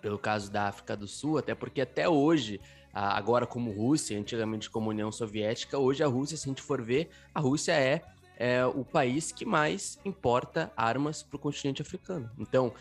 [0.00, 2.60] pelo caso da África do Sul, até porque até hoje,
[2.92, 7.08] agora como Rússia, antigamente como União Soviética, hoje a Rússia, se a gente for ver,
[7.32, 8.02] a Rússia é,
[8.36, 12.28] é o país que mais importa armas para o continente africano.
[12.36, 12.72] Então,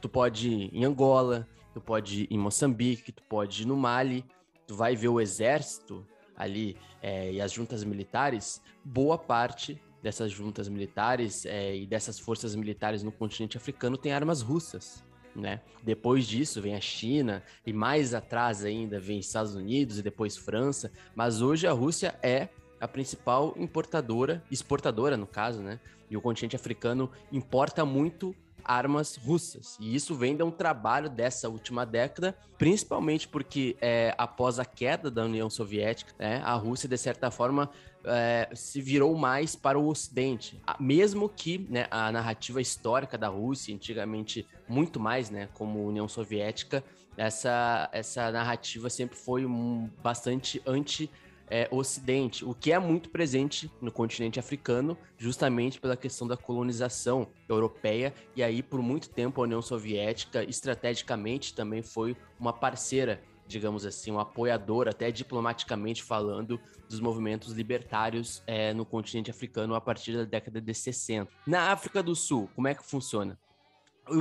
[0.00, 4.24] tu pode ir em Angola, tu pode ir em Moçambique, tu pode ir no Mali,
[4.72, 6.02] tu vai ver o exército
[6.34, 12.54] ali é, e as juntas militares, boa parte dessas juntas militares é, e dessas forças
[12.54, 15.04] militares no continente africano tem armas russas.
[15.36, 15.60] Né?
[15.82, 20.90] Depois disso vem a China e mais atrás ainda vem Estados Unidos e depois França,
[21.14, 22.48] mas hoje a Rússia é
[22.80, 25.78] a principal importadora, exportadora no caso, né?
[26.10, 28.34] E o continente africano importa muito
[28.64, 29.76] armas russas.
[29.80, 35.10] E isso vem de um trabalho dessa última década, principalmente porque é, após a queda
[35.10, 37.70] da União Soviética, né, a Rússia, de certa forma,
[38.04, 40.60] é, se virou mais para o Ocidente.
[40.78, 46.84] Mesmo que né, a narrativa histórica da Rússia, antigamente muito mais, né, como União Soviética,
[47.16, 51.10] essa, essa narrativa sempre foi um, bastante anti
[51.50, 57.28] é, Ocidente, o que é muito presente no continente africano, justamente pela questão da colonização
[57.48, 63.84] europeia, e aí por muito tempo a União Soviética, estrategicamente, também foi uma parceira, digamos
[63.84, 70.16] assim, um apoiador, até diplomaticamente falando, dos movimentos libertários é, no continente africano a partir
[70.16, 71.30] da década de 60.
[71.46, 73.38] Na África do Sul, como é que funciona?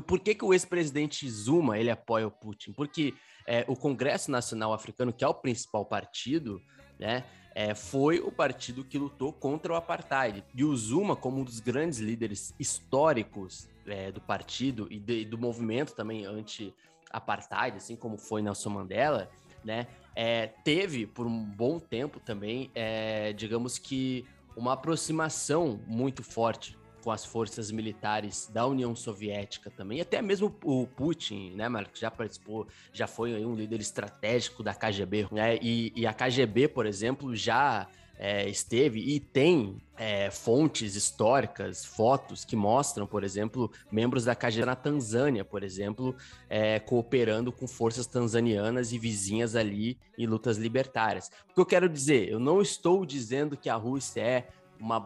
[0.05, 2.71] Por que, que o ex-presidente Zuma ele apoia o Putin?
[2.71, 3.15] Porque
[3.47, 6.61] é, o Congresso Nacional Africano, que é o principal partido,
[7.01, 7.25] né?
[7.53, 10.43] É, foi o partido que lutou contra o apartheid.
[10.55, 15.37] E o Zuma, como um dos grandes líderes históricos é, do partido e de, do
[15.37, 19.29] movimento também anti-apartheid, assim como foi Nelson Mandela,
[19.65, 19.87] né?
[20.15, 24.25] É, teve por um bom tempo também, é, digamos que,
[24.55, 30.87] uma aproximação muito forte com as forças militares da União Soviética também, até mesmo o
[30.87, 36.07] Putin, né, Marcos, já participou, já foi um líder estratégico da KGB, né, e, e
[36.07, 37.87] a KGB, por exemplo, já
[38.21, 44.63] é, esteve e tem é, fontes históricas, fotos que mostram, por exemplo, membros da KGB
[44.63, 46.15] na Tanzânia, por exemplo,
[46.47, 51.31] é, cooperando com forças tanzanianas e vizinhas ali em lutas libertárias.
[51.49, 52.29] O que eu quero dizer?
[52.29, 54.47] Eu não estou dizendo que a Rússia é
[54.81, 54.99] uma,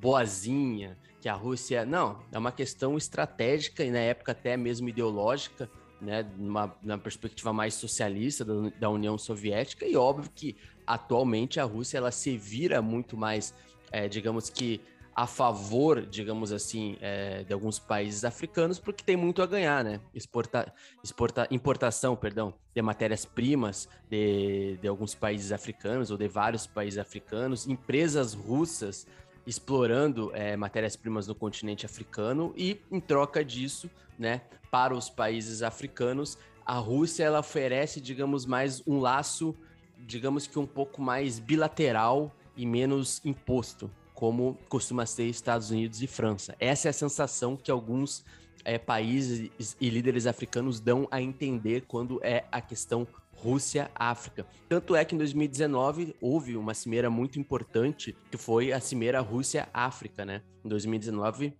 [0.00, 1.84] boazinha, que a Rússia.
[1.84, 5.68] Não, é uma questão estratégica e na época até mesmo ideológica,
[6.00, 10.56] né, numa, numa perspectiva mais socialista da, da, União Soviética, e óbvio que
[10.86, 13.54] atualmente a Rússia ela se vira muito mais,
[13.90, 14.80] é, digamos que
[15.14, 20.00] a favor, digamos assim, é, de alguns países africanos, porque tem muito a ganhar, né?
[20.12, 20.72] Exporta,
[21.02, 27.66] exporta, importação, perdão, de matérias-primas de, de alguns países africanos ou de vários países africanos,
[27.66, 29.06] empresas russas
[29.46, 36.38] explorando é, matérias-primas no continente africano e, em troca disso, né, para os países africanos,
[36.64, 39.54] a Rússia ela oferece, digamos, mais um laço,
[39.98, 46.06] digamos que um pouco mais bilateral e menos imposto, como costuma ser Estados Unidos e
[46.06, 46.54] França.
[46.58, 48.24] Essa é a sensação que alguns
[48.64, 54.46] é, países e líderes africanos dão a entender quando é a questão Rússia-África.
[54.68, 60.24] Tanto é que em 2019 houve uma cimeira muito importante, que foi a cimeira Rússia-África,
[60.24, 60.42] né?
[60.64, 61.52] Em 2019,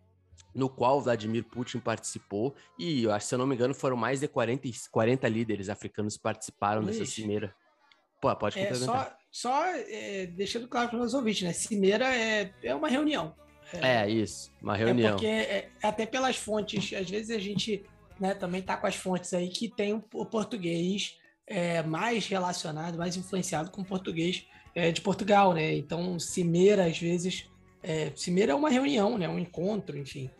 [0.54, 4.68] no qual Vladimir Putin participou, e se eu não me engano, foram mais de 40,
[4.90, 6.98] 40 líderes africanos que participaram Ixi.
[7.00, 7.54] dessa cimeira.
[8.20, 11.52] Pô, pode é, Só, só é, deixando claro para os ouvintes, né?
[11.52, 13.34] Cimeira é, é uma reunião.
[13.72, 15.08] É, é isso, uma reunião.
[15.08, 17.84] É porque, é, até pelas fontes, às vezes a gente
[18.20, 23.16] né, também tá com as fontes aí que tem o português é, mais relacionado, mais
[23.16, 25.74] influenciado com o português é, de Portugal, né?
[25.74, 27.50] Então, cimeira, às vezes,
[27.82, 29.28] é, cimeira é uma reunião, né?
[29.28, 30.30] Um encontro, enfim.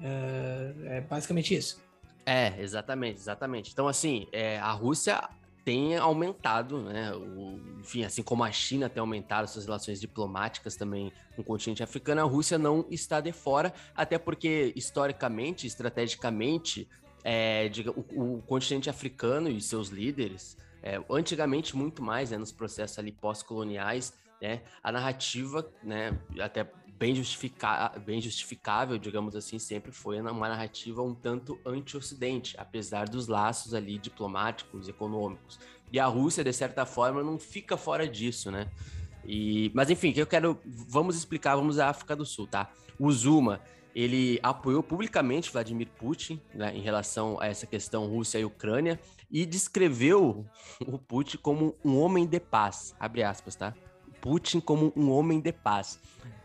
[0.00, 1.82] É, é basicamente isso.
[2.24, 3.72] É, exatamente, exatamente.
[3.72, 5.28] Então, assim, é, a Rússia
[5.64, 7.14] tem aumentado, né?
[7.14, 11.82] O, enfim, assim como a China tem aumentado suas relações diplomáticas também com o continente
[11.82, 16.88] africano, a Rússia não está de fora, até porque historicamente, estrategicamente,
[17.24, 22.52] é, diga, o, o, continente africano e seus líderes, é, antigamente muito mais, né, nos
[22.52, 27.14] processos ali pós-coloniais, né, a narrativa, né, até bem,
[28.04, 33.98] bem justificável, digamos assim, sempre foi uma narrativa um tanto anti-ocidente, apesar dos laços ali
[33.98, 35.58] diplomáticos, econômicos.
[35.92, 38.70] E a Rússia, de certa forma, não fica fora disso, né?
[39.24, 42.70] E, mas enfim, que eu quero, vamos explicar, vamos à África do Sul, tá?
[42.98, 43.60] O Zuma,
[43.94, 49.00] ele apoiou publicamente Vladimir Putin né, em relação a essa questão Rússia e Ucrânia
[49.30, 50.44] e descreveu
[50.86, 53.74] o Putin como um homem de paz, abre aspas, tá?
[54.20, 56.00] Putin como um homem de paz.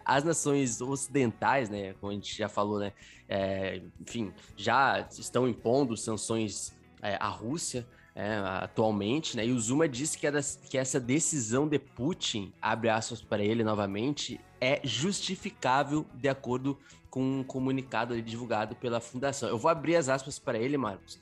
[0.09, 2.93] As nações ocidentais, né, como a gente já falou, né,
[3.27, 9.45] é, enfim, já estão impondo sanções é, à Rússia, é, atualmente, né?
[9.45, 13.63] E o Zuma disse que, era, que essa decisão de Putin, abre aspas para ele
[13.63, 16.77] novamente, é justificável de acordo
[17.09, 19.47] com um comunicado divulgado pela fundação.
[19.47, 21.19] Eu vou abrir as aspas para ele, Marcos.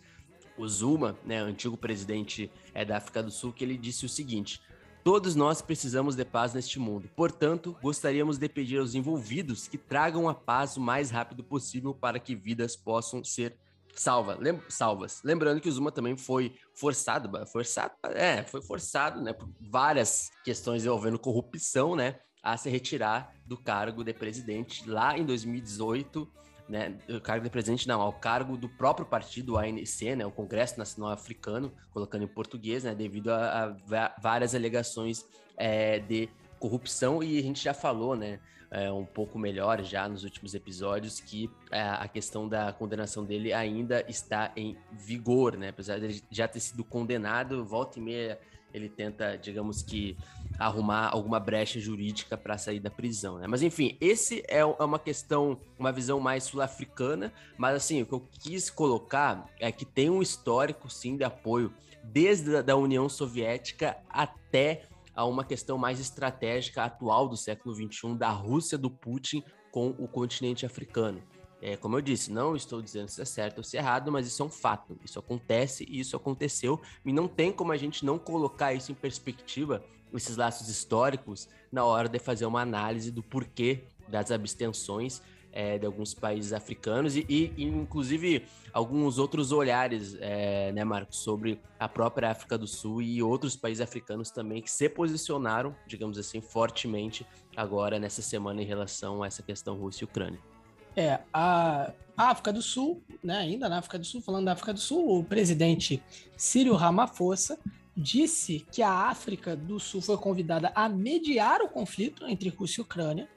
[0.57, 4.59] O Zuma, né, antigo presidente é, da África do Sul, que ele disse o seguinte:
[5.07, 7.09] Todos nós precisamos de paz neste mundo.
[7.15, 12.19] Portanto, gostaríamos de pedir aos envolvidos que tragam a paz o mais rápido possível para
[12.19, 13.57] que vidas possam ser
[13.95, 15.21] salva, lem salvas.
[15.23, 20.83] Lembrando que o Zuma também foi forçado, forçado, é, foi forçado, né, por várias questões
[20.83, 26.29] envolvendo corrupção, né, a se retirar do cargo de presidente lá em 2018,
[26.67, 30.77] né, o cargo de presidente não, ao cargo do próprio partido, ANC, né, o Congresso
[30.77, 35.25] Nacional Africano, colocando em português, né, devido a, a várias alegações
[35.55, 36.29] é, de
[36.59, 38.39] corrupção e a gente já falou, né,
[38.69, 43.53] é, um pouco melhor já nos últimos episódios que é, a questão da condenação dele
[43.53, 45.69] ainda está em vigor, né?
[45.69, 48.39] Apesar de já ter sido condenado, volta e meia
[48.77, 50.15] ele tenta, digamos que,
[50.57, 53.47] arrumar alguma brecha jurídica para sair da prisão, né?
[53.47, 58.13] Mas enfim, esse é, é uma questão, uma visão mais sul-africana, mas assim, o que
[58.13, 61.73] eu quis colocar é que tem um histórico, sim, de apoio
[62.03, 64.83] desde a da União Soviética até
[65.13, 70.07] a uma questão mais estratégica atual do século XXI da Rússia do Putin com o
[70.07, 71.21] continente africano.
[71.61, 74.27] É, como eu disse, não estou dizendo se é certo ou se é errado, mas
[74.27, 74.97] isso é um fato.
[75.03, 76.79] Isso acontece e isso aconteceu.
[77.03, 81.83] E não tem como a gente não colocar isso em perspectiva, esses laços históricos, na
[81.83, 85.21] hora de fazer uma análise do porquê das abstenções
[85.51, 91.59] é, de alguns países africanos e, e, inclusive alguns outros olhares, é, né, Marcos, sobre
[91.79, 96.41] a própria África do Sul e outros países africanos também que se posicionaram, digamos assim,
[96.41, 97.25] fortemente
[97.55, 100.56] agora nessa semana em relação a essa questão Rússia e Ucrânia.
[100.97, 104.79] É, a África do Sul, né, ainda na África do Sul, falando da África do
[104.79, 106.01] Sul, o presidente
[106.35, 107.59] Cyril Ramaphosa
[107.95, 112.83] disse que a África do Sul foi convidada a mediar o conflito entre Rússia e
[112.83, 113.29] Ucrânia,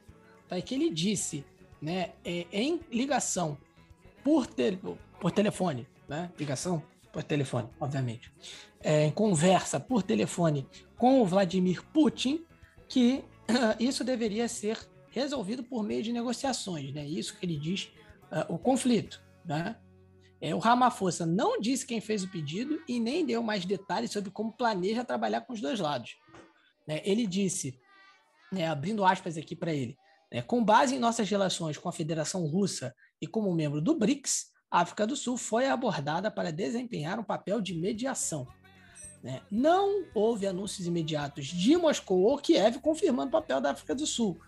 [0.49, 0.59] tá?
[0.59, 1.45] e que ele disse
[1.83, 3.59] né, é, em ligação
[4.25, 4.79] por, te,
[5.21, 6.83] por telefone, né, ligação
[7.13, 8.33] por telefone, obviamente,
[8.83, 10.67] é, em conversa por telefone
[10.97, 12.43] com o Vladimir Putin,
[12.89, 13.23] que
[13.79, 14.79] isso deveria ser
[15.11, 17.07] resolvido por meio de negociações, né?
[17.07, 17.93] Isso que ele diz,
[18.33, 19.77] uh, o conflito, né?
[20.41, 24.31] É, o Ramaphosa não disse quem fez o pedido e nem deu mais detalhes sobre
[24.31, 26.17] como planeja trabalhar com os dois lados.
[26.89, 27.03] Né?
[27.05, 27.79] Ele disse,
[28.51, 29.99] né, abrindo aspas aqui para ele,
[30.33, 30.41] né?
[30.43, 34.81] Com base em nossas relações com a Federação Russa e como membro do BRICS, a
[34.81, 38.47] África do Sul foi abordada para desempenhar um papel de mediação.
[39.23, 39.43] Né?
[39.51, 44.41] Não houve anúncios imediatos de Moscou ou Kiev confirmando o papel da África do Sul.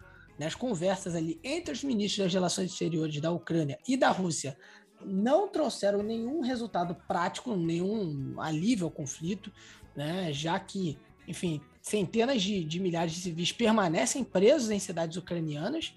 [0.45, 4.57] Nas conversas ali entre os ministros das Relações Exteriores da Ucrânia e da Rússia,
[5.05, 9.53] não trouxeram nenhum resultado prático, nenhum alívio ao conflito,
[9.97, 10.33] né?
[10.33, 15.95] já que, enfim, centenas de, de milhares de civis permanecem presos em cidades ucranianas,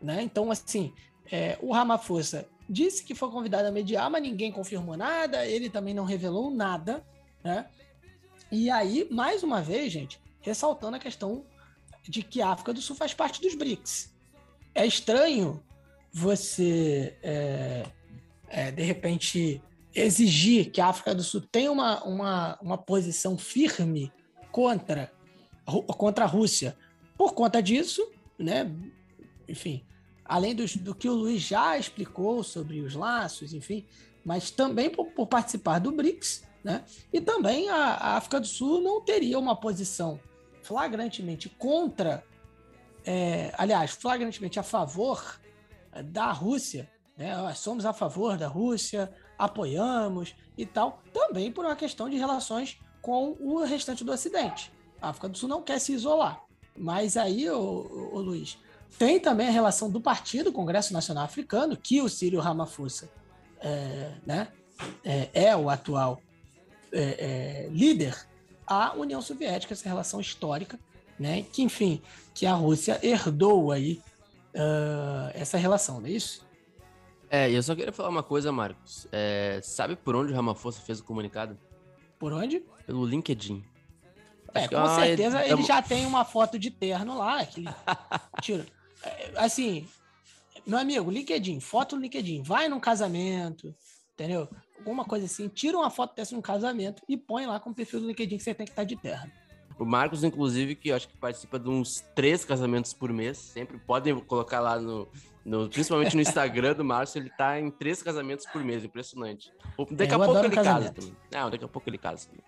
[0.00, 0.22] né?
[0.22, 0.92] Então, assim,
[1.30, 5.94] é, o Ramaphosa disse que foi convidado a mediar, mas ninguém confirmou nada, ele também
[5.94, 7.04] não revelou nada,
[7.42, 7.66] né?
[8.50, 11.44] E aí, mais uma vez, gente, ressaltando a questão
[12.10, 14.14] de que a África do Sul faz parte dos BRICS.
[14.74, 15.62] É estranho
[16.12, 17.86] você, é,
[18.48, 19.62] é, de repente,
[19.94, 24.12] exigir que a África do Sul tenha uma, uma, uma posição firme
[24.50, 25.12] contra
[25.96, 26.76] contra a Rússia.
[27.16, 28.06] Por conta disso,
[28.38, 28.70] né,
[29.48, 29.82] enfim,
[30.24, 33.86] além do, do que o Luiz já explicou sobre os laços, enfim,
[34.24, 38.80] mas também por, por participar do BRICS, né, e também a, a, África do Sul
[38.80, 40.20] não teria uma posição
[40.64, 42.24] flagrantemente contra,
[43.04, 45.40] é, aliás, flagrantemente a favor
[46.06, 52.08] da Rússia, né, somos a favor da Rússia, apoiamos e tal, também por uma questão
[52.08, 54.72] de relações com o restante do Ocidente.
[55.00, 56.42] A África do Sul não quer se isolar.
[56.76, 58.58] Mas aí, ô, ô, Luiz,
[58.98, 63.10] tem também a relação do partido, Congresso Nacional Africano, que o Círio Ramaphosa
[63.60, 64.48] é, né,
[65.04, 66.20] é, é o atual
[66.90, 68.26] é, é, líder,
[68.66, 70.78] a União Soviética, essa relação histórica,
[71.18, 72.02] né, que, enfim,
[72.34, 74.00] que a Rússia herdou aí
[74.54, 76.44] uh, essa relação, não é isso?
[77.30, 79.08] É, e eu só queria falar uma coisa, Marcos.
[79.10, 81.58] É, sabe por onde o Ramaphosa fez o comunicado?
[82.18, 82.62] Por onde?
[82.86, 83.64] Pelo LinkedIn.
[84.54, 85.50] É, com ah, certeza é...
[85.50, 87.44] ele já tem uma foto de terno lá.
[87.44, 87.64] Que
[88.40, 88.64] tira.
[89.02, 89.86] É, assim,
[90.64, 93.74] Meu amigo, LinkedIn, foto no LinkedIn, vai num casamento,
[94.12, 94.48] entendeu?
[94.78, 98.00] Alguma coisa assim, tira uma foto dessa num casamento e põe lá com o perfil
[98.00, 99.30] do LinkedIn que você tem que estar tá de terra.
[99.78, 103.76] O Marcos, inclusive, que eu acho que participa de uns três casamentos por mês, sempre
[103.78, 105.08] podem colocar lá no,
[105.44, 109.52] no principalmente no Instagram do Márcio, ele tá em três casamentos por mês, impressionante.
[109.90, 110.84] Daqui é, a pouco ele casamento.
[110.84, 111.16] casa também.
[111.32, 112.44] Não, daqui a pouco ele casa também.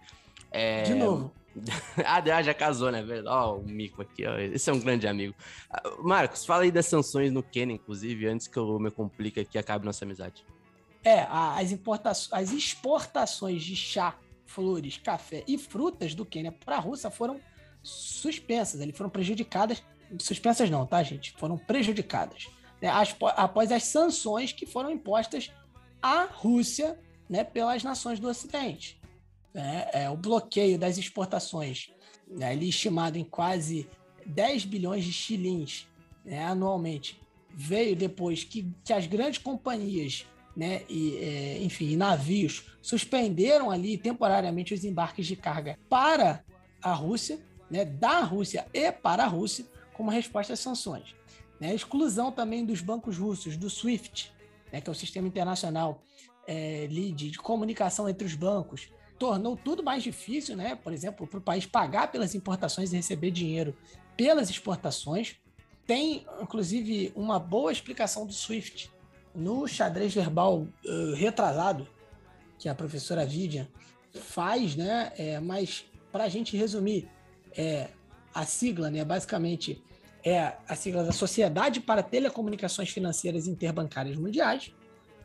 [0.52, 0.82] É...
[0.82, 1.32] De novo.
[2.04, 3.04] ah, já casou, né?
[3.26, 4.38] Ó, o Mico aqui, ó.
[4.38, 5.34] Esse é um grande amigo.
[5.70, 9.56] Ah, Marcos, fala aí das sanções no Quênia, inclusive, antes que eu me complique aqui
[9.56, 10.44] e acabe nossa amizade.
[11.06, 17.10] É, as, as exportações de chá, flores, café e frutas do Quênia para a Rússia
[17.10, 17.40] foram
[17.82, 19.82] suspensas, eles foram prejudicadas.
[20.18, 21.32] Suspensas não, tá, gente?
[21.38, 22.48] Foram prejudicadas.
[22.82, 22.88] Né,
[23.36, 25.50] após as sanções que foram impostas
[26.02, 29.00] à Rússia né, pelas nações do Ocidente
[29.56, 31.90] né, é, o bloqueio das exportações,
[32.28, 33.88] né, ali estimado em quase
[34.26, 35.88] 10 bilhões de shillings
[36.22, 37.18] né, anualmente,
[37.50, 40.26] veio depois que, que as grandes companhias
[40.56, 46.42] né, e, é, enfim, navios suspenderam ali temporariamente os embarques de carga para
[46.80, 47.38] a Rússia,
[47.70, 51.14] né, da Rússia e para a Rússia, como resposta às sanções.
[51.60, 54.32] Né, a exclusão também dos bancos russos, do SWIFT,
[54.72, 56.02] né, que é o sistema internacional
[56.46, 58.88] é, de, de comunicação entre os bancos,
[59.18, 60.74] tornou tudo mais difícil, né?
[60.76, 63.74] Por exemplo, para o país pagar pelas importações e receber dinheiro
[64.16, 65.36] pelas exportações.
[65.86, 68.90] Tem, inclusive, uma boa explicação do SWIFT
[69.36, 71.86] no xadrez verbal uh, retrasado,
[72.58, 73.68] que a professora Vivian
[74.14, 75.12] faz, né?
[75.16, 77.08] É, mas, para a gente resumir,
[77.56, 77.88] é,
[78.34, 79.04] a sigla, né?
[79.04, 79.82] Basicamente,
[80.24, 84.72] é a sigla da Sociedade para Telecomunicações Financeiras Interbancárias Mundiais.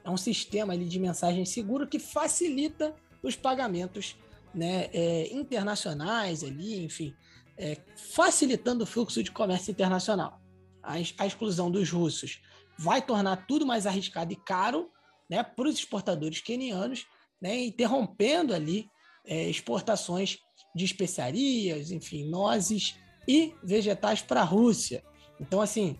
[0.03, 2.93] É um sistema ali de mensagem seguro que facilita
[3.23, 4.15] os pagamentos
[4.53, 7.15] né, é, internacionais ali, enfim,
[7.57, 10.41] é, facilitando o fluxo de comércio internacional.
[10.83, 12.41] A, a, exclusão dos russos
[12.81, 14.89] vai tornar tudo mais arriscado e caro
[15.29, 17.05] né, para os exportadores quenianos,
[17.41, 18.89] né, interrompendo ali
[19.25, 20.39] é, exportações
[20.75, 22.95] de especiarias, enfim, nozes
[23.27, 25.03] e vegetais para a Rússia.
[25.39, 25.97] Então, assim,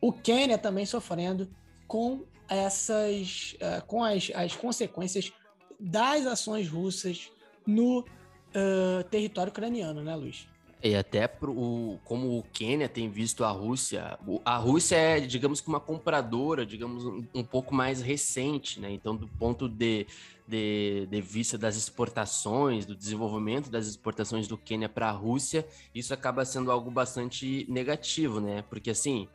[0.00, 1.50] o Quênia também sofrendo
[1.86, 5.32] com essas, uh, com as, as consequências
[5.78, 7.30] das ações russas
[7.66, 10.46] no uh, território ucraniano, né, Luiz?
[10.82, 15.68] E até pro, como o Quênia tem visto a Rússia, a Rússia é, digamos que
[15.68, 18.90] uma compradora, digamos, um, um pouco mais recente, né?
[18.90, 20.06] Então, do ponto de,
[20.48, 26.14] de, de, vista das exportações, do desenvolvimento das exportações do Quênia para a Rússia, isso
[26.14, 28.62] acaba sendo algo bastante negativo, né?
[28.62, 29.28] Porque, assim,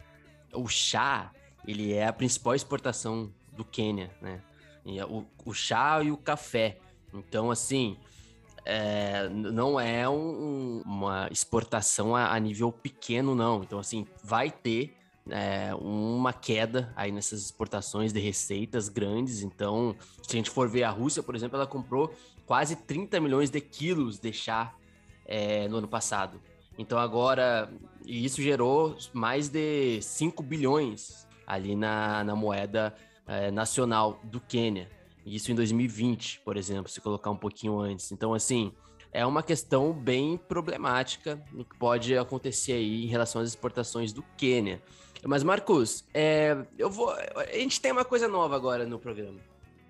[0.52, 1.32] o chá,
[1.68, 4.42] ele é a principal exportação do Quênia, né?
[5.08, 6.80] o, o chá e o café.
[7.14, 7.98] Então, assim,
[8.66, 13.64] é, não é um, uma exportação a, a, nível pequeno, não.
[13.64, 14.98] Então, assim, vai ter
[15.30, 19.44] é, uma queda aí nessas exportações de receitas grandes.
[19.44, 22.12] Então, se a gente for ver a Rússia, por exemplo, ela comprou
[22.46, 24.74] quase 30 milhões de quilos de chá
[25.26, 26.42] é, no ano passado.
[26.78, 27.72] Então, agora,
[28.06, 32.96] isso gerou mais de 5 bilhões ali na, na moeda
[33.28, 34.90] é, nacional do Quênia.
[35.26, 38.12] Isso em 2020, por exemplo, se colocar um pouquinho antes.
[38.12, 38.72] Então, assim,
[39.12, 44.22] é uma questão bem problemática no que pode acontecer aí em relação às exportações do
[44.38, 44.82] Quênia.
[45.24, 47.10] Mas, Marcos, é, eu vou.
[47.10, 49.40] A gente tem uma coisa nova agora no programa.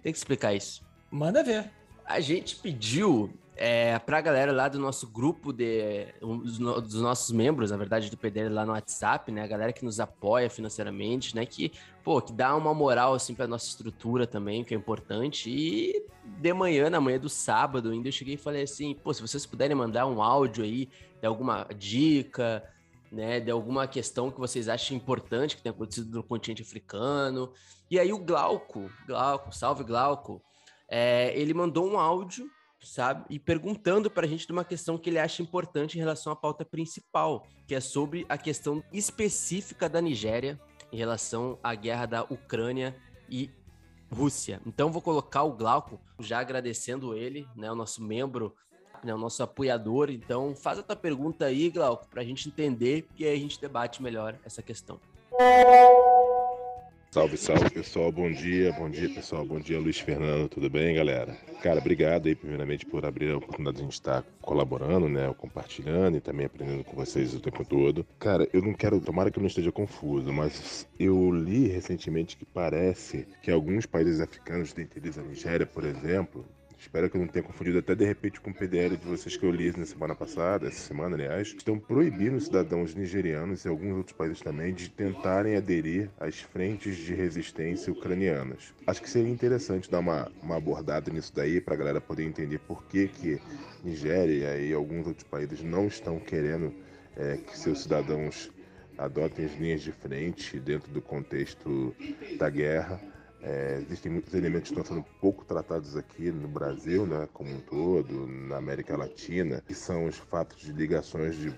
[0.01, 0.81] Tem que explicar isso.
[1.11, 1.71] Manda ver.
[2.05, 7.31] A gente pediu é, para a galera lá do nosso grupo de um, dos, nossos
[7.31, 9.43] membros, na verdade, do PDL lá no WhatsApp, né?
[9.43, 11.45] A galera que nos apoia financeiramente, né?
[11.45, 11.71] Que,
[12.03, 15.49] pô, que dá uma moral, assim, pra nossa estrutura também, que é importante.
[15.49, 16.05] E
[16.37, 19.45] de manhã, na manhã do sábado, ainda eu cheguei e falei assim, pô, se vocês
[19.45, 20.89] puderem mandar um áudio aí
[21.21, 22.61] de alguma dica,
[23.09, 23.39] né?
[23.39, 27.53] De alguma questão que vocês acham importante que tenha acontecido no continente africano.
[27.89, 30.41] E aí o Glauco, Glauco, salve Glauco,
[30.89, 32.49] é, ele mandou um áudio
[32.85, 33.25] sabe?
[33.29, 36.35] E perguntando para a gente de uma questão que ele acha importante em relação à
[36.35, 40.59] pauta principal, que é sobre a questão específica da Nigéria
[40.91, 42.95] em relação à guerra da Ucrânia
[43.29, 43.49] e
[44.11, 44.61] Rússia.
[44.65, 48.55] Então vou colocar o Glauco, já agradecendo ele, né, o nosso membro,
[49.03, 50.09] né, o nosso apoiador.
[50.09, 53.59] Então faz a tua pergunta aí, Glauco, para a gente entender e aí a gente
[53.59, 54.99] debate melhor essa questão.
[57.15, 61.33] Salve, salve pessoal, bom dia, bom dia pessoal, bom dia Luiz Fernando, tudo bem galera?
[61.63, 66.17] Cara, obrigado aí primeiramente por abrir a oportunidade de a gente estar colaborando, né, compartilhando
[66.17, 68.05] e também aprendendo com vocês o tempo todo.
[68.19, 72.43] Cara, eu não quero, tomara que eu não esteja confuso, mas eu li recentemente que
[72.43, 76.45] parece que alguns países africanos, dentre eles a Nigéria, por exemplo,
[76.77, 79.45] espero que eu não tenha confundido até de repente com o PDL de vocês que
[79.45, 84.15] eu li na semana passada, essa semana, aliás, estão proibindo cidadãos nigerianos e alguns outros
[84.15, 88.73] países também de tentarem aderir às frentes de resistência ucranianas.
[88.85, 92.59] Acho que seria interessante dar uma, uma abordada nisso daí para a galera poder entender
[92.59, 93.39] por que, que
[93.83, 96.73] Nigéria e alguns outros países não estão querendo
[97.15, 98.51] é, que seus cidadãos
[98.97, 101.95] adotem as linhas de frente dentro do contexto
[102.37, 102.99] da guerra
[103.45, 107.59] é, existem muitos elementos que estão sendo pouco tratados aqui no Brasil, né, como um
[107.59, 111.51] todo, na América Latina, que são os fatos de ligações de,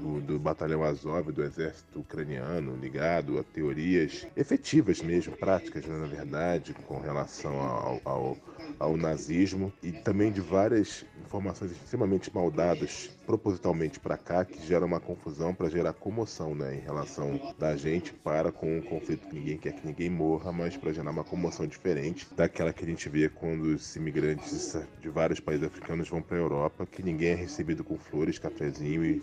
[0.00, 6.06] do, do, Batalhão Azov, do exército ucraniano, ligado a teorias efetivas mesmo, práticas, né, na
[6.06, 8.36] verdade, com relação ao, ao,
[8.78, 15.00] ao nazismo, e também de várias informações extremamente maldadas propositalmente para cá, que geram uma
[15.00, 19.58] confusão para gerar comoção né, em relação da gente para com um conflito que ninguém
[19.58, 23.28] quer que ninguém morra, mas para gerar uma comoção diferente daquela que a gente vê
[23.28, 27.82] quando os imigrantes de vários países africanos vão para a Europa, que ninguém é recebido
[27.82, 29.22] com flores, cafezinho e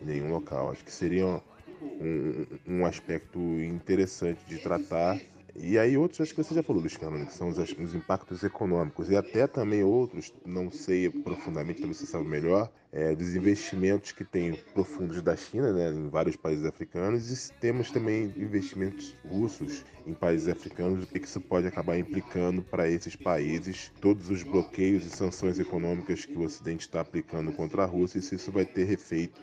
[0.00, 0.70] em nenhum local.
[0.70, 5.20] Acho que seria um, um aspecto interessante de tratar
[5.56, 8.42] e aí outros, acho que você já falou, Luiz Fernando, que são os, os, impactos
[8.42, 14.10] econômicos e até também outros, não sei profundamente, talvez você saiba melhor, é, dos investimentos
[14.10, 19.84] que tem profundos da China, né, em vários países africanos, e temos também investimentos russos
[20.04, 25.06] em países africanos, o que isso pode acabar implicando para esses países, todos os bloqueios
[25.06, 28.64] e sanções econômicas que o Ocidente está aplicando contra a Rússia, e se isso vai
[28.64, 29.40] ter efeito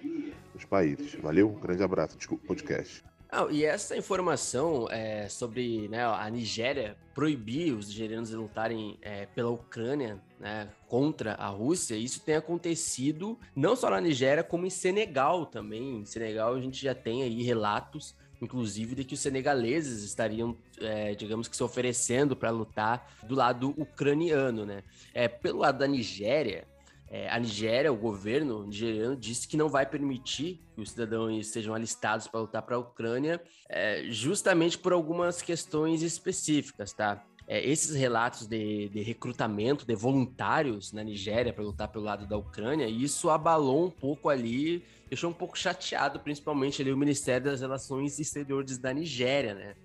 [0.53, 1.15] nos países.
[1.15, 3.10] Valeu, um grande abraço, desculpa podcast.
[3.33, 9.25] Ah, e essa informação é, sobre né, a Nigéria proibir os nigerianos de lutarem é,
[9.25, 14.69] pela Ucrânia né, contra a Rússia, isso tem acontecido não só na Nigéria, como em
[14.69, 15.99] Senegal também.
[15.99, 21.15] Em Senegal a gente já tem aí relatos, inclusive, de que os senegaleses estariam, é,
[21.15, 24.65] digamos que, se oferecendo para lutar do lado ucraniano.
[24.65, 24.83] Né?
[25.13, 26.67] É, pelo lado da Nigéria,
[27.13, 31.75] é, a Nigéria, o governo nigeriano, disse que não vai permitir que os cidadãos sejam
[31.75, 37.21] alistados para lutar para a Ucrânia, é, justamente por algumas questões específicas, tá?
[37.45, 42.38] É, esses relatos de, de, recrutamento de voluntários na Nigéria para lutar pelo lado da
[42.38, 47.59] Ucrânia, isso abalou um pouco ali, deixou um pouco chateado, principalmente ali o Ministério das
[47.59, 49.75] Relações Exteriores da Nigéria, né?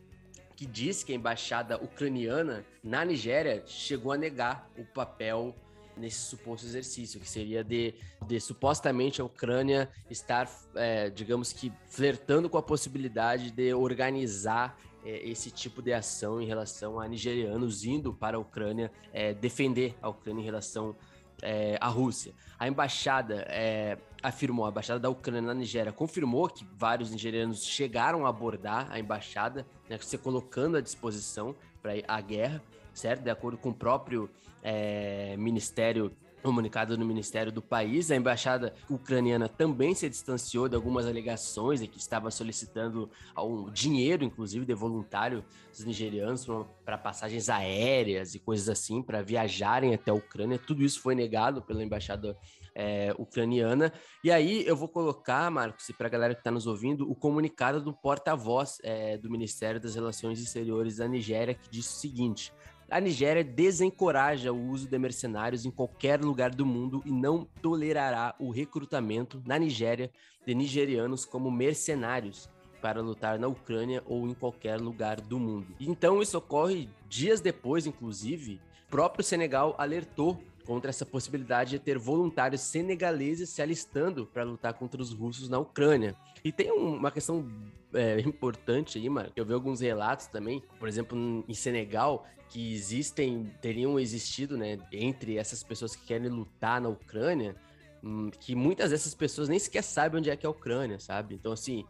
[0.54, 5.52] Que disse que a embaixada ucraniana na Nigéria chegou a negar o papel
[5.96, 7.94] nesse suposto exercício, que seria de,
[8.26, 15.28] de supostamente a Ucrânia estar, é, digamos que, flertando com a possibilidade de organizar é,
[15.28, 20.08] esse tipo de ação em relação a nigerianos indo para a Ucrânia é, defender a
[20.08, 20.96] Ucrânia em relação
[21.42, 22.34] é, à Rússia.
[22.58, 28.26] A embaixada é, afirmou, a embaixada da Ucrânia na Nigéria confirmou que vários nigerianos chegaram
[28.26, 32.62] a abordar a embaixada, né, se colocando à disposição para a guerra,
[32.92, 33.22] certo?
[33.22, 34.28] De acordo com o próprio
[34.66, 36.10] é, ministério
[36.42, 38.10] comunicado no Ministério do país.
[38.10, 44.22] A embaixada ucraniana também se distanciou de algumas alegações de que estava solicitando um dinheiro,
[44.22, 46.46] inclusive, de voluntário dos nigerianos
[46.84, 50.58] para passagens aéreas e coisas assim, para viajarem até a Ucrânia.
[50.58, 52.36] Tudo isso foi negado pela embaixada
[52.76, 53.92] é, ucraniana.
[54.22, 57.14] E aí eu vou colocar, Marcos, e para a galera que está nos ouvindo, o
[57.14, 62.52] comunicado do porta-voz é, do Ministério das Relações Exteriores da Nigéria, que diz o seguinte:
[62.90, 68.34] a Nigéria desencoraja o uso de mercenários em qualquer lugar do mundo e não tolerará
[68.38, 70.10] o recrutamento na Nigéria
[70.46, 72.48] de nigerianos como mercenários
[72.80, 75.74] para lutar na Ucrânia ou em qualquer lugar do mundo.
[75.80, 82.60] Então isso ocorre dias depois, inclusive, próprio Senegal alertou contra essa possibilidade de ter voluntários
[82.60, 86.16] senegaleses se alistando para lutar contra os russos na Ucrânia.
[86.44, 87.48] E tem uma questão
[87.94, 93.52] é, importante aí, mano, eu vi alguns relatos também, por exemplo, em Senegal, que existem,
[93.60, 97.56] teriam existido, né, entre essas pessoas que querem lutar na Ucrânia,
[98.02, 101.34] hum, que muitas dessas pessoas nem sequer sabem onde é que é a Ucrânia, sabe?
[101.34, 101.84] Então, assim,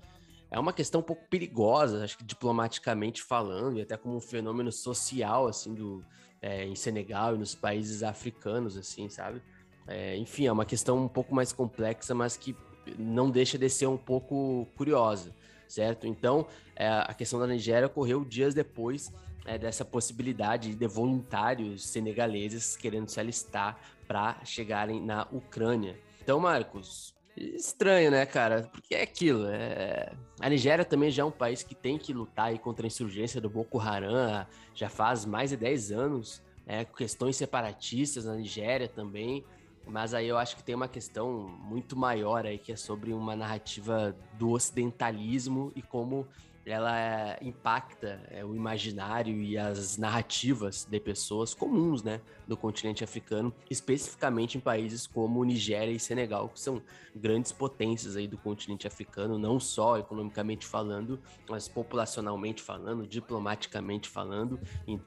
[0.51, 4.71] é uma questão um pouco perigosa, acho que diplomaticamente falando, e até como um fenômeno
[4.71, 6.05] social, assim, do,
[6.41, 9.43] é, em Senegal e nos países africanos, assim, sabe?
[9.87, 12.57] É, enfim, é uma questão um pouco mais complexa, mas que
[12.99, 15.33] não deixa de ser um pouco curiosa,
[15.69, 16.07] certo?
[16.07, 19.13] Então, é, a questão da Nigéria ocorreu dias depois
[19.45, 25.99] é, dessa possibilidade de voluntários senegaleses querendo se alistar para chegarem na Ucrânia.
[26.23, 28.69] Então, Marcos, estranho, né, cara?
[28.73, 29.47] Porque é aquilo.
[29.49, 30.13] É...
[30.41, 33.49] A Nigéria também já é um país que tem que lutar contra a insurgência do
[33.49, 36.43] Boko Haram já faz mais de 10 anos.
[36.67, 39.45] É, questões separatistas na Nigéria também.
[39.87, 43.37] Mas aí eu acho que tem uma questão muito maior aí, que é sobre uma
[43.37, 46.27] narrativa do ocidentalismo e como
[46.67, 53.55] ela impacta é, o imaginário e as narrativas de pessoas comuns, né, do continente africano,
[53.71, 56.83] especificamente em países como Nigéria e Senegal, que são
[57.15, 64.59] grandes potências aí do continente africano, não só economicamente falando, mas populacionalmente falando, diplomaticamente falando.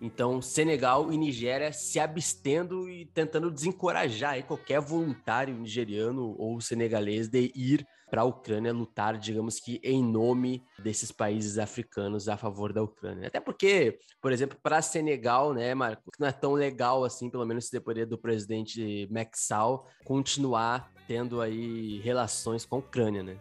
[0.02, 7.28] Então, Senegal e Nigéria se abstendo e tentando desencorajar aí qualquer voluntário nigeriano ou senegalês
[7.28, 12.74] de ir para a Ucrânia lutar, digamos que em nome desses países africanos a favor
[12.74, 13.28] da Ucrânia.
[13.28, 17.66] Até porque, por exemplo, para Senegal, né, Marco, não é tão legal assim, pelo menos
[17.66, 23.38] se depois do presidente Sall continuar tendo aí relações com a Ucrânia, né?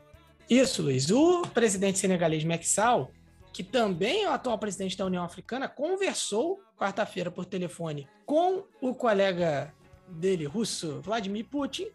[0.49, 1.11] Isso, Luiz.
[1.11, 3.11] O presidente senegalês Sall,
[3.53, 8.95] que também é o atual presidente da União Africana, conversou quarta-feira por telefone com o
[8.95, 9.74] colega
[10.09, 11.89] dele, russo, Vladimir Putin,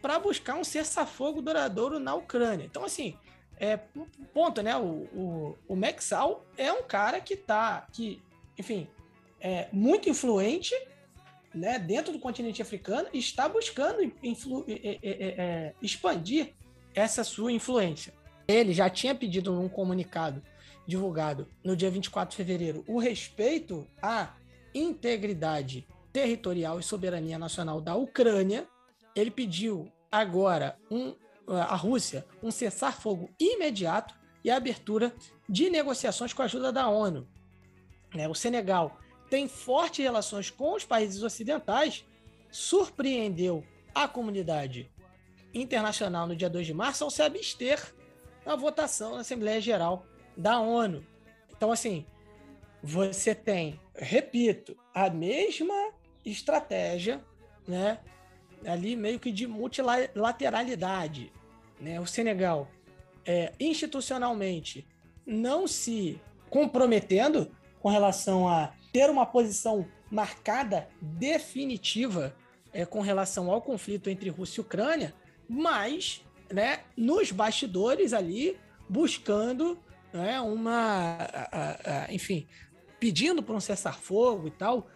[0.00, 2.64] para buscar um cessar-fogo duradouro na Ucrânia.
[2.64, 3.16] Então, assim,
[3.58, 3.78] é
[4.32, 4.76] ponto, né?
[4.76, 8.22] O, o, o Maxal é um cara que tá, que,
[8.58, 8.88] enfim,
[9.40, 10.74] é muito influente
[11.54, 16.52] né, dentro do continente africano e está buscando influ, é, é, é, expandir
[16.94, 18.12] essa sua influência.
[18.46, 20.42] Ele já tinha pedido num comunicado
[20.86, 24.34] divulgado no dia 24 de fevereiro o respeito à
[24.74, 28.66] integridade territorial e soberania nacional da Ucrânia.
[29.16, 31.16] Ele pediu agora um,
[31.48, 34.14] a Rússia um cessar-fogo imediato
[34.44, 35.12] e a abertura
[35.48, 37.26] de negociações com a ajuda da ONU.
[38.14, 42.04] Né, o Senegal tem fortes relações com os países ocidentais,
[42.50, 43.64] surpreendeu
[43.94, 44.90] a comunidade
[45.52, 47.94] internacional no dia 2 de março ao se abster
[48.44, 50.06] na votação na Assembleia Geral
[50.36, 51.04] da ONU.
[51.56, 52.06] Então, assim,
[52.82, 55.92] você tem, repito, a mesma
[56.24, 57.24] estratégia,
[57.66, 57.98] né,
[58.66, 61.32] ali meio que de multilateralidade.
[61.80, 62.00] Né?
[62.00, 62.68] O Senegal,
[63.24, 64.86] é, institucionalmente,
[65.24, 66.20] não se
[66.50, 72.34] comprometendo com relação a ter uma posição marcada, definitiva,
[72.72, 75.14] é, com relação ao conflito entre Rússia e Ucrânia,
[75.48, 78.56] mas né, nos bastidores ali,
[78.88, 79.78] buscando
[80.12, 81.16] né, uma.
[81.18, 82.46] A, a, enfim,
[83.00, 84.86] pedindo por um cessar-fogo e tal,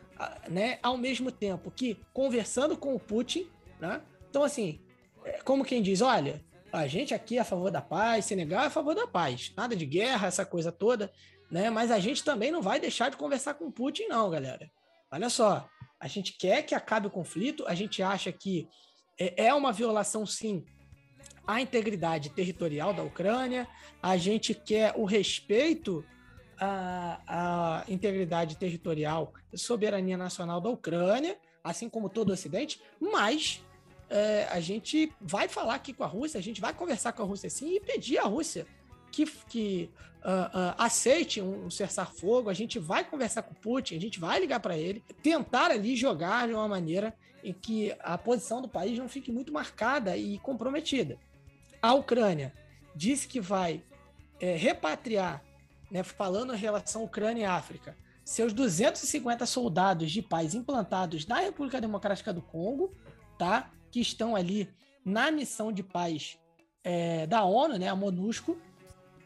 [0.49, 3.49] né, ao mesmo tempo que conversando com o Putin,
[3.81, 4.03] né?
[4.29, 4.81] Então, assim,
[5.25, 8.67] é como quem diz, olha, a gente aqui é a favor da paz, Senegal é
[8.67, 11.11] a favor da paz, nada de guerra, essa coisa toda,
[11.51, 11.69] né?
[11.71, 14.71] Mas a gente também não vai deixar de conversar com Putin, não, galera.
[15.11, 18.69] Olha só, a gente quer que acabe o conflito, a gente acha que
[19.19, 20.65] é, é uma violação, sim,
[21.47, 23.67] à integridade territorial da Ucrânia,
[24.01, 26.05] a gente quer o respeito
[26.59, 33.63] à, à integridade territorial soberania nacional da Ucrânia, assim como todo o Ocidente, mas
[34.11, 37.27] é, a gente vai falar aqui com a Rússia, a gente vai conversar com a
[37.27, 38.67] Rússia sim e pedir à Rússia
[39.13, 39.91] que, que
[40.25, 44.19] uh, uh, aceite um, um cessar-fogo, a gente vai conversar com o Putin, a gente
[44.19, 48.69] vai ligar para ele, tentar ali jogar de uma maneira em que a posição do
[48.69, 51.17] país não fique muito marcada e comprometida.
[51.81, 52.53] A Ucrânia
[52.95, 53.83] disse que vai
[54.41, 55.43] é, repatriar,
[55.91, 61.81] né, falando em relação Ucrânia e África, seus 250 soldados de paz implantados na República
[61.81, 62.95] Democrática do Congo,
[63.39, 63.71] tá?
[63.91, 64.69] Que estão ali
[65.05, 66.39] na missão de paz
[66.85, 68.57] é, da ONU, né, a MONUSCO,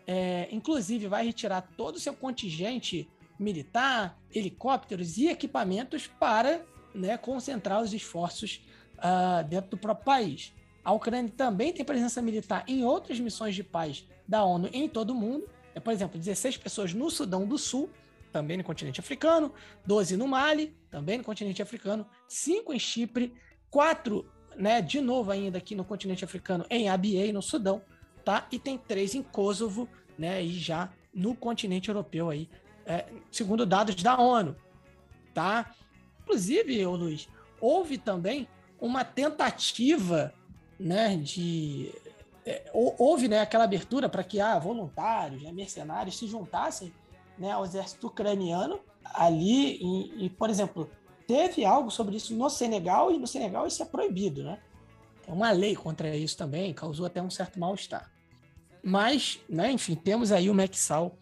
[0.07, 3.09] é, inclusive vai retirar todo o seu contingente
[3.39, 6.65] militar, helicópteros e equipamentos para
[6.95, 8.65] né, concentrar os esforços
[8.99, 10.53] uh, dentro do próprio país.
[10.85, 15.11] A Ucrânia também tem presença militar em outras missões de paz da ONU em todo
[15.11, 15.49] o mundo.
[15.75, 17.91] É, por exemplo, 16 pessoas no Sudão do Sul,
[18.31, 19.53] também no continente africano,
[19.87, 23.35] 12 no Mali, também no continente africano, 5 em Chipre,
[23.71, 24.25] 4
[24.57, 27.83] né, de novo ainda aqui no continente africano, em Abyei, no Sudão,
[28.25, 28.47] tá?
[28.51, 32.49] E tem três em Kosovo, né, e já no continente europeu aí,
[32.87, 34.57] é, segundo dados da ONU,
[35.33, 35.75] tá?
[36.23, 37.29] Inclusive, ô Luiz,
[37.61, 38.49] houve também
[38.81, 40.33] uma tentativa,
[40.79, 41.93] né, de
[42.47, 46.93] é, houve, né, aquela abertura para que ah, voluntários, né, mercenários se juntassem,
[47.39, 50.91] né, ao exército ucraniano ali e, e por exemplo,
[51.27, 54.61] teve algo sobre isso no Senegal e no Senegal isso é proibido, né?
[55.23, 58.11] Tem uma lei contra isso também, causou até um certo mal-estar.
[58.83, 61.17] Mas, né, enfim, temos aí o Maxal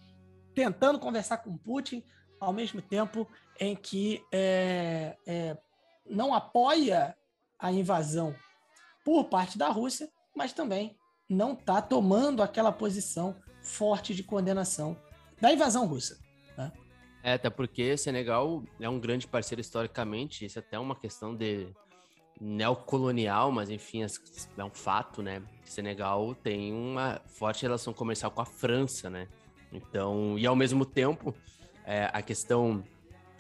[0.55, 2.03] tentando conversar com Putin
[2.41, 3.29] ao mesmo tempo
[3.61, 5.57] em que é, é,
[6.05, 7.17] não apoia
[7.59, 8.35] a invasão
[9.05, 10.97] por parte da Rússia, mas também
[11.29, 14.97] não está tomando aquela posição forte de condenação
[15.41, 16.19] da invasão russa.
[17.23, 21.69] É, até porque Senegal é um grande parceiro historicamente, isso é até uma questão de
[22.41, 25.43] neocolonial, mas enfim, é um fato, né?
[25.65, 29.29] Senegal tem uma forte relação comercial com a França, né?
[29.73, 31.35] Então, e ao mesmo tempo,
[31.87, 32.83] é, a questão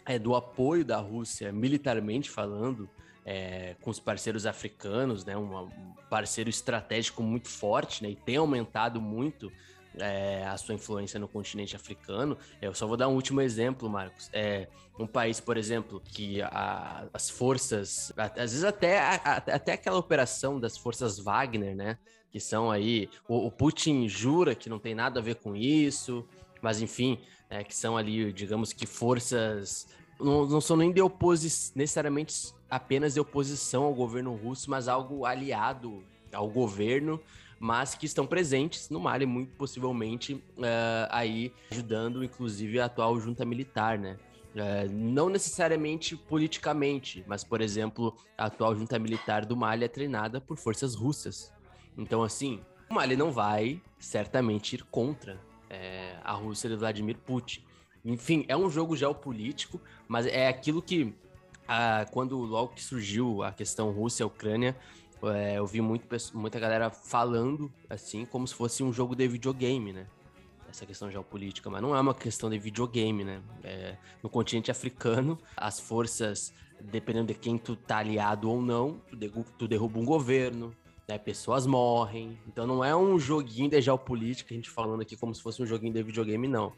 [0.06, 2.88] é, do apoio da Rússia, militarmente falando,
[3.24, 5.68] é, com os parceiros africanos, né, um
[6.10, 9.52] parceiro estratégico muito forte, né, e tem aumentado muito
[9.98, 12.36] é, a sua influência no continente africano.
[12.60, 14.30] Eu só vou dar um último exemplo, Marcos.
[14.32, 19.98] É um país, por exemplo, que a, as forças, às vezes até, a, até aquela
[19.98, 21.98] operação das forças Wagner, né?
[22.30, 23.08] Que são aí.
[23.28, 26.26] O, o, Putin jura que não tem nada a ver com isso,
[26.60, 27.18] mas enfim,
[27.50, 29.86] é, que são ali, digamos que forças.
[30.18, 35.26] Não, não são nem de oposição, necessariamente apenas de oposição ao governo russo, mas algo
[35.26, 36.02] aliado
[36.32, 37.20] ao governo
[37.62, 43.44] mas que estão presentes no Mali, muito possivelmente uh, aí ajudando, inclusive, a atual junta
[43.44, 44.18] militar, né?
[44.52, 50.40] Uh, não necessariamente politicamente, mas, por exemplo, a atual junta militar do Mali é treinada
[50.40, 51.52] por forças russas.
[51.96, 52.60] Então, assim,
[52.90, 55.38] o Mali não vai certamente ir contra
[55.70, 57.62] é, a Rússia de Vladimir Putin.
[58.04, 61.14] Enfim, é um jogo geopolítico, mas é aquilo que,
[61.68, 64.76] ah, quando logo que surgiu a questão Rússia-Ucrânia,
[65.30, 69.92] é, eu vi muito, muita galera falando assim, como se fosse um jogo de videogame,
[69.92, 70.06] né?
[70.68, 73.42] Essa questão geopolítica, mas não é uma questão de videogame, né?
[73.62, 79.16] É, no continente africano, as forças, dependendo de quem tu tá aliado ou não, tu,
[79.16, 80.74] derruba, tu derruba um governo,
[81.06, 81.18] né?
[81.18, 82.38] pessoas morrem.
[82.46, 85.66] Então não é um joguinho de geopolítica, a gente falando aqui como se fosse um
[85.66, 86.72] joguinho de videogame, não.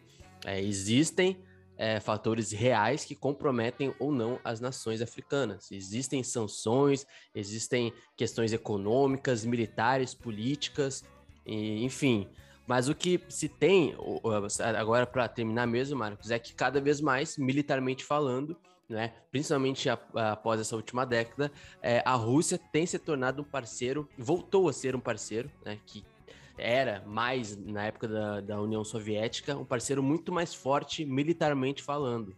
[0.44, 1.38] É, existem
[1.76, 5.70] é, fatores reais que comprometem ou não as nações africanas.
[5.72, 11.04] Existem sanções, existem questões econômicas, militares, políticas,
[11.46, 12.28] e, enfim.
[12.66, 13.94] Mas o que se tem,
[14.76, 18.56] agora para terminar mesmo, Marcos, é que cada vez mais, militarmente falando,
[18.88, 21.50] né, principalmente após essa última década,
[21.82, 26.04] é, a Rússia tem se tornado um parceiro, voltou a ser um parceiro, né, que
[26.56, 32.34] era mais, na época da, da União Soviética, um parceiro muito mais forte militarmente falando.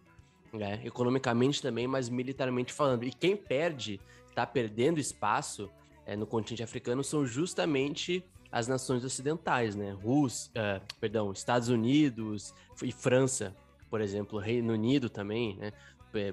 [0.52, 0.80] Né?
[0.84, 3.04] Economicamente também, mas militarmente falando.
[3.04, 5.70] E quem perde, está perdendo espaço
[6.06, 9.90] é, no continente africano, são justamente as nações ocidentais, né?
[9.90, 13.54] Rússia, uh, perdão, Estados Unidos e França,
[13.90, 15.72] por exemplo, Reino Unido também, né?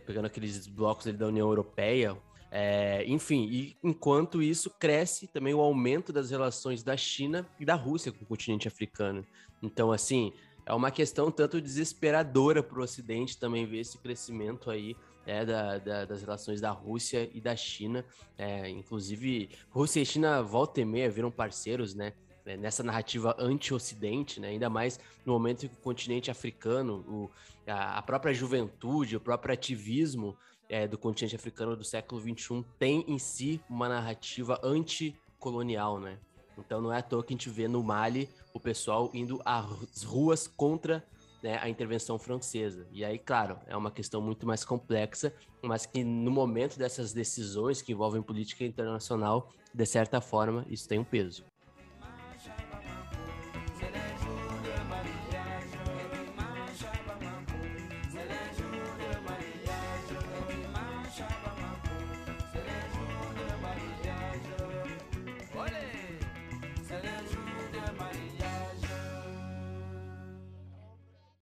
[0.05, 2.15] Pegando aqueles blocos da União Europeia,
[2.55, 7.73] é, enfim, e enquanto isso cresce também o aumento das relações da China e da
[7.73, 9.25] Rússia com o continente africano.
[9.59, 10.31] Então, assim,
[10.63, 15.79] é uma questão tanto desesperadora para o Ocidente também ver esse crescimento aí é, da,
[15.79, 18.05] da, das relações da Rússia e da China.
[18.37, 22.13] É, inclusive, Rússia e China volta e meia viram parceiros, né?
[22.45, 24.49] É, nessa narrativa anti-Ocidente, né?
[24.49, 27.31] ainda mais no momento em que o continente africano, o,
[27.65, 30.37] a, a própria juventude, o próprio ativismo
[30.69, 36.17] é, do continente africano do século XXI tem em si uma narrativa anticolonial, né?
[36.57, 40.03] Então não é à toa que a gente vê no Mali o pessoal indo às
[40.03, 41.03] ruas contra
[41.41, 42.87] né, a intervenção francesa.
[42.91, 47.81] E aí, claro, é uma questão muito mais complexa, mas que no momento dessas decisões
[47.81, 51.43] que envolvem política internacional, de certa forma, isso tem um peso.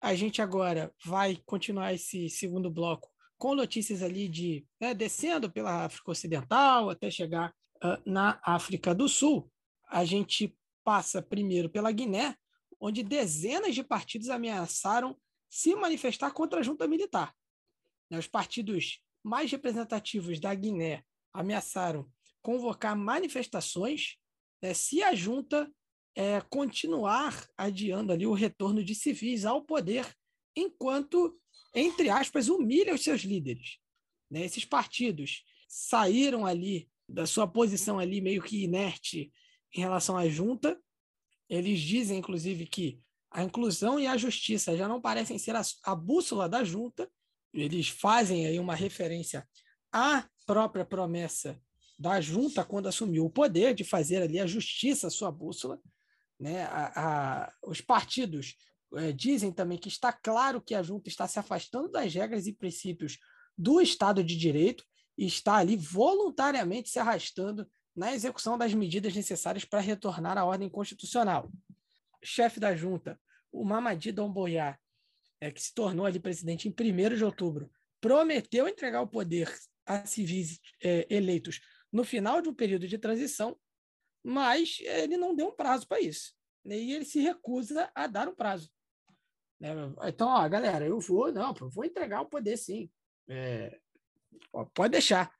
[0.07, 5.83] A gente agora vai continuar esse segundo bloco com notícias ali de né, descendo pela
[5.83, 7.53] África Ocidental até chegar
[7.83, 9.51] uh, na África do Sul.
[9.89, 12.37] A gente passa primeiro pela Guiné,
[12.79, 15.13] onde dezenas de partidos ameaçaram
[15.49, 17.35] se manifestar contra a junta militar.
[18.09, 21.03] Né, os partidos mais representativos da Guiné
[21.33, 22.09] ameaçaram
[22.41, 24.15] convocar manifestações
[24.61, 25.69] né, se a junta
[26.17, 30.03] é, continuar adiando ali o retorno de civis ao poder,
[30.55, 31.39] enquanto,
[31.75, 33.77] entre aspas, humilha os seus líderes.
[34.27, 34.43] Né?
[34.43, 39.31] Esses partidos saíram ali da sua posição ali meio que inerte
[39.71, 40.81] em relação à junta.
[41.47, 42.99] Eles dizem, inclusive, que
[43.29, 47.07] a inclusão e a justiça já não parecem ser a, a bússola da junta.
[47.53, 49.47] Eles fazem aí uma referência
[49.91, 51.61] à própria promessa
[51.99, 55.79] da junta quando assumiu o poder de fazer ali a justiça sua bússola.
[56.39, 56.63] Né?
[56.63, 58.55] A, a, os partidos
[58.95, 62.53] é, dizem também que está claro que a junta está se afastando das regras e
[62.53, 63.17] princípios
[63.57, 64.85] do Estado de Direito
[65.17, 70.69] e está ali voluntariamente se arrastando na execução das medidas necessárias para retornar à ordem
[70.69, 71.51] constitucional.
[72.23, 73.19] Chefe da junta,
[73.51, 74.77] o Mamadi Domboyá,
[75.41, 79.51] é, que se tornou ali presidente em 1 de outubro, prometeu entregar o poder
[79.85, 81.59] a civis é, eleitos
[81.91, 83.57] no final de um período de transição
[84.27, 86.33] mas ele não deu um prazo para isso.
[86.65, 86.77] Né?
[86.77, 88.69] E ele se recusa a dar um prazo.
[89.57, 89.69] Né?
[90.03, 92.91] Então, ó, galera, eu vou, não, eu vou entregar o poder sim.
[93.29, 93.79] É,
[94.73, 95.33] pode deixar.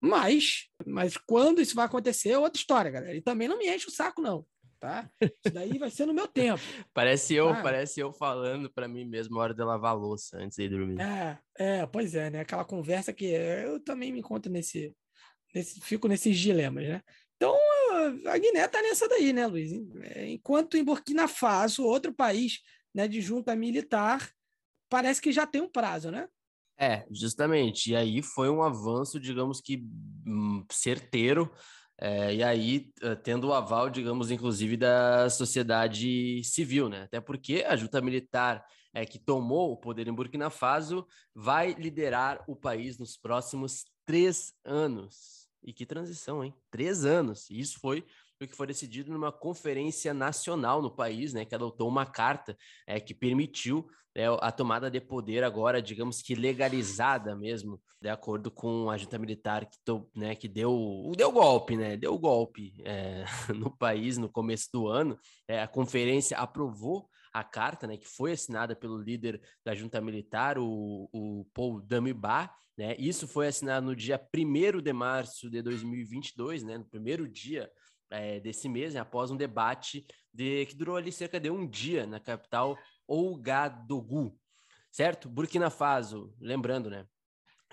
[0.00, 3.16] Mas, mas quando isso vai acontecer é outra história, galera.
[3.16, 4.44] E também não me enche o saco, não.
[4.80, 5.08] Tá?
[5.20, 6.60] Isso daí vai ser no meu tempo.
[6.92, 7.62] parece eu, tá?
[7.62, 11.00] parece eu falando para mim mesmo na hora de lavar a louça antes de dormir.
[11.00, 12.40] É, é, pois é, né?
[12.40, 14.94] Aquela conversa que eu também me encontro nesse,
[15.54, 17.02] nesse fico nesses dilemas, né?
[17.36, 17.56] Então,
[18.26, 19.72] a Guiné tá nessa daí, né, Luiz?
[20.02, 22.60] É, enquanto em Burkina Faso, outro país
[22.94, 24.30] né, de junta militar,
[24.88, 26.28] parece que já tem um prazo, né?
[26.78, 27.90] É, justamente.
[27.90, 29.86] E aí foi um avanço, digamos que
[30.26, 31.50] hum, certeiro,
[31.98, 37.02] é, e aí eh, tendo o aval, digamos, inclusive da sociedade civil, né?
[37.04, 42.44] Até porque a junta militar é, que tomou o poder em Burkina Faso vai liderar
[42.46, 45.45] o país nos próximos três anos.
[45.62, 46.54] E que transição, hein?
[46.70, 47.50] Três anos.
[47.50, 48.04] E isso foi
[48.40, 52.56] o que foi decidido numa conferência nacional no país, né, que adotou uma carta
[52.86, 58.50] é, que permitiu é, a tomada de poder agora, digamos que legalizada mesmo, de acordo
[58.50, 63.24] com a junta militar que, to, né, que deu, deu golpe, né, deu golpe é,
[63.54, 65.18] no país no começo do ano.
[65.48, 70.58] É, a conferência aprovou a carta, né, que foi assinada pelo líder da junta militar,
[70.58, 76.62] o, o Paul Damiba, né, isso foi assinado no dia 1 de março de 2022,
[76.62, 77.70] né, no primeiro dia
[78.10, 82.06] é, desse mês, né, após um debate de, que durou ali cerca de um dia
[82.06, 82.74] na capital
[83.06, 84.34] Ouagadougou,
[84.90, 85.28] certo?
[85.28, 87.06] Burkina Faso, lembrando, né?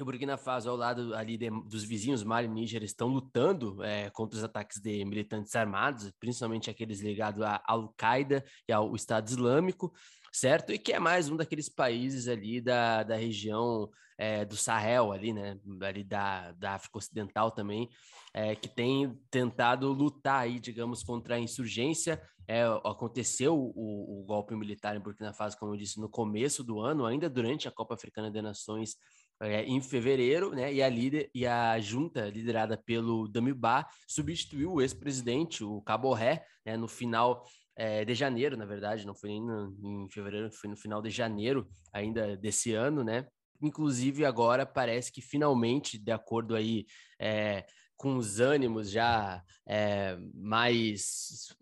[0.01, 4.09] O Burkina Faso, ao lado ali de, dos vizinhos Mali e Níger, estão lutando é,
[4.09, 9.93] contra os ataques de militantes armados, principalmente aqueles ligados à Al-Qaeda e ao Estado Islâmico,
[10.31, 10.73] certo?
[10.73, 13.87] E que é mais um daqueles países ali da, da região
[14.17, 15.59] é, do Sahel, ali, né?
[15.83, 17.87] Ali da, da África Ocidental também,
[18.33, 22.19] é, que tem tentado lutar aí, digamos, contra a insurgência.
[22.47, 26.79] É, aconteceu o, o, golpe militar em Burkina Faso, como eu disse, no começo do
[26.79, 28.97] ano, ainda durante a Copa Africana de Nações
[29.43, 30.73] é, em fevereiro, né?
[30.73, 36.45] E a líder e a junta liderada pelo Damiba substituiu o ex-presidente, o Cabo Ré,
[36.65, 37.43] né, no final
[37.75, 41.09] é, de janeiro, na verdade, não foi nem no, em fevereiro, foi no final de
[41.09, 43.27] janeiro ainda desse ano, né?
[43.61, 46.85] Inclusive agora parece que finalmente, de acordo aí
[47.19, 47.65] é,
[47.97, 51.55] com os ânimos já é, mais,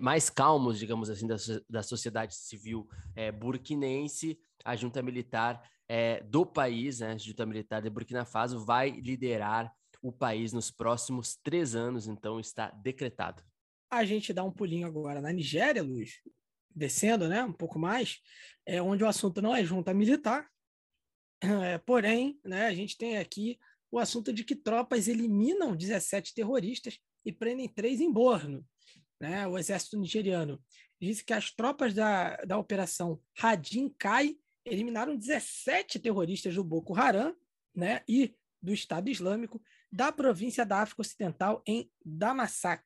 [0.00, 1.36] mais calmos, digamos assim, da,
[1.68, 7.90] da sociedade civil é, burkinense, a junta militar é, do país, né, junta militar de
[7.90, 9.72] Burkina Faso, vai liderar
[10.02, 13.42] o país nos próximos três anos, então está decretado.
[13.90, 16.20] A gente dá um pulinho agora na Nigéria, Luiz,
[16.70, 18.20] descendo né, um pouco mais,
[18.64, 20.48] é onde o assunto não é junta militar,
[21.40, 23.58] é, porém, né, a gente tem aqui
[23.90, 28.64] o assunto de que tropas eliminam 17 terroristas e prendem três em Borno.
[29.20, 29.46] Né?
[29.46, 30.62] O exército nigeriano
[31.00, 34.36] disse que as tropas da, da operação Radin Kai
[34.66, 37.34] eliminaram 17 terroristas do Boko Haram
[37.74, 38.02] né?
[38.08, 42.84] e do Estado Islâmico da província da África Ocidental em Damasak,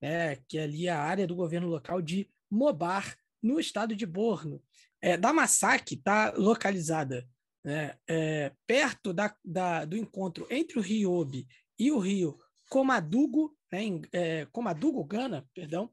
[0.00, 0.36] né?
[0.48, 4.62] que é ali a área do governo local de Mobar, no estado de Borno.
[5.02, 7.28] É, Damasak está localizada
[7.62, 11.46] né, é, perto da, da, do encontro entre o rio Obi
[11.78, 12.38] e o rio
[12.70, 15.90] Comadugo, né, em, é, Comadugo, Gana, perdão,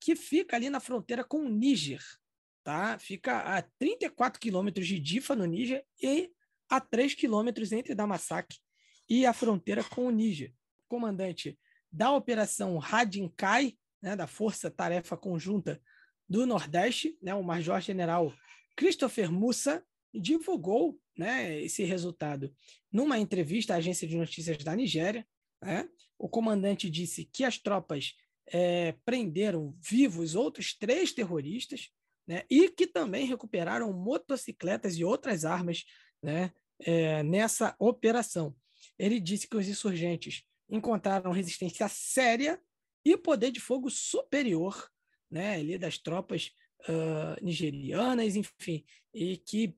[0.00, 2.02] que fica ali na fronteira com o Níger.
[2.64, 2.98] Tá?
[2.98, 6.30] Fica a 34 quilômetros de Difa, no Níger, e
[6.68, 8.56] a 3 quilômetros entre Damasak
[9.08, 10.50] e a fronteira com o Níger.
[10.86, 11.58] O comandante
[11.92, 15.78] da Operação Radinkai, né, da Força Tarefa Conjunta
[16.26, 18.32] do Nordeste, né, o Major-General
[18.74, 22.50] Christopher Mussa, divulgou né, esse resultado
[22.90, 25.26] numa entrevista à agência de notícias da Nigéria.
[25.62, 25.86] Né,
[26.18, 28.14] o comandante disse que as tropas
[28.46, 31.90] é, prenderam vivos outros três terroristas
[32.26, 35.84] né, e que também recuperaram motocicletas e outras armas
[36.22, 38.54] né, é, nessa operação.
[38.98, 42.60] Ele disse que os insurgentes encontraram resistência séria
[43.04, 44.90] e poder de fogo superior
[45.30, 46.52] né, ali das tropas
[46.88, 49.76] uh, nigerianas, enfim, e que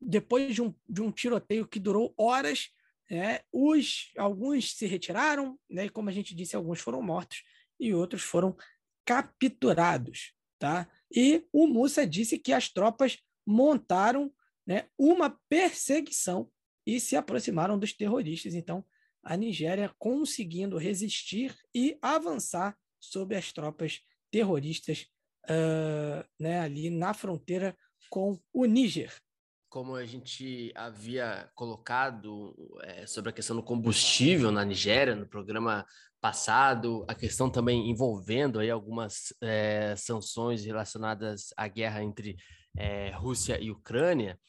[0.00, 2.70] depois de um, de um tiroteio que durou horas,
[3.10, 7.42] né, os, alguns se retiraram, né, e como a gente disse, alguns foram mortos
[7.78, 8.56] e outros foram
[9.04, 10.32] capturados.
[10.58, 10.88] Tá?
[11.14, 14.32] E o Mussa disse que as tropas montaram
[14.66, 16.50] né, uma perseguição
[16.86, 18.54] e se aproximaram dos terroristas.
[18.54, 18.84] Então,
[19.22, 24.00] a Nigéria conseguindo resistir e avançar sobre as tropas
[24.30, 25.06] terroristas
[25.44, 27.76] uh, né, ali na fronteira
[28.08, 29.12] com o Níger.
[29.76, 35.84] Como a gente havia colocado é, sobre a questão do combustível na Nigéria, no programa
[36.18, 42.38] passado, a questão também envolvendo aí algumas é, sanções relacionadas à guerra entre
[42.74, 44.40] é, Rússia e Ucrânia,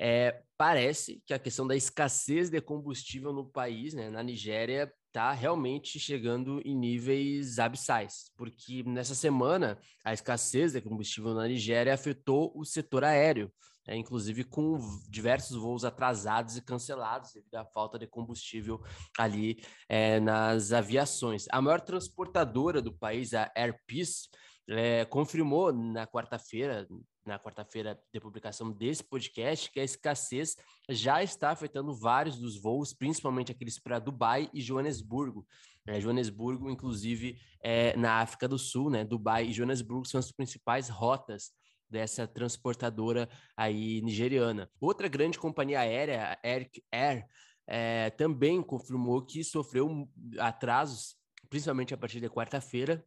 [0.00, 5.30] é, parece que a questão da escassez de combustível no país, né, na Nigéria, está
[5.30, 12.50] realmente chegando em níveis abissais, porque nessa semana a escassez de combustível na Nigéria afetou
[12.56, 13.48] o setor aéreo,
[13.86, 14.78] né, inclusive com
[15.08, 18.80] diversos voos atrasados e cancelados devido à falta de combustível
[19.18, 21.46] ali é, nas aviações.
[21.50, 24.28] A maior transportadora do país, a Air Peace,
[24.68, 26.86] é, confirmou na quarta-feira,
[27.26, 30.56] na quarta-feira de publicação desse podcast, que a escassez
[30.88, 35.46] já está afetando vários dos voos, principalmente aqueles para Dubai e Joanesburgo.
[35.86, 39.04] É, Joanesburgo, inclusive, é, na África do Sul, né?
[39.04, 41.50] Dubai e Joanesburgo são as principais rotas
[41.92, 44.68] dessa transportadora aí nigeriana.
[44.80, 47.26] Outra grande companhia aérea, Air, Air
[47.66, 50.08] é, também confirmou que sofreu
[50.38, 51.14] atrasos,
[51.50, 53.04] principalmente a partir de quarta-feira,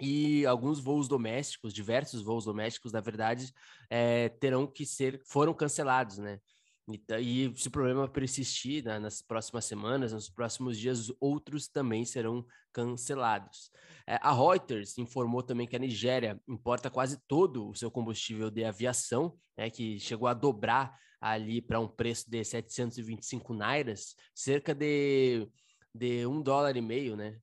[0.00, 3.52] e alguns voos domésticos, diversos voos domésticos, na verdade,
[3.90, 6.40] é, terão que ser, foram cancelados, né?
[6.88, 12.04] E, e se o problema persistir né, nas próximas semanas, nos próximos dias, outros também
[12.04, 13.70] serão cancelados.
[14.06, 18.64] É, a Reuters informou também que a Nigéria importa quase todo o seu combustível de
[18.64, 25.48] aviação, né, que chegou a dobrar ali para um preço de 725 nairas, cerca de,
[25.94, 27.38] de um dólar e meio, né?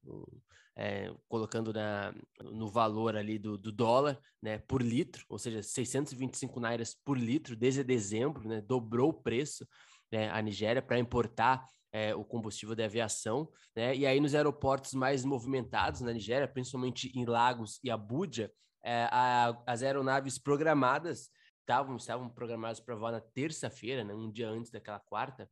[0.82, 6.58] É, colocando na, no valor ali do, do, dólar, né, por litro, ou seja, 625
[6.58, 9.68] nairas por litro desde dezembro, né, dobrou o preço,
[10.10, 14.94] né, a Nigéria para importar é, o combustível de aviação, né, e aí nos aeroportos
[14.94, 18.50] mais movimentados na Nigéria, principalmente em Lagos e Abuja,
[18.82, 21.30] é, a, as aeronaves programadas
[21.60, 25.50] estavam, estavam programadas para voar na terça-feira, né, um dia antes daquela quarta,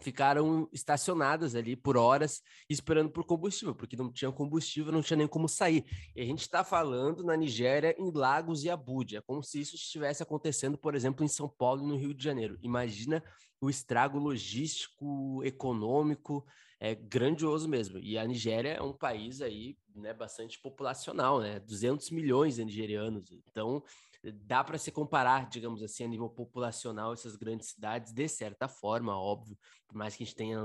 [0.00, 5.26] ficaram estacionadas ali por horas esperando por combustível, porque não tinha combustível, não tinha nem
[5.26, 5.84] como sair.
[6.14, 10.22] E a gente está falando na Nigéria, em Lagos e Abuja, como se isso estivesse
[10.22, 12.58] acontecendo, por exemplo, em São Paulo e no Rio de Janeiro.
[12.62, 13.22] Imagina
[13.60, 16.46] o estrago logístico, econômico,
[16.80, 17.98] é grandioso mesmo.
[17.98, 21.60] E a Nigéria é um país aí, né, bastante populacional, né?
[21.60, 23.30] 200 milhões de nigerianos.
[23.30, 23.82] Então,
[24.22, 29.18] dá para se comparar, digamos assim, a nível populacional, essas grandes cidades, de certa forma,
[29.18, 29.56] óbvio,
[29.88, 30.62] por mais que a gente tenha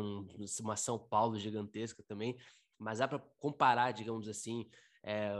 [0.61, 2.35] uma São Paulo gigantesca também,
[2.77, 4.67] mas dá para comparar, digamos assim,
[5.03, 5.31] é,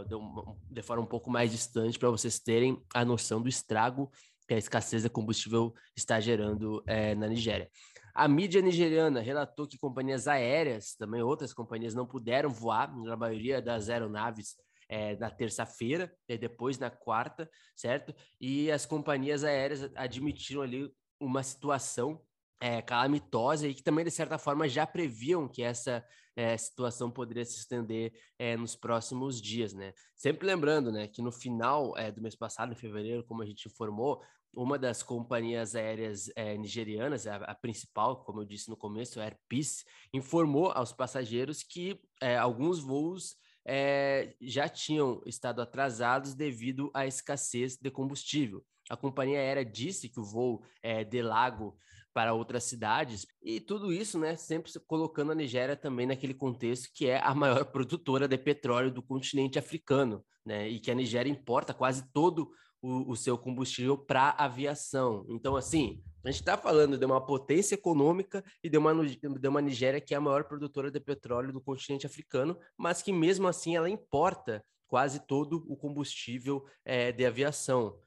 [0.69, 4.11] de forma um pouco mais distante, para vocês terem a noção do estrago
[4.47, 7.69] que a escassez de combustível está gerando é, na Nigéria.
[8.13, 13.61] A mídia nigeriana relatou que companhias aéreas, também outras companhias, não puderam voar, na maioria
[13.61, 14.55] das aeronaves
[14.87, 18.13] é, na terça-feira, e depois na quarta, certo?
[18.39, 22.21] E as companhias aéreas admitiram ali uma situação
[22.59, 26.05] é, calamitosa e que também, de certa forma, já previam que essa
[26.35, 29.93] é, situação poderia se estender é, nos próximos dias, né?
[30.15, 33.67] Sempre lembrando, né, que no final é, do mês passado, em fevereiro, como a gente
[33.67, 34.21] informou,
[34.53, 39.37] uma das companhias aéreas nigerianas, a, a, principal, como eu disse no começo, a Air
[39.49, 39.83] Peace,
[40.13, 41.99] informou aos passageiros que
[42.39, 43.35] alguns voos
[43.65, 48.63] é, já tinham estado atrasados devido à escassez de combustível.
[48.89, 51.75] A companhia aérea disse que o voo é, de Lago
[52.13, 57.09] para outras cidades, e tudo isso, né, sempre colocando a Nigéria também naquele contexto que
[57.09, 61.73] é a maior produtora de petróleo do continente africano, né, e que a Nigéria importa
[61.73, 62.49] quase todo
[62.81, 65.25] o, o seu combustível para aviação.
[65.27, 69.61] Então, assim, a gente está falando de uma potência econômica e de uma, de uma
[69.61, 73.75] Nigéria que é a maior produtora de petróleo do continente africano, mas que mesmo assim
[73.75, 77.99] ela importa quase todo o combustível é, de aviação.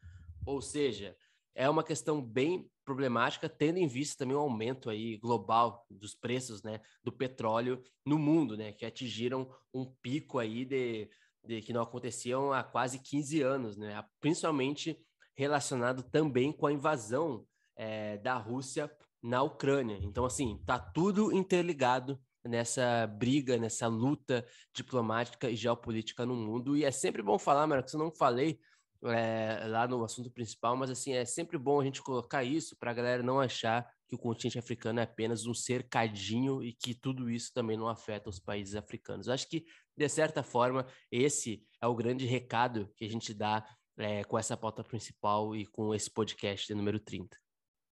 [0.44, 1.16] Ou seja,
[1.54, 6.62] é uma questão bem problemática, tendo em vista também o aumento aí global dos preços
[6.62, 11.08] né, do petróleo no mundo, né, que atingiram um pico aí de,
[11.44, 14.98] de que não aconteciam há quase 15 anos, né, principalmente
[15.36, 17.46] relacionado também com a invasão
[17.78, 18.90] é, da Rússia
[19.22, 19.98] na Ucrânia.
[20.02, 24.44] Então, assim, tá tudo interligado nessa briga, nessa luta
[24.74, 26.76] diplomática e geopolítica no mundo.
[26.76, 28.58] E é sempre bom falar, Marcos, eu não falei
[29.04, 32.90] é, lá no assunto principal, mas assim, é sempre bom a gente colocar isso para
[32.90, 37.30] a galera não achar que o continente africano é apenas um cercadinho e que tudo
[37.30, 39.28] isso também não afeta os países africanos.
[39.28, 39.64] Acho que,
[39.96, 43.64] de certa forma, esse é o grande recado que a gente dá
[43.98, 47.36] é, com essa pauta principal e com esse podcast número 30.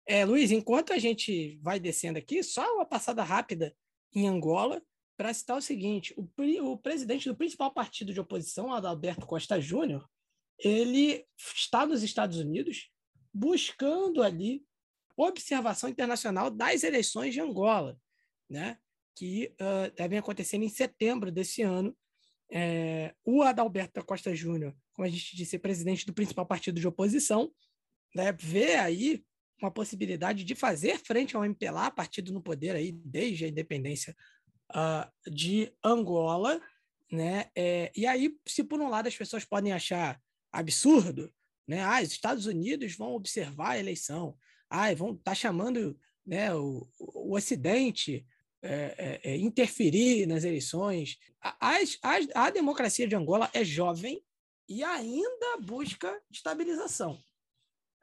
[0.06, 3.76] É, Luiz, enquanto a gente vai descendo aqui, só uma passada rápida
[4.14, 4.82] em Angola
[5.18, 6.27] para citar o seguinte: o,
[6.72, 10.07] o, presidente do principal partido de oposição, Adalberto Costa Júnior,
[10.60, 12.90] ele está nos Estados Unidos
[13.34, 14.64] buscando ali
[15.18, 17.98] observação internacional das eleições de Angola,
[18.49, 18.77] né?
[19.15, 21.98] que uh, devem acontecer em setembro desse ano.
[22.52, 26.88] É, o Adalberto Costa Júnior, como a gente disse, é presidente do principal partido de
[26.88, 27.52] oposição,
[28.14, 29.26] né, vê aí
[29.61, 34.15] uma possibilidade de fazer frente ao MPLA, partido no poder aí desde a independência
[34.72, 36.61] uh, de Angola,
[37.11, 37.49] né?
[37.56, 40.19] É, e aí, se por um lado as pessoas podem achar
[40.52, 41.32] absurdo,
[41.68, 41.82] né?
[41.82, 44.38] Ah, os Estados Unidos vão observar a eleição,
[44.69, 48.26] ah, vão estar tá chamando né, o, o Ocidente
[48.61, 51.18] é, é, é, interferir nas eleições.
[51.60, 51.99] As,
[52.34, 54.23] a democracia de Angola é jovem
[54.68, 57.19] e ainda busca estabilização.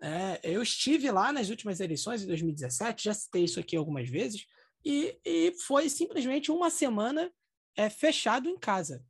[0.03, 4.47] É, eu estive lá nas últimas eleições, em 2017, já citei isso aqui algumas vezes,
[4.85, 7.33] e, e foi simplesmente uma semana
[7.77, 9.05] é, fechado em casa.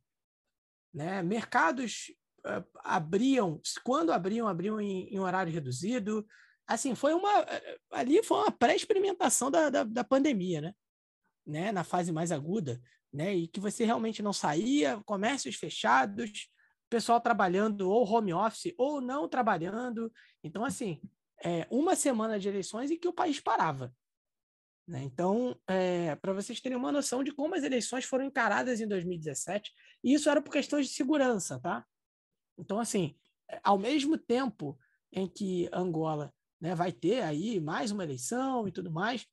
[0.93, 1.23] Né?
[1.23, 2.11] Mercados
[2.45, 6.25] uh, abriam, quando abriam, abriam em, em, horário reduzido.
[6.67, 7.41] Assim, foi uma.
[7.41, 10.75] Eh, ali foi uma pré-experimentação da, da, da, pandemia, né?
[11.45, 11.71] né?
[11.71, 12.79] Na fase mais aguda,
[13.11, 13.33] né?
[13.35, 16.47] E que você realmente não saía, comércios fechados,
[16.93, 20.13] pessoal trabalhando ou home office ou não trabalhando.
[20.43, 21.01] Então, assim,
[21.43, 23.91] é, uma semana de eleições em que o país parava.
[24.87, 25.01] Né?
[25.01, 29.71] Então, é, para vocês terem uma noção de como as eleições foram encaradas em 2017,
[30.03, 31.83] e isso era por questões de segurança, tá?
[32.59, 33.15] Então, assim,
[33.63, 34.77] ao mesmo tempo
[35.11, 39.25] em que Angola né, vai ter aí mais uma eleição e tudo mais,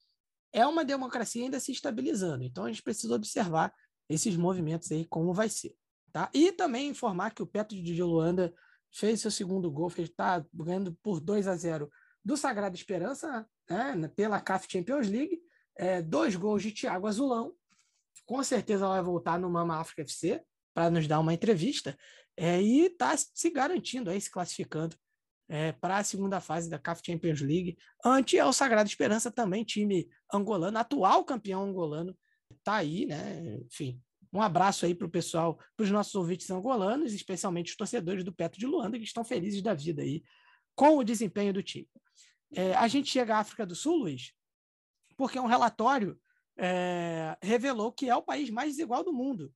[0.50, 2.42] é uma democracia ainda se estabilizando.
[2.42, 3.70] Então, a gente precisa observar
[4.08, 5.76] esses movimentos aí, como vai ser.
[6.12, 6.30] Tá?
[6.34, 8.52] E também informar que o Petro de Luanda
[8.92, 11.90] fez seu segundo gol, está ganhando por 2 a 0
[12.24, 15.40] do Sagrada Esperança, né, pela CAF Champions League,
[15.76, 17.54] é, dois gols de Thiago Azulão,
[18.26, 20.42] com certeza vai voltar no Mama África FC
[20.74, 21.96] para nos dar uma entrevista,
[22.36, 24.96] é, e está se garantindo aí, se classificando
[25.48, 30.08] é, para a segunda fase da CAF Champions League, ante ao Sagrada Esperança também, time
[30.32, 32.16] angolano, atual campeão angolano,
[32.50, 33.58] está aí, né?
[33.66, 34.00] Enfim,
[34.32, 38.32] um abraço aí para o pessoal, para os nossos ouvintes angolanos, especialmente os torcedores do
[38.32, 40.22] Petro de Luanda, que estão felizes da vida aí
[40.74, 41.88] com o desempenho do time.
[42.52, 44.32] É, a gente chega à África do Sul, Luiz,
[45.16, 46.18] porque um relatório
[46.56, 49.52] é, revelou que é o país mais desigual do mundo.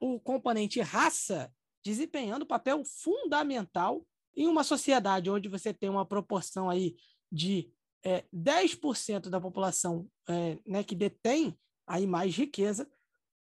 [0.00, 1.52] O componente raça
[1.84, 4.06] desempenhando papel fundamental
[4.36, 6.96] em uma sociedade onde você tem uma proporção aí
[7.30, 7.72] de
[8.04, 12.88] é, 10% da população é, né, que detém aí mais riqueza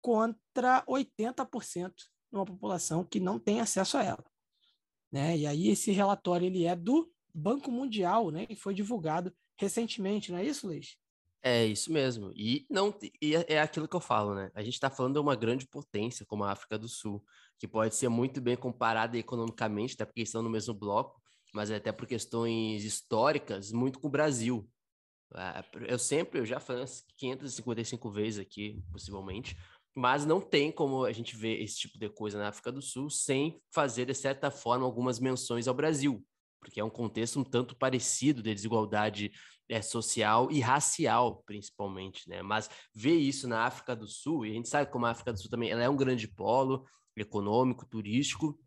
[0.05, 1.91] contra 80%
[2.31, 4.23] numa população que não tem acesso a ela.
[5.11, 5.35] Né?
[5.35, 8.45] E aí esse relatório ele é do Banco Mundial, né?
[8.47, 10.95] E foi divulgado recentemente, não é isso, Luiz?
[11.41, 12.31] É isso mesmo.
[12.35, 14.51] E não e é, é aquilo que eu falo, né?
[14.53, 17.25] A gente está falando de uma grande potência como a África do Sul,
[17.57, 21.19] que pode ser muito bem comparada economicamente, até porque estão no mesmo bloco,
[21.51, 24.69] mas até por questões históricas, muito com o Brasil.
[25.33, 29.57] É, eu sempre, eu já falei umas 555 vezes aqui, possivelmente,
[29.95, 33.09] mas não tem como a gente ver esse tipo de coisa na África do Sul
[33.09, 36.23] sem fazer, de certa forma, algumas menções ao Brasil
[36.65, 39.31] porque é um contexto um tanto parecido de desigualdade
[39.69, 42.41] é, social e racial, principalmente, né?
[42.41, 45.39] Mas ver isso na África do Sul, e a gente sabe como a África do
[45.39, 46.85] Sul também ela é um grande polo
[47.15, 48.59] econômico, turístico,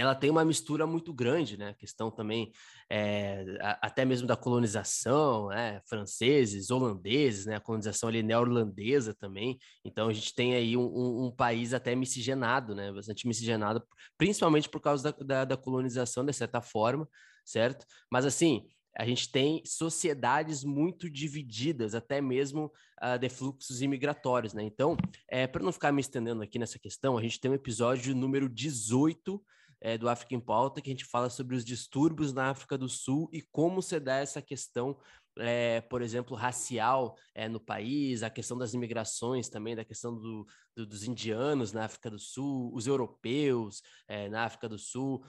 [0.00, 1.70] ela tem uma mistura muito grande, né?
[1.70, 2.52] A questão também
[2.90, 3.44] é,
[3.80, 5.80] até mesmo da colonização, né?
[5.86, 7.56] franceses, holandeses, né?
[7.56, 9.58] A colonização ali neerlandesa também.
[9.84, 12.92] Então a gente tem aí um, um, um, país até miscigenado, né?
[12.92, 13.82] Bastante miscigenado,
[14.16, 17.08] principalmente por causa da, da, da colonização, de certa forma,
[17.44, 17.84] certo?
[18.10, 18.66] Mas assim,
[18.96, 22.70] a gente tem sociedades muito divididas, até mesmo
[23.02, 24.62] uh, de fluxos imigratórios, né?
[24.62, 24.96] Então,
[25.28, 28.48] é, para não ficar me estendendo aqui nessa questão, a gente tem um episódio número
[28.48, 29.42] 18
[29.82, 32.88] é, do África em Pauta, que a gente fala sobre os distúrbios na África do
[32.88, 34.96] Sul e como se dá essa questão
[35.38, 40.46] é, por exemplo, racial é, no país, a questão das imigrações também, da questão do,
[40.76, 45.24] do, dos indianos na África do Sul, os europeus é, na África do Sul,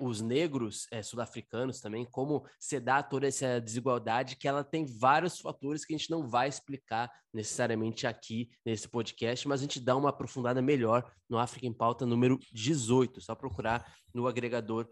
[0.00, 5.84] os negros sul-africanos também, como se dá toda essa desigualdade, que ela tem vários fatores
[5.84, 10.10] que a gente não vai explicar necessariamente aqui nesse podcast, mas a gente dá uma
[10.10, 14.88] aprofundada melhor no África em Pauta número 18, só procurar no agregador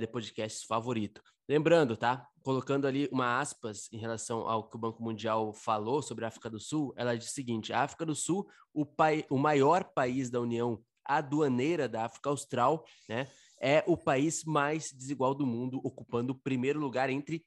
[0.00, 1.22] de podcasts favorito.
[1.48, 2.28] Lembrando, tá?
[2.42, 6.50] Colocando ali uma aspas em relação ao que o Banco Mundial falou sobre a África
[6.50, 10.30] do Sul, ela diz o seguinte: a África do Sul, o, pai, o maior país
[10.30, 13.26] da União aduaneira da África Austral, né,
[13.60, 17.44] é o país mais desigual do mundo, ocupando o primeiro lugar entre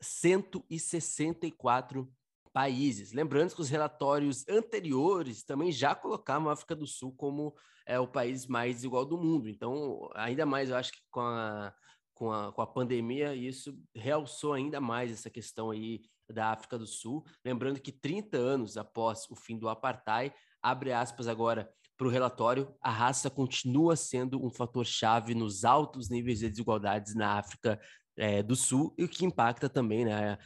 [0.00, 2.10] 164
[2.52, 3.12] países.
[3.12, 7.54] Lembrando que os relatórios anteriores também já colocavam a África do Sul como
[7.86, 9.48] é, o país mais desigual do mundo.
[9.48, 11.74] Então, ainda mais, eu acho que com a
[12.14, 16.86] com a, com a pandemia, isso realçou ainda mais essa questão aí da África do
[16.86, 17.24] Sul.
[17.44, 22.74] Lembrando que 30 anos após o fim do apartheid, abre aspas agora para o relatório,
[22.80, 27.80] a raça continua sendo um fator chave nos altos níveis de desigualdades na África
[28.16, 30.36] é, do Sul e o que impacta também né,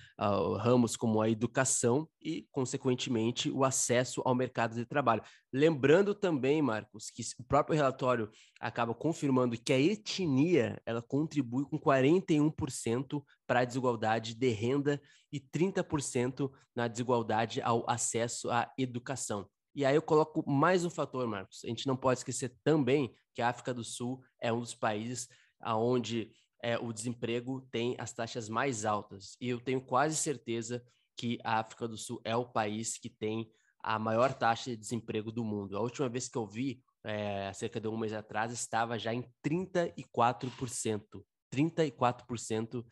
[0.59, 5.23] ramos como a educação e, consequentemente, o acesso ao mercado de trabalho.
[5.53, 8.31] Lembrando também, Marcos, que o próprio relatório
[8.61, 15.01] acaba confirmando que a etnia ela contribui com 41% para a desigualdade de renda
[15.33, 19.49] e 30% na desigualdade ao acesso à educação.
[19.75, 21.63] E aí eu coloco mais um fator, Marcos.
[21.65, 25.29] A gente não pode esquecer também que a África do Sul é um dos países
[25.63, 29.37] onde é, o desemprego tem as taxas mais altas.
[29.41, 30.85] E eu tenho quase certeza
[31.17, 33.51] que a África do Sul é o país que tem
[33.83, 35.77] a maior taxa de desemprego do mundo.
[35.77, 39.25] A última vez que eu vi, é, cerca de um mês atrás, estava já em
[39.45, 41.23] 34%.
[41.55, 42.85] 34%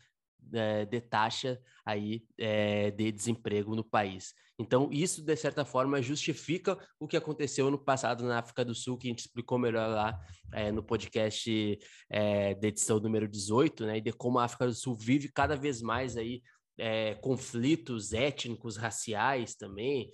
[0.52, 4.32] é, de taxa aí é, de desemprego no país.
[4.58, 8.96] Então, isso, de certa forma, justifica o que aconteceu no passado na África do Sul,
[8.96, 10.20] que a gente explicou melhor lá
[10.52, 11.78] é, no podcast
[12.08, 15.56] é, da edição número 18, né, e de como a África do Sul vive cada
[15.56, 16.40] vez mais aí
[16.78, 20.10] é, conflitos étnicos, raciais também,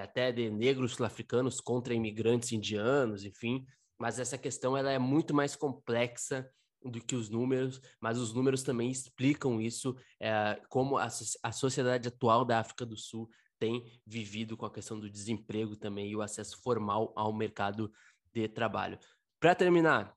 [0.00, 3.66] até de negros sul-africanos contra imigrantes indianos, enfim,
[3.98, 6.48] mas essa questão ela é muito mais complexa
[6.84, 11.08] do que os números, mas os números também explicam isso, é, como a,
[11.42, 13.28] a sociedade atual da África do Sul
[13.60, 17.92] tem vivido com a questão do desemprego também e o acesso formal ao mercado
[18.32, 18.98] de trabalho.
[19.38, 20.16] Para terminar,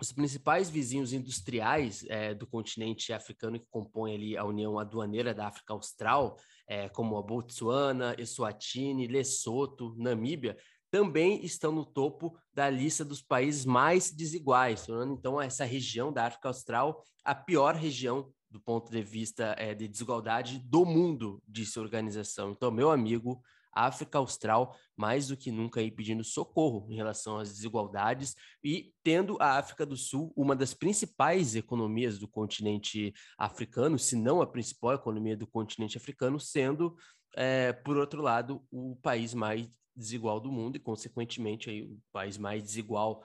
[0.00, 5.48] os principais vizinhos industriais é, do continente africano que compõem ali a União Aduaneira da
[5.48, 6.36] África Austral,
[6.68, 10.56] é, como a Botsuana, Eswatini, Lesoto, Namíbia,
[10.90, 16.26] também estão no topo da lista dos países mais desiguais, tornando então essa região da
[16.26, 21.78] África Austral a pior região do ponto de vista é, de desigualdade do mundo, disse
[21.78, 22.50] a organização.
[22.50, 27.52] Então, meu amigo, África Austral, mais do que nunca, aí pedindo socorro em relação às
[27.52, 28.34] desigualdades
[28.64, 34.40] e tendo a África do Sul uma das principais economias do continente africano, se não
[34.40, 36.96] a principal economia do continente africano, sendo,
[37.36, 42.38] é, por outro lado, o país mais desigual do mundo e, consequentemente, aí, o país
[42.38, 43.22] mais desigual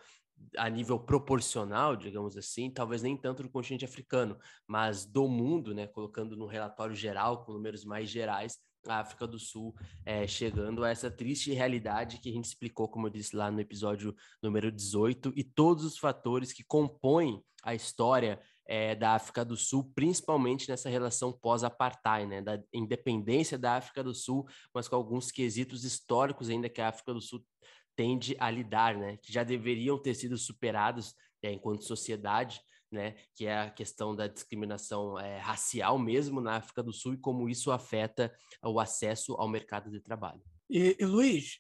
[0.58, 4.38] a nível proporcional, digamos assim, talvez nem tanto do continente africano,
[4.68, 8.58] mas do mundo, né, colocando no relatório geral, com números mais gerais,
[8.88, 13.08] a África do Sul é, chegando a essa triste realidade que a gente explicou, como
[13.08, 18.42] eu disse lá no episódio número 18, e todos os fatores que compõem a história
[18.66, 24.14] é, da África do Sul, principalmente nessa relação pós-apartheid, né, da independência da África do
[24.14, 27.44] Sul, mas com alguns quesitos históricos ainda que a África do Sul
[28.02, 31.14] tende a lidar, né, que já deveriam ter sido superados
[31.44, 32.60] é, enquanto sociedade,
[32.92, 37.18] né, que é a questão da discriminação é, racial mesmo na África do Sul e
[37.18, 40.42] como isso afeta o acesso ao mercado de trabalho.
[40.68, 41.60] E, e Luiz,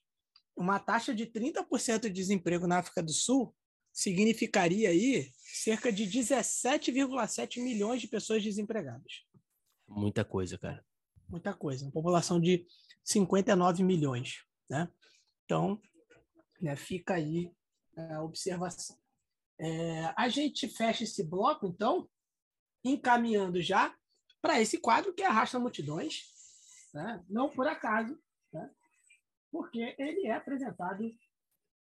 [0.57, 3.55] uma taxa de 30% de desemprego na África do Sul
[3.93, 9.27] significaria aí cerca de 17,7 milhões de pessoas desempregadas.
[9.87, 10.83] Muita coisa, cara.
[11.29, 11.85] Muita coisa.
[11.85, 12.65] Uma população de
[13.03, 14.89] 59 milhões, né?
[15.45, 15.79] Então,
[16.61, 17.51] né, fica aí
[17.97, 18.97] a observação.
[19.59, 22.09] É, a gente fecha esse bloco, então,
[22.83, 23.95] encaminhando já
[24.41, 26.23] para esse quadro que arrasta multidões,
[26.93, 27.23] né?
[27.29, 28.19] não por acaso,
[28.51, 28.71] né?
[29.51, 31.03] porque ele é apresentado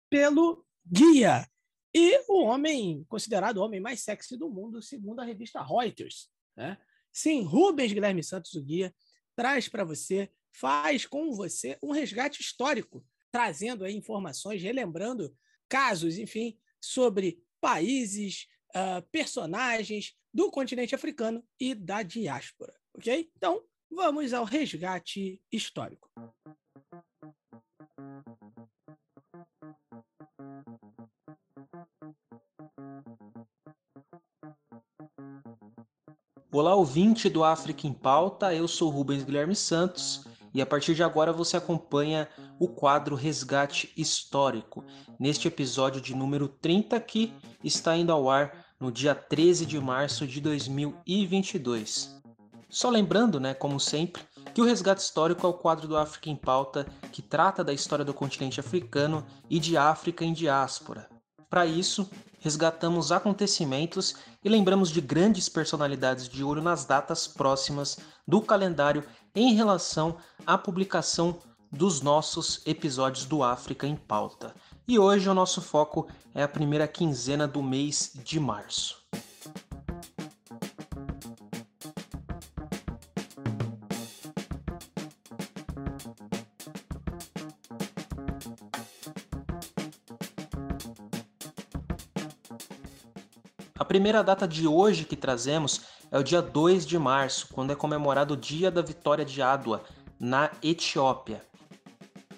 [0.10, 1.48] pelo guia
[1.96, 6.30] e o homem, considerado o homem mais sexy do mundo, segundo a revista Reuters.
[6.56, 6.78] Né?
[7.12, 8.94] Sim, Rubens Guilherme Santos, o guia,
[9.36, 15.36] traz para você, faz com você um resgate histórico, trazendo aí informações, relembrando
[15.68, 22.76] casos, enfim, sobre países, uh, personagens do continente africano e da diáspora.
[22.94, 23.32] Ok?
[23.36, 26.08] Então, vamos ao resgate histórico.
[36.52, 40.24] Olá, ouvinte do África em Pauta, eu sou Rubens Guilherme Santos
[40.54, 42.30] e a partir de agora você acompanha
[42.64, 44.86] o quadro Resgate Histórico,
[45.20, 50.26] neste episódio de número 30 que está indo ao ar no dia 13 de março
[50.26, 52.22] de 2022.
[52.70, 54.24] Só lembrando, né, como sempre,
[54.54, 58.06] que o Resgate Histórico é o quadro do África em Pauta que trata da história
[58.06, 61.10] do continente africano e de África em diáspora.
[61.50, 62.10] Para isso,
[62.40, 69.04] resgatamos acontecimentos e lembramos de grandes personalidades de olho nas datas próximas do calendário
[69.36, 70.16] em relação
[70.48, 71.38] à publicação
[71.74, 74.54] dos nossos episódios do África em Pauta.
[74.88, 79.02] E hoje o nosso foco é a primeira quinzena do mês de março.
[93.76, 95.82] A primeira data de hoje que trazemos
[96.12, 99.84] é o dia 2 de março, quando é comemorado o Dia da Vitória de Adwa,
[100.20, 101.44] na Etiópia.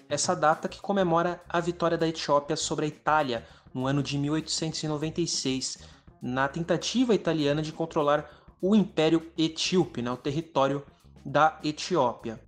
[0.08, 5.78] Essa data que comemora a vitória da Etiópia sobre a Itália no ano de 1896,
[6.22, 8.30] na tentativa italiana de controlar
[8.60, 10.84] o Império Etíope, né, o território
[11.24, 12.40] da Etiópia.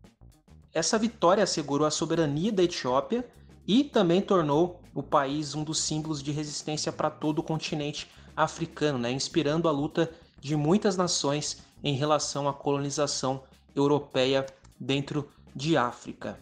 [0.72, 3.28] Essa vitória assegurou a soberania da Etiópia
[3.66, 8.98] e também tornou o país um dos símbolos de resistência para todo o continente africano,
[8.98, 10.10] né, inspirando a luta
[10.40, 13.42] de muitas nações em relação à colonização
[13.74, 14.46] europeia
[14.78, 16.38] dentro de África.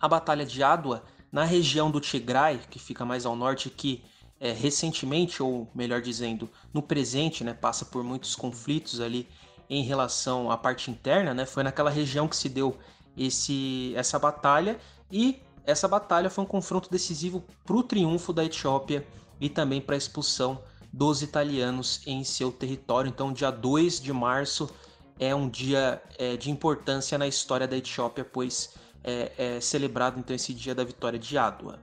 [0.00, 4.02] A Batalha de Adwa, na região do Tigray, que fica mais ao norte, que
[4.40, 9.28] é, recentemente, ou melhor dizendo, no presente, né, passa por muitos conflitos ali
[9.68, 12.78] em relação à parte interna, né, foi naquela região que se deu
[13.16, 14.78] esse, essa batalha
[15.10, 19.06] e essa batalha foi um confronto decisivo para o triunfo da Etiópia
[19.40, 20.62] e também para a expulsão
[20.92, 23.08] dos italianos em seu território.
[23.08, 24.70] Então, dia 2 de março
[25.18, 30.34] é um dia é, de importância na história da Etiópia, pois é, é, celebrado então
[30.34, 31.78] esse dia da vitória de Adwa.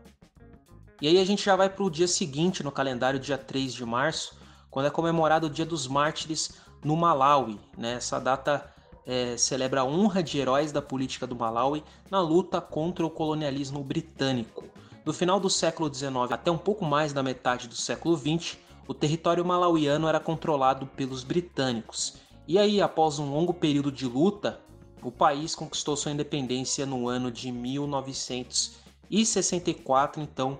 [1.01, 3.85] E aí a gente já vai para o dia seguinte no calendário, dia 3 de
[3.85, 4.37] março,
[4.69, 7.59] quando é comemorado o Dia dos Mártires no Malawi.
[7.77, 7.93] Né?
[7.93, 8.73] Essa data
[9.05, 13.83] é, celebra a honra de heróis da política do Malawi na luta contra o colonialismo
[13.83, 14.65] britânico.
[15.03, 18.93] Do final do século XIX até um pouco mais da metade do século XX, o
[18.93, 22.15] território malauiano era controlado pelos britânicos.
[22.47, 24.61] E aí, após um longo período de luta,
[25.05, 30.57] o país conquistou sua independência no ano de 1964, então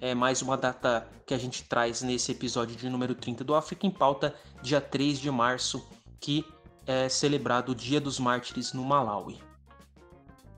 [0.00, 3.88] é mais uma data que a gente traz nesse episódio de número 30 do África
[3.88, 5.84] em Pauta, dia 3 de março,
[6.20, 6.44] que
[6.86, 9.40] é celebrado o Dia dos Mártires no Malawi.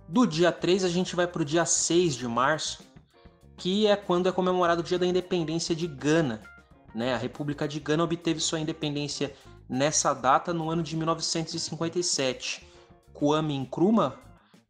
[0.07, 2.85] Do dia 3 a gente vai para o dia 6 de março,
[3.57, 6.43] que é quando é comemorado o Dia da Independência de Gana.
[6.95, 7.15] Né?
[7.15, 9.35] A República de Gana obteve sua independência
[9.67, 12.69] nessa data no ano de 1957.
[13.12, 14.15] Kwame Nkrumah,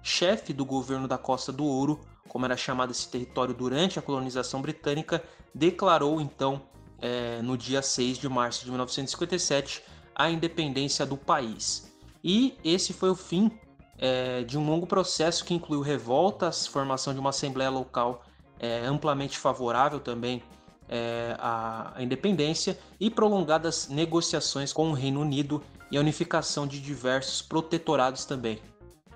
[0.02, 4.62] chefe do governo da Costa do Ouro, como era chamado esse território durante a colonização
[4.62, 5.22] britânica,
[5.54, 6.62] declarou então,
[7.00, 9.82] é, no dia 6 de março de 1957,
[10.14, 11.92] a independência do país.
[12.22, 13.50] E esse foi o fim
[13.98, 18.22] é, de um longo processo que incluiu revoltas, formação de uma assembleia local
[18.58, 20.42] é, amplamente favorável também
[20.90, 26.80] é, à, à independência e prolongadas negociações com o Reino Unido e a unificação de
[26.80, 28.60] diversos protetorados também.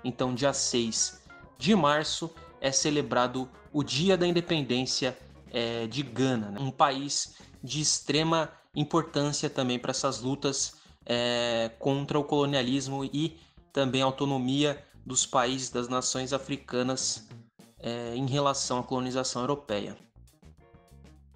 [0.03, 1.21] Então, dia 6
[1.57, 2.31] de março
[2.61, 5.17] é celebrado o Dia da Independência
[5.51, 6.59] é, de Gana, né?
[6.59, 10.75] um país de extrema importância também para essas lutas
[11.05, 13.37] é, contra o colonialismo e
[13.73, 17.27] também a autonomia dos países das nações africanas
[17.79, 20.04] é, em relação à colonização europeia.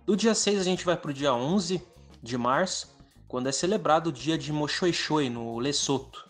[0.09, 1.79] Do dia 6 a gente vai para o dia 11
[2.19, 6.27] de março, quando é celebrado o dia de Mochoixoi no Lesoto.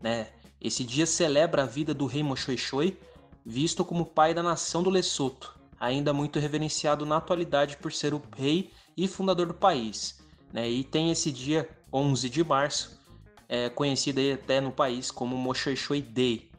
[0.00, 0.26] Né?
[0.60, 2.98] Esse dia celebra a vida do rei Mochoixoi,
[3.46, 8.20] visto como pai da nação do Lesoto, ainda muito reverenciado na atualidade por ser o
[8.36, 10.20] rei e fundador do país.
[10.52, 10.68] Né?
[10.68, 13.00] E tem esse dia 11 de março,
[13.48, 16.50] é, conhecido até no país como Mochoixoi Day.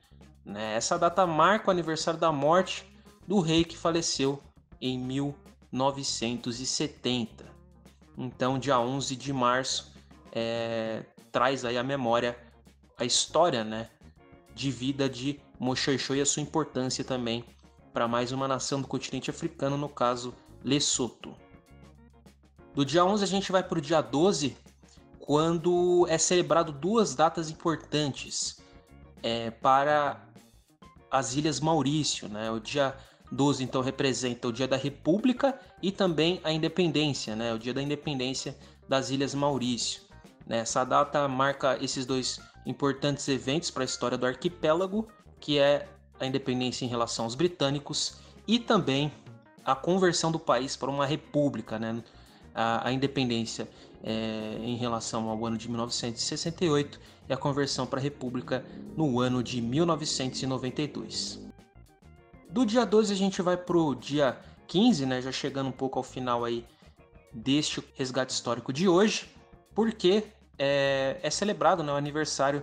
[0.46, 0.76] Né?
[0.76, 2.86] Essa data marca o aniversário da morte
[3.28, 4.42] do rei que faleceu
[4.80, 4.98] em
[5.74, 7.46] 1970.
[8.18, 9.92] Então, dia 11 de março
[10.32, 12.38] é, traz aí a memória,
[12.98, 13.90] a história, né,
[14.54, 17.44] de vida de Mochoixô e a sua importância também
[17.92, 20.34] para mais uma nação do continente africano, no caso
[20.64, 21.36] Lesoto.
[22.74, 24.58] Do dia 11 a gente vai para o dia 12,
[25.20, 28.62] quando é celebrado duas datas importantes
[29.22, 30.28] é, para
[31.10, 32.28] as Ilhas Maurício.
[32.28, 32.50] Né?
[32.50, 32.96] O dia
[33.34, 37.54] 12 então representa o Dia da República e também a Independência, né?
[37.54, 38.56] o Dia da Independência
[38.88, 40.04] das Ilhas Maurício.
[40.46, 40.60] Né?
[40.60, 45.08] Essa data marca esses dois importantes eventos para a história do arquipélago
[45.40, 45.90] que é
[46.20, 49.12] a independência em relação aos britânicos e também
[49.66, 52.02] a conversão do país para uma república, né?
[52.54, 53.68] a, a independência
[54.04, 58.64] é, em relação ao ano de 1968 e a conversão para a república
[58.96, 61.44] no ano de 1992.
[62.54, 65.20] Do dia 12 a gente vai para o dia 15, né?
[65.24, 66.64] já chegando um pouco ao final aí
[67.34, 69.28] deste resgate histórico de hoje,
[69.74, 70.26] porque
[70.60, 72.62] é, é celebrado né, o aniversário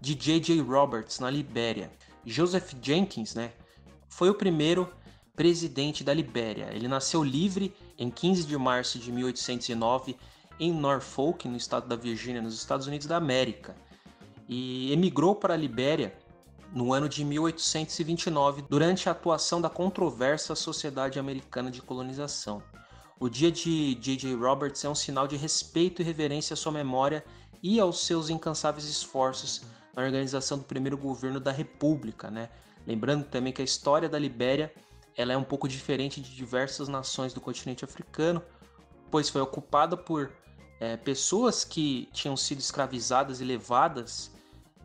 [0.00, 0.60] de J.J.
[0.62, 1.88] Roberts na Libéria.
[2.26, 3.52] Joseph Jenkins, né,
[4.08, 4.92] foi o primeiro
[5.36, 6.70] presidente da Libéria.
[6.72, 10.16] Ele nasceu livre em 15 de março de 1809
[10.58, 13.76] em Norfolk, no estado da Virgínia, nos Estados Unidos da América,
[14.48, 16.12] e emigrou para a Libéria
[16.72, 22.62] no ano de 1829, durante a atuação da controversa Sociedade Americana de Colonização.
[23.18, 24.34] O dia de J.J.
[24.34, 27.24] Roberts é um sinal de respeito e reverência à sua memória
[27.62, 29.62] e aos seus incansáveis esforços
[29.94, 32.48] na organização do primeiro governo da República, né?
[32.86, 34.72] Lembrando também que a história da Libéria
[35.16, 38.40] ela é um pouco diferente de diversas nações do continente africano,
[39.10, 40.30] pois foi ocupada por
[40.78, 44.30] é, pessoas que tinham sido escravizadas e levadas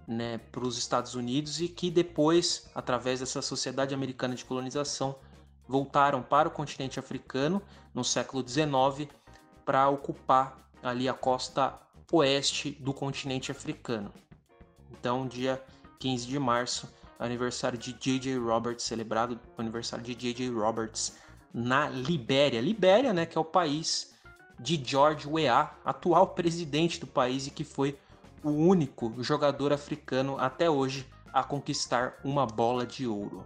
[0.07, 5.15] né, para os Estados Unidos e que depois, através dessa sociedade americana de colonização,
[5.67, 7.61] voltaram para o continente africano
[7.93, 9.09] no século XIX
[9.65, 11.79] para ocupar ali a costa
[12.11, 14.11] oeste do continente africano.
[14.91, 15.63] Então, dia
[15.99, 18.37] 15 de março, aniversário de J.J.
[18.37, 20.49] Roberts, celebrado aniversário de J.J.
[20.49, 21.15] Roberts
[21.53, 22.59] na Libéria.
[22.59, 24.13] Libéria, né, que é o país
[24.59, 27.97] de George Weah, atual presidente do país e que foi
[28.43, 33.45] o único jogador africano até hoje a conquistar uma bola de ouro.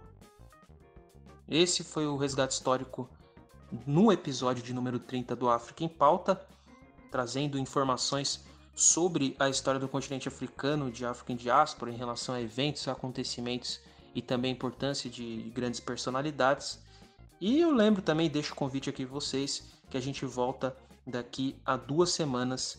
[1.48, 3.08] Esse foi o resgate histórico
[3.86, 6.46] no episódio de número 30 do África em Pauta,
[7.10, 8.44] trazendo informações
[8.74, 13.80] sobre a história do continente africano, de África em diáspora, em relação a eventos, acontecimentos
[14.14, 16.82] e também a importância de grandes personalidades.
[17.40, 20.76] E eu lembro também, deixo o convite aqui vocês, que a gente volta
[21.06, 22.78] daqui a duas semanas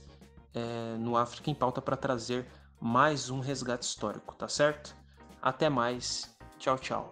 [0.53, 2.45] é, no África em Pauta para trazer
[2.79, 4.95] mais um resgate histórico, tá certo?
[5.41, 7.09] Até mais, tchau, tchau.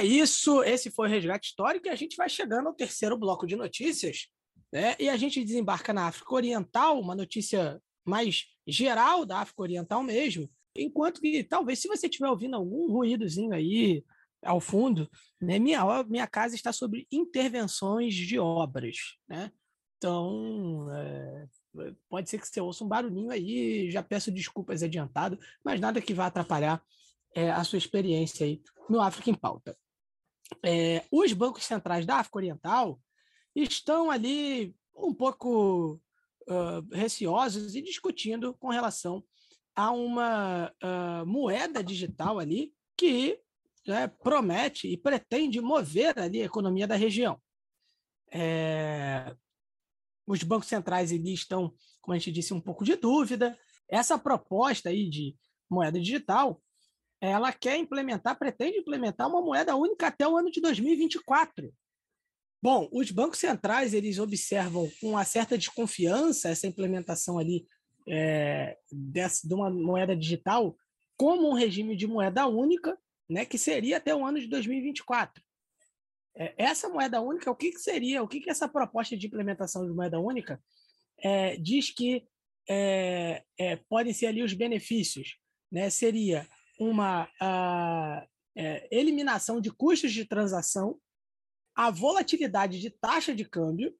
[0.00, 3.46] É isso, esse foi o Resgate Histórico e a gente vai chegando ao terceiro bloco
[3.46, 4.28] de notícias,
[4.72, 4.96] né?
[4.98, 10.48] E a gente desembarca na África Oriental, uma notícia mais geral da África Oriental mesmo,
[10.76, 14.04] enquanto que talvez se você estiver ouvindo algum ruídozinho aí
[14.42, 15.08] ao fundo,
[15.40, 18.96] né, minha, minha casa está sobre intervenções de obras,
[19.28, 19.52] né?
[19.98, 21.46] Então, é,
[22.08, 26.14] pode ser que você ouça um barulhinho aí, já peço desculpas adiantado, mas nada que
[26.14, 26.82] vá atrapalhar
[27.34, 29.76] é, a sua experiência aí no África em Pauta
[30.64, 33.00] é, os bancos centrais da África Oriental
[33.54, 36.00] estão ali um pouco
[36.48, 39.24] uh, receosos e discutindo com relação
[39.74, 43.40] a uma uh, moeda digital ali que
[43.86, 47.40] né, promete e pretende mover ali a economia da região.
[48.32, 49.34] É,
[50.26, 53.58] os bancos centrais ali estão, como a gente disse, um pouco de dúvida.
[53.88, 55.36] Essa proposta aí de
[55.68, 56.60] moeda digital
[57.20, 61.72] ela quer implementar, pretende implementar uma moeda única até o ano de 2024.
[62.62, 67.66] Bom, os bancos centrais eles observam com uma certa desconfiança essa implementação ali
[68.08, 70.76] é, dessa, de uma moeda digital
[71.16, 72.98] como um regime de moeda única,
[73.28, 75.42] né, que seria até o ano de 2024.
[76.36, 78.22] É, essa moeda única, o que, que seria?
[78.22, 80.62] O que, que essa proposta de implementação de moeda única
[81.22, 82.26] é, diz que
[82.68, 85.36] é, é, podem ser ali os benefícios?
[85.70, 85.90] Né?
[85.90, 86.46] Seria
[86.78, 90.98] uma uh, é, eliminação de custos de transação,
[91.80, 93.96] a volatilidade de taxa de câmbio,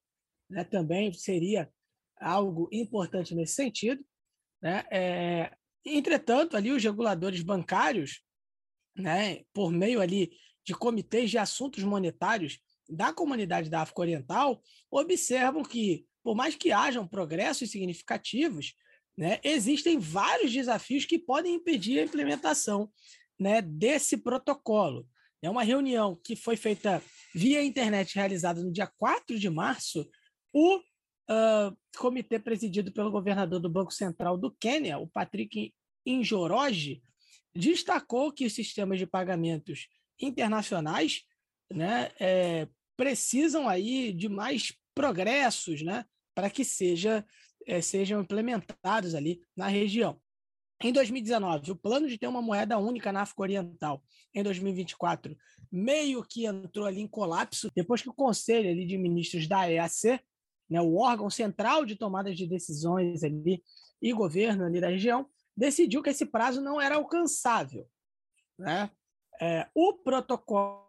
[0.50, 1.72] né, também seria
[2.20, 4.04] algo importante nesse sentido.
[4.60, 4.84] Né?
[4.90, 8.22] É, entretanto, ali os reguladores bancários,
[8.94, 10.30] né, por meio ali
[10.62, 16.72] de comitês de assuntos monetários da comunidade da África Oriental, observam que, por mais que
[16.72, 18.74] hajam progressos significativos,
[19.16, 22.92] né, existem vários desafios que podem impedir a implementação
[23.38, 25.08] né, desse protocolo.
[25.42, 27.02] É uma reunião que foi feita
[27.34, 30.08] via internet, realizada no dia 4 de março.
[30.52, 35.72] O uh, comitê presidido pelo governador do Banco Central do Quênia, o Patrick
[36.04, 37.02] Injoroge,
[37.54, 39.88] destacou que os sistemas de pagamentos
[40.20, 41.22] internacionais
[41.72, 46.04] né, é, precisam aí de mais progressos né,
[46.34, 47.24] para que seja
[47.66, 50.20] é, sejam implementados ali na região.
[50.82, 54.02] Em 2019, o plano de ter uma moeda única na África Oriental,
[54.34, 55.36] em 2024,
[55.70, 60.20] meio que entrou ali em colapso, depois que o Conselho ali de Ministros da EAC,
[60.68, 63.62] né, o órgão central de tomada de decisões ali
[64.00, 67.86] e governo ali da região, decidiu que esse prazo não era alcançável.
[68.58, 68.90] Né?
[69.38, 70.88] É, o protocolo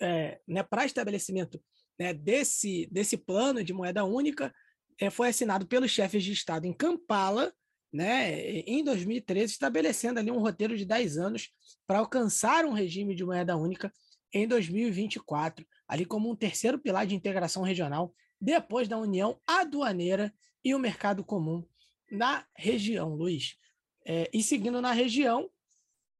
[0.00, 1.62] é, né, para estabelecimento
[1.96, 4.52] né, desse, desse plano de moeda única
[4.98, 7.52] é, foi assinado pelos chefes de Estado em Kampala,
[7.94, 11.52] né, em 2013, estabelecendo ali um roteiro de 10 anos
[11.86, 13.92] para alcançar um regime de moeda única
[14.32, 20.74] em 2024, ali como um terceiro pilar de integração regional, depois da União Aduaneira e
[20.74, 21.64] o Mercado Comum
[22.10, 23.56] na região, Luiz.
[24.04, 25.48] É, e seguindo na região,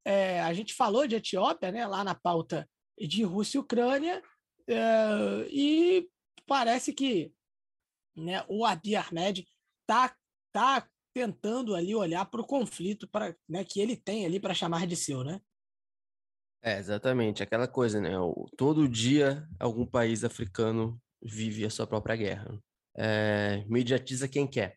[0.04, 4.22] é, a gente falou de Etiópia, né, lá na pauta de Rússia e Ucrânia,
[4.68, 6.08] é, e
[6.46, 7.32] parece que
[8.14, 9.44] né, o Abiy Ahmed
[9.82, 10.16] está
[10.52, 14.86] tá tentando ali olhar para o conflito para né, que ele tem ali para chamar
[14.86, 15.40] de seu, né?
[16.60, 18.10] É, exatamente, aquela coisa, né?
[18.56, 22.58] Todo dia algum país africano vive a sua própria guerra.
[22.96, 24.76] É, mediatiza quem quer.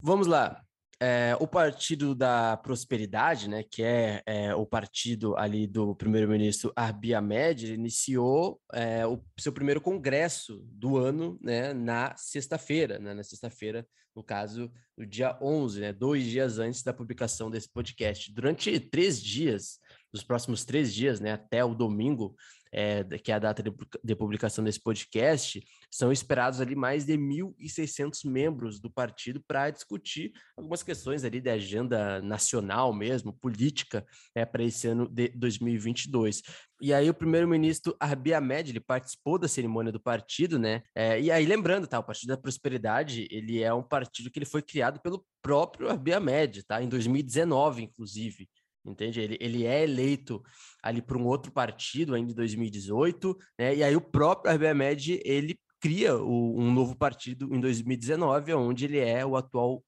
[0.00, 0.62] Vamos lá.
[1.02, 7.14] É, o Partido da Prosperidade, né, que é, é o partido ali do primeiro-ministro Abiy
[7.14, 13.86] Ahmed, iniciou é, o seu primeiro congresso do ano né, na sexta-feira, né, na sexta-feira,
[14.14, 18.32] no caso, no dia 11, né, dois dias antes da publicação desse podcast.
[18.32, 19.78] Durante três dias,
[20.12, 22.34] nos próximos três dias, né, até o domingo,
[22.72, 27.16] é, que é a data de, de, publicação desse podcast, são esperados ali mais de
[27.16, 34.44] 1.600 membros do partido para discutir algumas questões ali de agenda nacional mesmo, política, é,
[34.44, 36.42] para esse ano de 2022.
[36.82, 40.82] E aí o primeiro-ministro Abiy Ahmed, ele participou da cerimônia do partido, né?
[40.94, 44.46] É, e aí lembrando, tá, o Partido da Prosperidade, ele é um partido que ele
[44.46, 46.82] foi criado pelo próprio Abiy Ahmed, tá?
[46.82, 48.48] Em 2019, inclusive
[48.84, 49.20] entende?
[49.20, 50.42] Ele, ele é eleito
[50.82, 53.74] ali por um outro partido ainda em 2018, né?
[53.76, 58.98] E aí o próprio Ahmed, ele cria o, um novo partido em 2019, onde ele
[58.98, 59.82] é o atual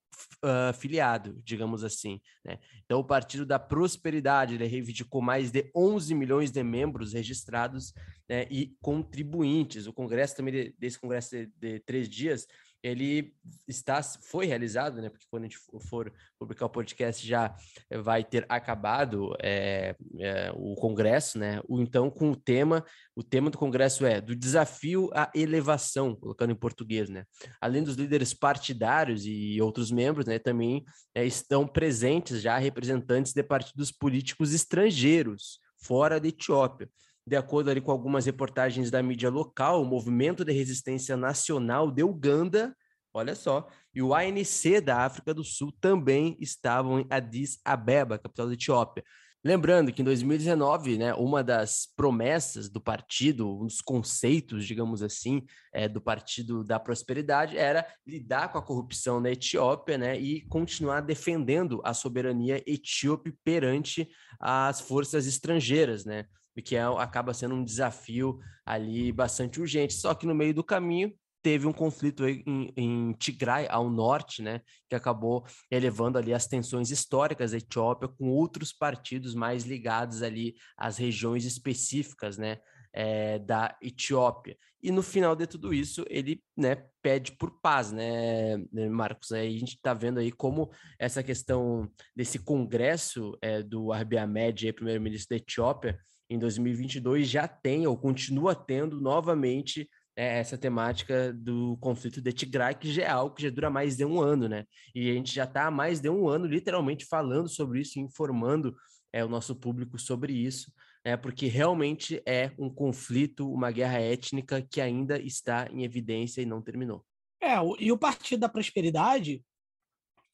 [0.44, 2.20] uh, filiado, digamos assim.
[2.44, 2.58] Né?
[2.84, 7.92] Então, o Partido da Prosperidade ele reivindicou mais de 11 milhões de membros registrados
[8.28, 9.86] né, e contribuintes.
[9.86, 12.46] O congresso também, de, desse congresso de, de três dias,
[12.82, 13.34] ele
[13.68, 15.08] está foi realizado, né?
[15.08, 17.54] Porque quando a gente for publicar o podcast já
[18.02, 21.60] vai ter acabado é, é, o congresso, né?
[21.68, 26.52] O, então com o tema, o tema do congresso é do desafio à elevação, colocando
[26.52, 27.24] em português, né?
[27.60, 30.38] Além dos líderes partidários e outros membros, né?
[30.38, 36.88] Também é, estão presentes já representantes de partidos políticos estrangeiros fora da Etiópia.
[37.26, 42.02] De acordo ali com algumas reportagens da mídia local, o Movimento de Resistência Nacional de
[42.02, 42.76] Uganda,
[43.14, 48.48] olha só, e o ANC da África do Sul também estavam em Addis Abeba, capital
[48.48, 49.04] da Etiópia.
[49.44, 55.42] Lembrando que em 2019, né, uma das promessas do partido, um dos conceitos, digamos assim,
[55.72, 61.00] é, do Partido da Prosperidade era lidar com a corrupção na Etiópia né, e continuar
[61.00, 66.04] defendendo a soberania etíope perante as forças estrangeiras.
[66.04, 66.26] Né?
[66.60, 69.94] Que é, acaba sendo um desafio ali bastante urgente.
[69.94, 74.60] Só que no meio do caminho teve um conflito em, em Tigray, ao norte, né,
[74.88, 80.54] que acabou elevando ali as tensões históricas da Etiópia com outros partidos mais ligados ali
[80.76, 82.58] às regiões específicas, né,
[82.92, 84.56] é, da Etiópia.
[84.80, 89.32] E no final de tudo isso, ele né, pede por paz, né, né Marcos?
[89.32, 94.72] Aí a gente está vendo aí como essa questão desse congresso é, do Abiy Ahmed,
[94.72, 95.98] primeiro-ministro da Etiópia,
[96.32, 102.74] em 2022 já tem ou continua tendo novamente é, essa temática do conflito de Tigray,
[102.74, 104.66] que já é algo que já dura mais de um ano, né?
[104.94, 108.76] E a gente já está há mais de um ano literalmente falando sobre isso, informando
[109.12, 110.72] é, o nosso público sobre isso,
[111.04, 116.46] é porque realmente é um conflito, uma guerra étnica que ainda está em evidência e
[116.46, 117.04] não terminou.
[117.40, 119.42] É, e o Partido da Prosperidade,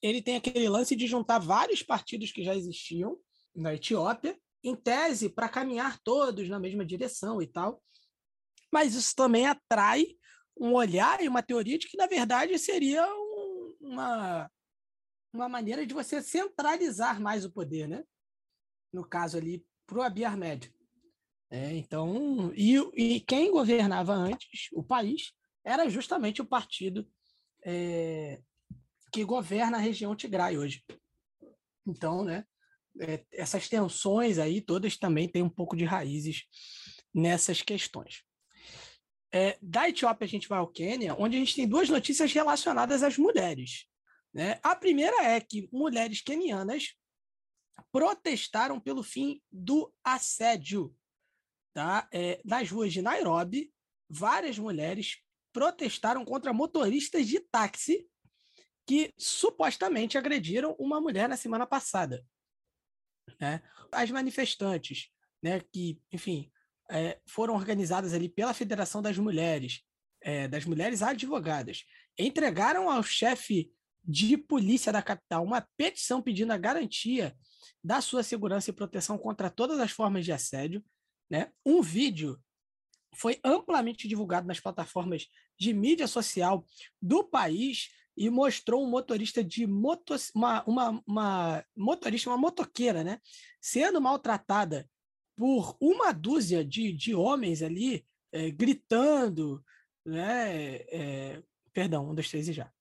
[0.02, 3.16] ele tem aquele lance de juntar vários partidos que já existiam
[3.54, 7.82] na Etiópia em tese, para caminhar todos na mesma direção e tal.
[8.72, 10.06] Mas isso também atrai
[10.56, 14.50] um olhar e uma teoria de que, na verdade, seria um, uma,
[15.32, 18.04] uma maneira de você centralizar mais o poder, né?
[18.92, 20.74] No caso ali, para o Abiy Ahmed.
[21.50, 25.32] É, então, e, e quem governava antes o país
[25.64, 27.08] era justamente o partido
[27.64, 28.42] é,
[29.10, 30.84] que governa a região Tigray hoje.
[31.86, 32.44] Então, né,
[33.00, 36.44] é, essas tensões aí todas também têm um pouco de raízes
[37.14, 38.22] nessas questões.
[39.32, 43.02] É, da Etiópia a gente vai ao Quênia, onde a gente tem duas notícias relacionadas
[43.02, 43.86] às mulheres.
[44.32, 44.58] Né?
[44.62, 46.94] A primeira é que mulheres quenianas
[47.92, 50.94] protestaram pelo fim do assédio.
[51.74, 52.08] Tá?
[52.12, 53.72] É, nas ruas de Nairobi,
[54.08, 55.18] várias mulheres
[55.52, 58.08] protestaram contra motoristas de táxi
[58.86, 62.24] que supostamente agrediram uma mulher na semana passada.
[63.40, 63.62] Né?
[63.92, 65.08] As manifestantes,
[65.42, 66.50] né, que, enfim,
[66.90, 69.82] é, foram organizadas ali pela Federação das Mulheres,
[70.22, 71.84] é, das Mulheres Advogadas,
[72.18, 73.70] entregaram ao chefe
[74.04, 77.36] de polícia da capital uma petição pedindo a garantia
[77.84, 80.82] da sua segurança e proteção contra todas as formas de assédio.
[81.30, 81.52] Né?
[81.64, 82.40] Um vídeo
[83.14, 85.26] foi amplamente divulgado nas plataformas
[85.58, 86.64] de mídia social
[87.00, 93.20] do país, e mostrou um motorista de moto, uma, uma, uma motorista, uma motoqueira, né,
[93.60, 94.90] sendo maltratada
[95.36, 99.64] por uma dúzia de, de homens ali, é, gritando,
[100.04, 102.72] né, é, perdão, um, dois, três e já.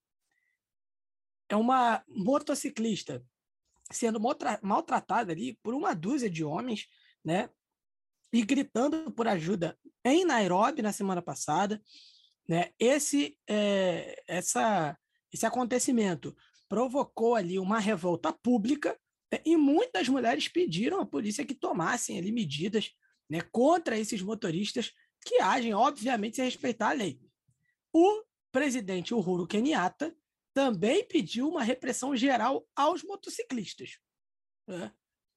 [1.48, 3.24] É uma motociclista
[3.92, 4.20] sendo
[4.60, 6.88] maltratada ali por uma dúzia de homens,
[7.24, 7.48] né,
[8.32, 11.80] e gritando por ajuda em Nairobi na semana passada,
[12.46, 12.70] né?
[12.78, 14.98] Esse é, essa
[15.32, 16.36] esse acontecimento
[16.68, 18.98] provocou ali uma revolta pública
[19.32, 19.40] né?
[19.44, 22.92] e muitas mulheres pediram à polícia que tomassem ali medidas
[23.28, 24.92] né, contra esses motoristas
[25.24, 27.20] que agem, obviamente, sem respeitar a lei.
[27.92, 30.14] O presidente Uhuru Kenyatta
[30.54, 33.98] também pediu uma repressão geral aos motociclistas.
[34.66, 34.92] Né?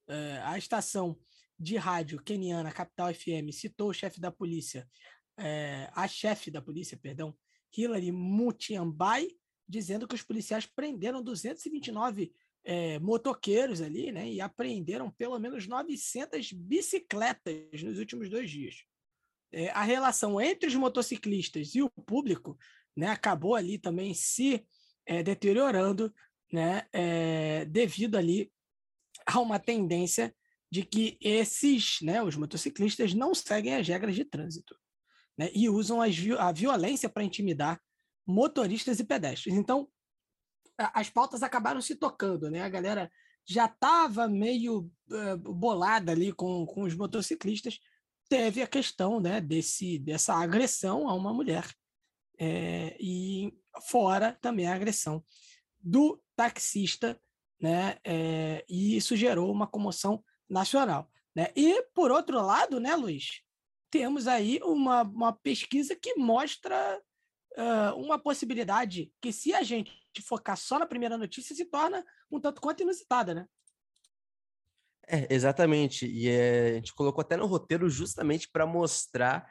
[0.08, 1.18] É, a estação
[1.58, 4.88] de rádio keniana, Capital FM, citou o chefe da polícia,
[5.38, 7.36] é, a chefe da polícia, perdão,
[7.76, 9.28] Hilary Mutiambai,
[9.72, 12.30] dizendo que os policiais prenderam 229
[12.62, 18.84] é, motoqueiros ali, né, e apreenderam pelo menos 900 bicicletas nos últimos dois dias.
[19.50, 22.56] É, a relação entre os motociclistas e o público
[22.94, 24.64] né, acabou ali também se
[25.06, 26.14] é, deteriorando
[26.52, 28.52] né, é, devido ali
[29.26, 30.34] a uma tendência
[30.70, 34.76] de que esses, né, os motociclistas, não seguem as regras de trânsito
[35.36, 37.80] né, e usam as, a violência para intimidar
[38.26, 39.54] motoristas e pedestres.
[39.54, 39.88] Então,
[40.76, 42.62] as pautas acabaram se tocando, né?
[42.62, 43.10] A galera
[43.44, 47.78] já estava meio uh, bolada ali com, com os motociclistas.
[48.28, 51.68] Teve a questão né, desse, dessa agressão a uma mulher.
[52.38, 53.52] É, e
[53.88, 55.22] fora também a agressão
[55.78, 57.20] do taxista,
[57.60, 57.98] né?
[58.04, 61.10] É, e isso gerou uma comoção nacional.
[61.34, 61.48] Né?
[61.56, 63.42] E, por outro lado, né, Luiz,
[63.90, 67.00] temos aí uma, uma pesquisa que mostra
[67.58, 72.40] uh, uma possibilidade que, se a gente focar só na primeira notícia, se torna um
[72.40, 73.46] tanto quanto inusitada, né?
[75.08, 76.06] É, exatamente.
[76.06, 79.50] E é, a gente colocou até no roteiro justamente para mostrar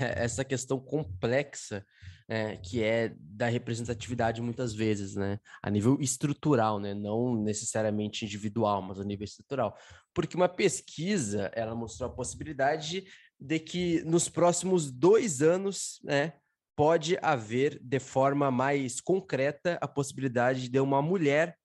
[0.00, 1.84] essa questão complexa
[2.28, 5.38] é, que é da representatividade muitas vezes, né?
[5.62, 6.94] A nível estrutural, né?
[6.94, 9.76] Não necessariamente individual, mas a nível estrutural.
[10.14, 13.04] Porque uma pesquisa, ela mostrou a possibilidade
[13.38, 16.34] de que nos próximos dois anos, né?
[16.74, 21.56] Pode haver de forma mais concreta a possibilidade de uma mulher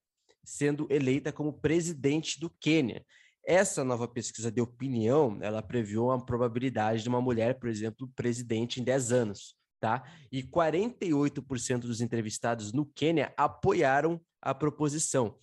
[0.44, 3.04] sendo eleita como presidente do Quênia.
[3.44, 8.80] Essa nova pesquisa de opinião, ela previu a probabilidade de uma mulher, por exemplo, presidente
[8.80, 10.04] em 10 anos tá?
[10.30, 15.38] E 48% dos entrevistados no Quênia apoiaram a proposição.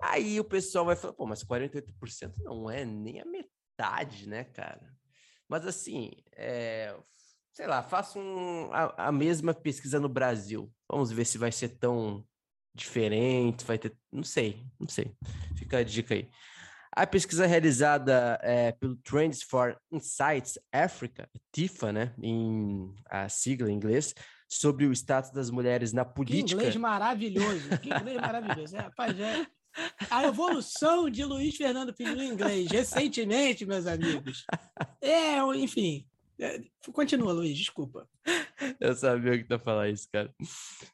[0.00, 4.94] Aí o pessoal vai falar, pô, mas 48% não é nem a metade, né, cara?
[5.48, 6.96] Mas assim, é,
[7.58, 10.72] sei lá, faça um, a, a, mesma pesquisa no Brasil.
[10.88, 12.24] Vamos ver se vai ser tão
[12.72, 15.12] diferente, vai ter, não sei, não sei.
[15.56, 16.30] Fica a dica aí.
[16.92, 23.74] A pesquisa realizada é, pelo Trends for Insights Africa, TIFA, né, em a sigla em
[23.74, 24.14] inglês,
[24.48, 26.46] sobre o status das mulheres na política.
[26.46, 28.76] Que inglês maravilhoso, que inglês maravilhoso.
[28.76, 29.44] É, rapaz, é
[30.08, 34.44] a evolução de Luiz Fernando Filho no inglês, recentemente, meus amigos.
[35.02, 36.06] É, enfim,
[36.40, 36.60] é,
[36.92, 38.08] continua, Luiz, desculpa.
[38.80, 40.32] Eu sabia que tu falar isso, cara.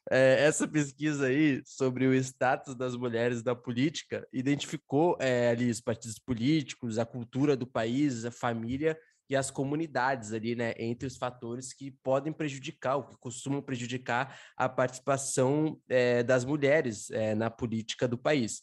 [0.09, 5.81] É, essa pesquisa aí sobre o status das mulheres da política identificou é, ali os
[5.81, 8.97] partidos políticos, a cultura do país, a família
[9.29, 14.39] e as comunidades ali, né, entre os fatores que podem prejudicar, ou que costumam prejudicar
[14.55, 18.61] a participação é, das mulheres é, na política do país.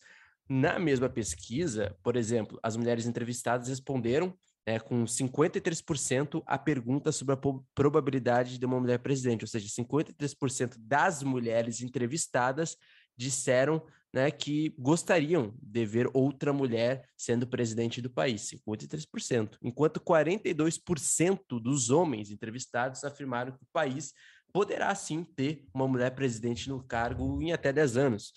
[0.49, 7.35] Na mesma pesquisa, por exemplo, as mulheres entrevistadas responderam é, com 53% a pergunta sobre
[7.35, 7.39] a
[7.75, 12.77] probabilidade de uma mulher presidente, ou seja, 53% das mulheres entrevistadas
[13.17, 21.41] disseram né, que gostariam de ver outra mulher sendo presidente do país, 53%, enquanto 42%
[21.61, 24.13] dos homens entrevistados afirmaram que o país
[24.53, 28.33] poderá sim ter uma mulher presidente no cargo em até 10 anos.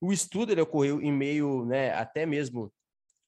[0.00, 2.72] O estudo ocorreu em meio, né, até mesmo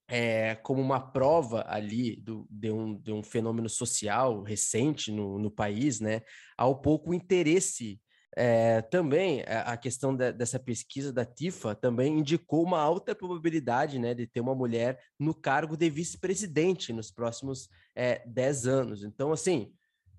[0.08, 5.50] é, como uma prova ali do, de, um, de um fenômeno social recente no, no
[5.50, 6.22] país, né,
[6.56, 8.00] ao pouco interesse.
[8.34, 14.14] É, também a questão de, dessa pesquisa da TIFA também indicou uma alta probabilidade né,
[14.14, 19.04] de ter uma mulher no cargo de vice-presidente nos próximos é, 10 anos.
[19.04, 19.70] Então, assim,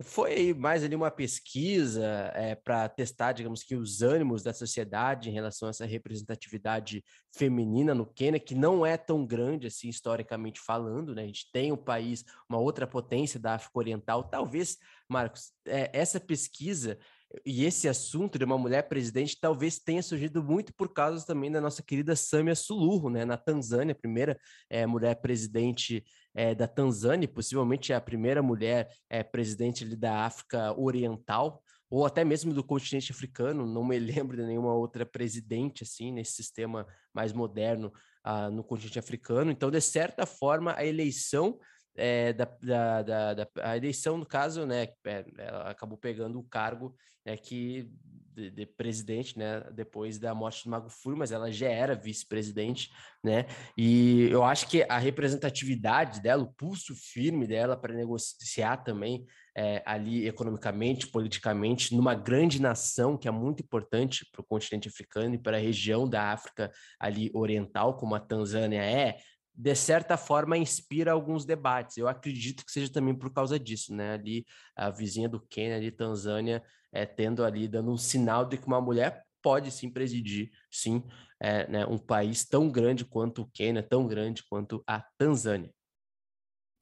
[0.02, 5.34] foi mais ali uma pesquisa é, para testar, digamos que, os ânimos da sociedade em
[5.34, 7.04] relação a essa representatividade
[7.36, 11.24] feminina no Quênia, que não é tão grande assim, historicamente falando, né?
[11.24, 14.24] A gente tem um país, uma outra potência da África Oriental.
[14.24, 16.98] Talvez, Marcos, é, essa pesquisa
[17.46, 21.60] e esse assunto de uma mulher presidente talvez tenha surgido muito por causa também da
[21.60, 24.38] nossa querida Samia Suluhu, né, na Tanzânia, primeira
[24.70, 31.62] é, mulher presidente é, da Tanzânia, possivelmente a primeira mulher é, presidente da África Oriental,
[31.90, 36.34] ou até mesmo do continente africano, não me lembro de nenhuma outra presidente assim nesse
[36.34, 37.94] sistema mais moderno
[38.26, 39.52] uh, no continente africano.
[39.52, 41.60] Então, de certa forma, a eleição
[41.96, 46.44] é, da, da, da, da, a eleição, no caso, né, é, ela acabou pegando o
[46.44, 47.90] cargo né, que
[48.36, 52.90] de, de, presidente, né, depois da morte do Mago Fúrio, mas ela já era vice-presidente,
[53.24, 53.46] né,
[53.78, 59.84] e eu acho que a representatividade dela, o pulso firme dela para negociar também é,
[59.86, 65.38] ali economicamente, politicamente, numa grande nação que é muito importante para o continente africano e
[65.38, 69.18] para a região da África ali oriental, como a Tanzânia é,
[69.56, 71.98] de certa forma inspira alguns debates.
[71.98, 74.14] Eu acredito que seja também por causa disso, né?
[74.14, 78.66] Ali a vizinha do Quênia, ali Tanzânia, é, tendo ali dando um sinal de que
[78.66, 81.04] uma mulher pode sim presidir, sim,
[81.40, 85.70] é, né, um país tão grande quanto o Quênia, tão grande quanto a Tanzânia.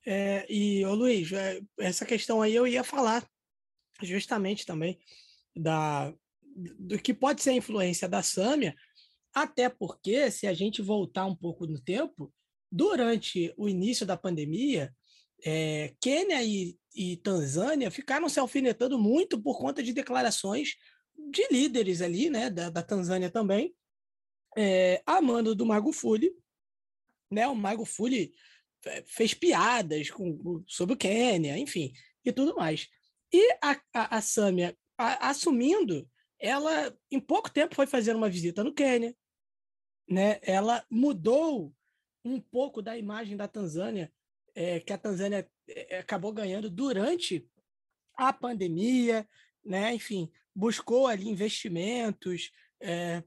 [0.05, 3.27] É, e, ô Luiz, é, essa questão aí eu ia falar
[4.01, 4.99] justamente também
[5.55, 6.13] da,
[6.79, 8.75] do que pode ser a influência da Sâmia,
[9.33, 12.31] até porque, se a gente voltar um pouco no tempo,
[12.71, 14.93] durante o início da pandemia,
[15.43, 20.75] é, Quênia e, e Tanzânia ficaram se alfinetando muito por conta de declarações
[21.29, 23.75] de líderes ali, né, da, da Tanzânia também,
[24.57, 26.31] é, a mando do Magufuli,
[27.29, 28.33] né, o Magufuli
[29.05, 31.93] fez piadas com, sobre o Quênia, enfim,
[32.25, 32.87] e tudo mais.
[33.31, 36.07] E a, a, a Sâmia, a, assumindo,
[36.39, 39.15] ela em pouco tempo foi fazer uma visita no Quênia,
[40.09, 40.39] né?
[40.41, 41.73] Ela mudou
[42.23, 44.11] um pouco da imagem da Tanzânia,
[44.53, 47.47] é, que a Tanzânia é, acabou ganhando durante
[48.15, 49.27] a pandemia,
[49.63, 49.93] né?
[49.93, 52.51] Enfim, buscou ali investimentos.
[52.79, 53.23] É,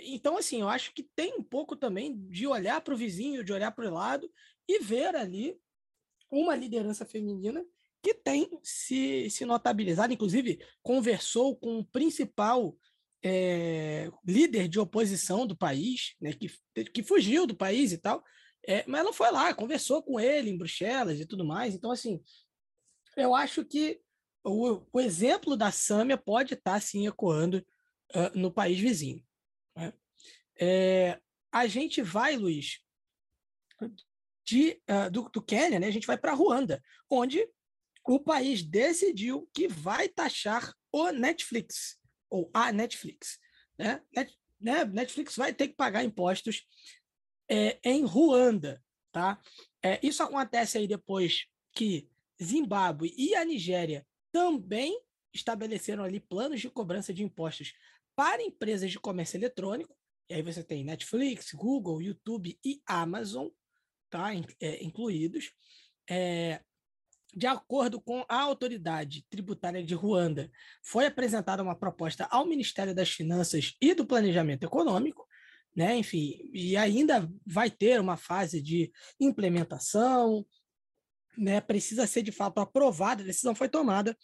[0.00, 3.52] então, assim, eu acho que tem um pouco também de olhar para o vizinho, de
[3.52, 4.30] olhar para o lado
[4.68, 5.56] e ver ali
[6.30, 7.64] uma liderança feminina
[8.02, 12.76] que tem se, se notabilizado, inclusive conversou com o principal
[13.24, 16.48] é, líder de oposição do país, né, que,
[16.84, 18.22] que fugiu do país e tal,
[18.66, 21.74] é, mas ela foi lá, conversou com ele em Bruxelas e tudo mais.
[21.74, 22.22] Então, assim,
[23.16, 23.98] eu acho que
[24.44, 27.66] o, o exemplo da Sâmia pode estar, sim, ecoando
[28.14, 29.24] uh, no país vizinho.
[29.74, 29.92] Né?
[30.60, 31.20] É,
[31.50, 32.80] a gente vai, Luiz,
[34.46, 37.48] de, uh, do, do Quênia, né, a gente vai para Ruanda, onde
[38.06, 41.98] o país decidiu que vai taxar o Netflix
[42.34, 43.38] ou a Netflix.
[43.78, 44.02] Né?
[44.14, 44.84] Net, né?
[44.84, 46.66] Netflix vai ter que pagar impostos
[47.48, 48.82] é, em Ruanda.
[49.12, 49.40] Tá?
[49.80, 52.10] É, isso acontece aí depois que
[52.42, 55.00] Zimbábue e a Nigéria também
[55.32, 57.72] estabeleceram ali planos de cobrança de impostos
[58.16, 59.96] para empresas de comércio eletrônico.
[60.28, 63.46] E aí você tem Netflix, Google, YouTube e Amazon,
[64.10, 64.30] tá?
[64.60, 65.52] É, incluídos.
[66.10, 66.60] É,
[67.36, 70.50] de acordo com a autoridade tributária de Ruanda,
[70.82, 75.26] foi apresentada uma proposta ao Ministério das Finanças e do Planejamento Econômico,
[75.74, 75.96] né?
[75.96, 80.46] Enfim, e ainda vai ter uma fase de implementação,
[81.36, 81.60] né?
[81.60, 84.16] Precisa ser de fato aprovada, a decisão foi tomada,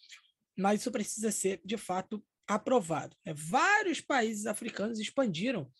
[0.56, 3.16] mas isso precisa ser de fato aprovado.
[3.24, 3.34] Né?
[3.34, 5.70] Vários países africanos expandiram,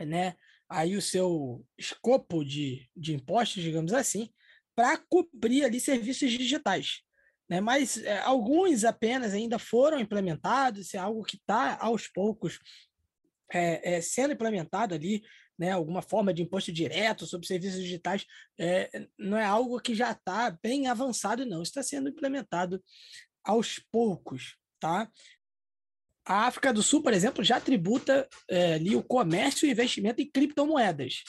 [0.00, 0.36] né?
[0.68, 4.32] Aí o seu escopo de, de impostos, digamos assim,
[4.76, 7.00] para cobrir ali serviços digitais.
[7.48, 7.60] Né?
[7.60, 12.58] Mas é, alguns apenas ainda foram implementados, é algo que está aos poucos
[13.52, 15.22] é, é, sendo implementado ali,
[15.58, 15.70] né?
[15.70, 18.26] alguma forma de imposto direto sobre serviços digitais,
[18.58, 22.82] é, não é algo que já está bem avançado, não, está sendo implementado
[23.42, 24.56] aos poucos.
[24.78, 25.10] Tá?
[26.26, 30.30] A África do Sul, por exemplo, já tributa é, ali o comércio e investimento em
[30.30, 31.22] criptomoedas.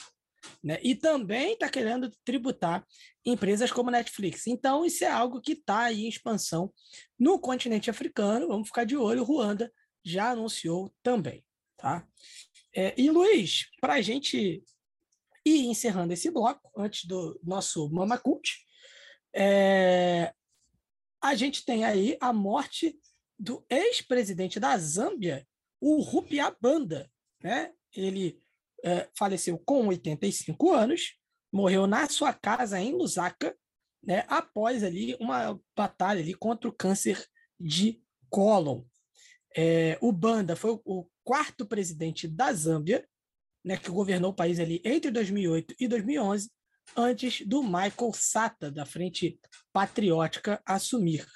[0.62, 0.78] Né?
[0.82, 2.86] E também está querendo tributar
[3.24, 4.46] empresas como Netflix.
[4.46, 6.72] Então, isso é algo que está em expansão
[7.18, 8.48] no continente africano.
[8.48, 9.24] Vamos ficar de olho.
[9.24, 9.72] Ruanda
[10.04, 11.44] já anunciou também.
[11.76, 12.06] Tá?
[12.74, 14.62] É, e, Luiz, para a gente
[15.44, 18.58] ir encerrando esse bloco, antes do nosso Mama Cult,
[19.34, 20.32] é,
[21.20, 22.98] a gente tem aí a morte
[23.38, 25.46] do ex-presidente da Zâmbia,
[25.80, 27.10] o Rupiabanda.
[27.42, 27.72] Né?
[27.94, 28.40] Ele
[28.84, 31.14] é, faleceu com 85 anos,
[31.52, 33.56] morreu na sua casa em Lusaka,
[34.02, 37.26] né, após ali uma batalha ali contra o câncer
[37.58, 38.00] de
[38.30, 38.82] cólon.
[39.56, 43.06] É, o Banda foi o quarto presidente da Zâmbia,
[43.64, 46.50] né, que governou o país ali entre 2008 e 2011,
[46.96, 49.38] antes do Michael Sata, da Frente
[49.72, 51.26] Patriótica, assumir.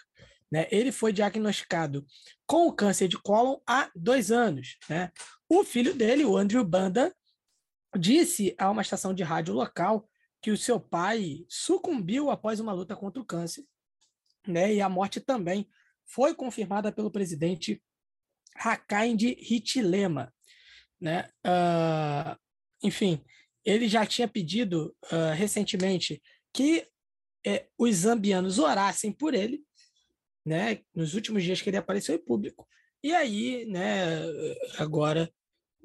[0.51, 0.67] Né?
[0.71, 2.07] Ele foi diagnosticado
[2.47, 4.77] com o câncer de cólon há dois anos.
[4.89, 5.11] Né?
[5.49, 7.15] O filho dele, o Andrew Banda,
[7.99, 10.09] disse a uma estação de rádio local
[10.41, 13.65] que o seu pai sucumbiu após uma luta contra o câncer.
[14.47, 14.75] Né?
[14.75, 15.69] E a morte também
[16.05, 17.83] foi confirmada pelo presidente
[18.57, 20.35] Hakainde Hichilema.
[21.01, 21.29] Né?
[21.47, 22.37] Uh,
[22.83, 23.25] enfim,
[23.65, 26.21] ele já tinha pedido uh, recentemente
[26.53, 26.87] que
[27.47, 29.65] eh, os zambianos orassem por ele,
[30.45, 30.81] né?
[30.95, 32.69] Nos últimos dias que ele apareceu em público.
[33.03, 34.21] E aí, né?
[34.79, 35.33] Agora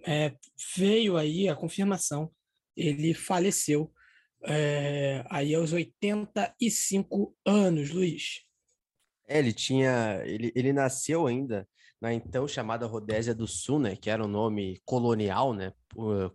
[0.05, 0.35] é,
[0.75, 2.31] veio aí a confirmação,
[2.75, 3.91] ele faleceu
[4.43, 8.41] é, aí aos 85 anos, Luiz.
[9.27, 11.67] É, ele tinha, ele, ele nasceu ainda
[11.99, 15.73] na então chamada Rodésia do Sul, né, que era um nome colonial, né,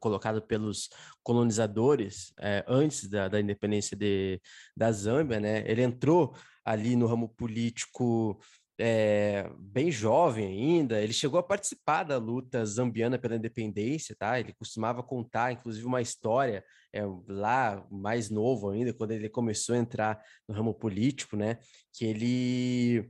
[0.00, 0.88] colocado pelos
[1.22, 4.40] colonizadores é, antes da, da independência de,
[4.76, 6.34] da Zâmbia, né, ele entrou
[6.64, 8.40] ali no ramo político
[8.84, 14.40] é, bem jovem ainda, ele chegou a participar da luta zambiana pela independência, tá?
[14.40, 19.78] Ele costumava contar, inclusive, uma história é, lá mais novo ainda, quando ele começou a
[19.78, 21.58] entrar no ramo político, né?
[21.92, 23.08] Que ele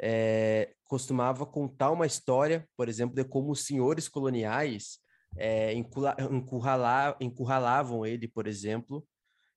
[0.00, 5.00] é, costumava contar uma história, por exemplo, de como os senhores coloniais
[5.36, 9.06] é, encurrala, encurralavam ele, por exemplo,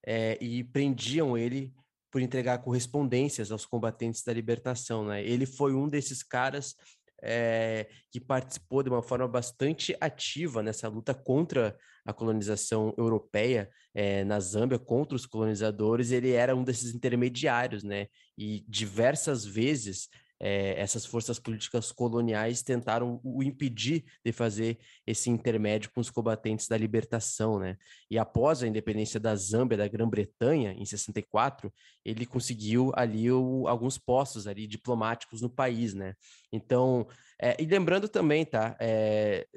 [0.06, 1.74] é, e prendiam ele
[2.14, 5.04] por entregar correspondências aos combatentes da libertação.
[5.04, 5.26] Né?
[5.26, 6.76] Ele foi um desses caras
[7.24, 11.76] é, que participou de uma forma bastante ativa nessa luta contra
[12.06, 16.12] a colonização europeia é, na Zâmbia, contra os colonizadores.
[16.12, 18.06] Ele era um desses intermediários, né?
[18.38, 20.08] E diversas vezes
[20.46, 26.68] é, essas forças políticas coloniais tentaram o impedir de fazer esse intermédio com os combatentes
[26.68, 27.78] da libertação, né?
[28.12, 31.74] E após a independência da Zâmbia, da Grã-Bretanha, em 64,
[32.04, 36.14] ele conseguiu ali o, alguns postos ali diplomáticos no país, né?
[36.52, 37.08] Então,
[37.42, 38.76] é, e lembrando também, tá?
[38.82, 39.48] É,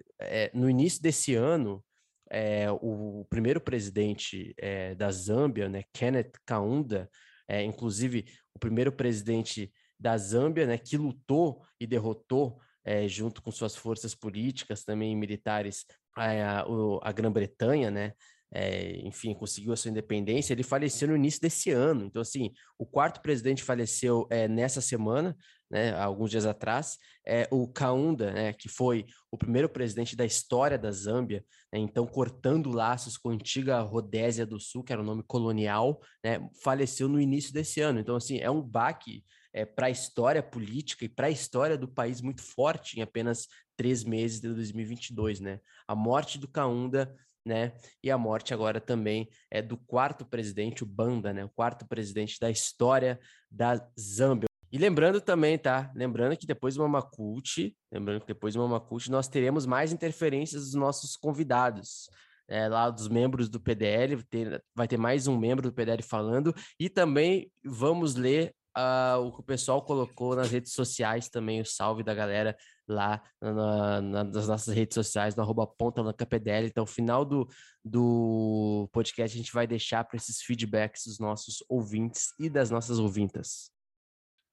[0.55, 1.85] no início desse ano,
[2.31, 7.11] é, o primeiro presidente é, da Zâmbia, né, Kenneth Kaunda,
[7.49, 8.25] é, inclusive
[8.55, 14.15] o primeiro presidente da Zâmbia, né, que lutou e derrotou, é, junto com suas forças
[14.15, 15.85] políticas também militares,
[16.17, 16.65] a, a,
[17.03, 18.13] a Grã-Bretanha, né,
[18.53, 22.05] é, enfim, conseguiu a sua independência, ele faleceu no início desse ano.
[22.05, 25.37] Então, assim, o quarto presidente faleceu é, nessa semana,
[25.71, 30.79] né, alguns dias atrás, é, o Kaunda, né, que foi o primeiro presidente da história
[30.79, 35.05] da Zâmbia, né, então cortando laços com a antiga Rodésia do Sul, que era o
[35.05, 37.99] nome colonial, né, faleceu no início desse ano.
[37.99, 39.25] Então, assim, é um baque
[39.57, 43.49] é, para a história política e para a história do país muito forte em apenas
[43.75, 45.61] três meses de 2022, né?
[45.89, 47.73] A morte do Kaunda, né?
[48.05, 51.43] E a morte agora também é do quarto presidente, o Banda, né?
[51.43, 53.19] O quarto presidente da história
[53.51, 54.47] da Zâmbia.
[54.71, 55.91] E lembrando também, tá?
[55.95, 60.75] Lembrando que depois do Mamacult, lembrando que depois do Mamacult, nós teremos mais interferências dos
[60.75, 62.11] nossos convidados.
[62.49, 66.55] É, lá dos membros do PDL, ter, vai ter mais um membro do PDL falando,
[66.79, 71.65] e também vamos ler uh, o que o pessoal colocou nas redes sociais também, o
[71.65, 72.57] salve da galera
[72.87, 76.67] lá na, na, nas nossas redes sociais, no arroba ponta PDL.
[76.67, 77.49] Então, final do,
[77.85, 82.99] do podcast, a gente vai deixar para esses feedbacks dos nossos ouvintes e das nossas
[82.99, 83.71] ouvintas.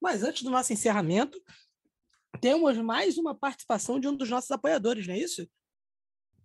[0.02, 1.40] Mas antes do nosso encerramento,
[2.42, 5.48] temos mais uma participação de um dos nossos apoiadores, não é isso?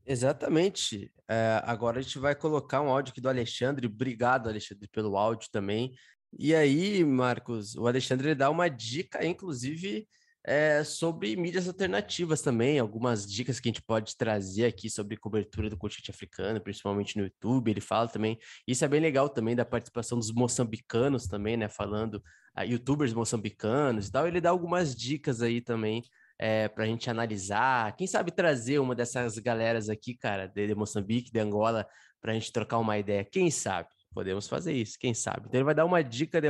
[0.06, 1.12] Exatamente.
[1.28, 3.86] É, agora a gente vai colocar um áudio aqui do Alexandre.
[3.86, 5.94] Obrigado, Alexandre, pelo áudio também.
[6.36, 10.06] E aí, Marcos, o Alexandre dá uma dica, inclusive,
[10.44, 15.68] é, sobre mídias alternativas também, algumas dicas que a gente pode trazer aqui sobre cobertura
[15.68, 17.70] do continente africano, principalmente no YouTube.
[17.70, 21.68] Ele fala também, isso é bem legal também, da participação dos moçambicanos também, né?
[21.68, 22.22] Falando,
[22.56, 24.26] uh, youtubers moçambicanos e tal.
[24.26, 26.02] Ele dá algumas dicas aí também
[26.38, 27.94] é, para a gente analisar.
[27.96, 31.86] Quem sabe trazer uma dessas galeras aqui, cara, de, de Moçambique, de Angola,
[32.20, 33.24] para a gente trocar uma ideia.
[33.24, 33.88] Quem sabe?
[34.18, 35.42] Podemos fazer isso, quem sabe.
[35.46, 36.48] Então ele vai dar uma dica de,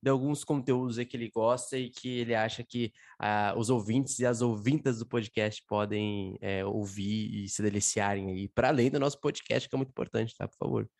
[0.00, 4.24] de alguns conteúdos que ele gosta e que ele acha que ah, os ouvintes e
[4.24, 9.20] as ouvintas do podcast podem é, ouvir e se deliciarem aí, para além do nosso
[9.20, 10.46] podcast, que é muito importante, tá?
[10.46, 10.90] Por favor.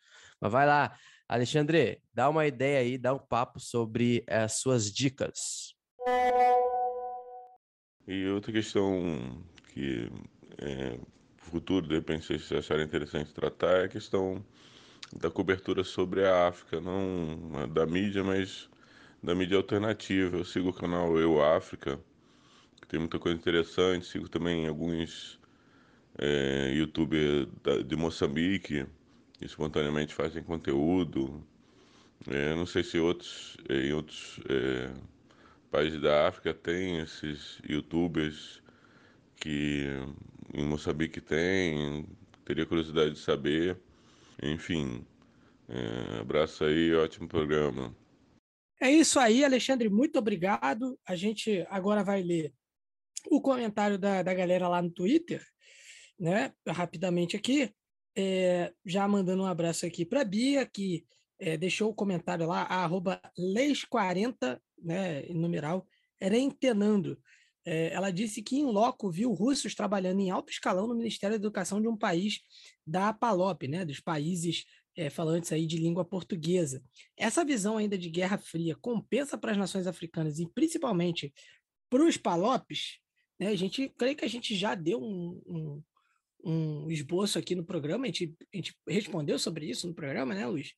[0.41, 0.93] Mas vai lá,
[1.25, 5.73] Alexandre, dá uma ideia aí, dá um papo sobre as suas dicas.
[8.05, 9.41] E outra questão
[9.73, 10.11] que
[10.57, 10.99] é,
[11.37, 14.43] futuro, de repente, vocês acharem interessante tratar é a questão
[15.15, 18.69] da cobertura sobre a África, não da mídia, mas
[19.21, 20.37] da mídia alternativa.
[20.37, 21.99] Eu sigo o canal Eu África,
[22.81, 24.05] que tem muita coisa interessante.
[24.05, 25.39] Sigo também alguns
[26.17, 27.47] é, youtubers
[27.85, 28.85] de Moçambique,
[29.33, 31.43] que espontaneamente fazem conteúdo.
[32.27, 34.91] É, não sei se outros, em outros é,
[35.71, 38.61] países da África têm esses youtubers
[39.37, 39.87] que
[40.53, 42.05] em Moçambique tem,
[42.43, 43.77] teria curiosidade de saber.
[44.41, 45.05] Enfim,
[45.67, 47.95] é, abraço aí, ótimo programa.
[48.81, 50.97] É isso aí, Alexandre, muito obrigado.
[51.05, 52.53] A gente agora vai ler
[53.29, 55.45] o comentário da, da galera lá no Twitter,
[56.17, 56.53] né?
[56.67, 57.73] Rapidamente aqui.
[58.15, 61.05] É, já mandando um abraço aqui para Bia, que
[61.39, 65.85] é, deixou o comentário lá, arroba leis40, né, numeral,
[66.19, 67.19] rentenando.
[67.71, 71.45] É, ela disse que em loco viu russos trabalhando em alto escalão no Ministério da
[71.45, 72.39] Educação de um país
[72.83, 74.65] da PALOP, né, dos países
[74.97, 76.83] é, falantes aí de língua portuguesa.
[77.15, 81.31] Essa visão ainda de Guerra Fria compensa para as nações africanas e principalmente
[81.91, 82.97] para os PALOPs,
[83.39, 85.83] né, a gente creio que a gente já deu um, um,
[86.43, 90.43] um esboço aqui no programa, a gente, a gente respondeu sobre isso no programa, né,
[90.47, 90.73] Luiz?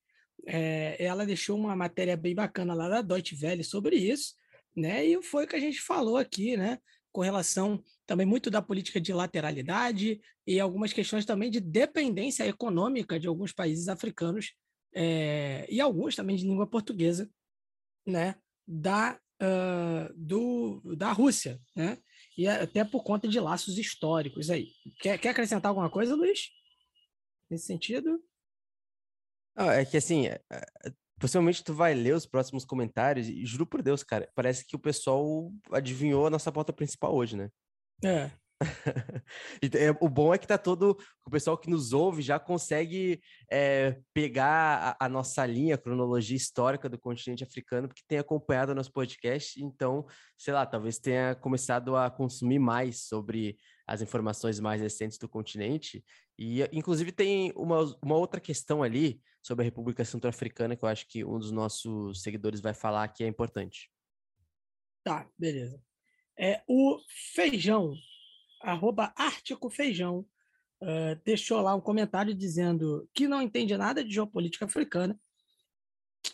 [0.46, 4.34] É, ela deixou uma matéria bem bacana lá da Deutsche Welle sobre isso,
[4.76, 5.06] né?
[5.06, 6.80] E foi o que a gente falou aqui, né?
[7.12, 13.20] Com relação também muito da política de lateralidade e algumas questões também de dependência econômica
[13.20, 14.54] de alguns países africanos
[14.94, 17.30] é, e alguns também de língua portuguesa,
[18.06, 18.36] né?
[18.68, 21.98] Da, uh, do, da Rússia, né?
[22.38, 24.70] E até por conta de laços históricos aí.
[25.02, 26.50] Quer, quer acrescentar alguma coisa, Luiz?
[27.50, 28.24] Nesse sentido?
[29.58, 33.84] É que assim, é, é, possivelmente tu vai ler os próximos comentários e juro por
[33.84, 37.50] Deus, cara, parece que o pessoal adivinhou a nossa pauta principal hoje, né?
[38.04, 38.32] É.
[39.76, 43.20] é, o bom é que tá todo o pessoal que nos ouve já consegue
[43.52, 48.72] é, pegar a, a, nossa linha, a cronologia histórica do continente africano, porque tem acompanhado
[48.72, 50.06] o nosso podcast, então,
[50.38, 56.04] sei lá, talvez tenha começado a consumir mais sobre as informações mais recentes do continente.
[56.38, 61.08] E, inclusive, tem uma, uma outra questão ali sobre a República Centro-Africana que eu acho
[61.08, 63.92] que um dos nossos seguidores vai falar que é importante.
[65.04, 65.82] Tá, beleza.
[66.38, 67.00] É, o
[67.34, 67.94] Feijão,
[68.62, 70.26] arroba Ártico Feijão,
[70.82, 75.20] uh, deixou lá um comentário dizendo que não entende nada de geopolítica africana,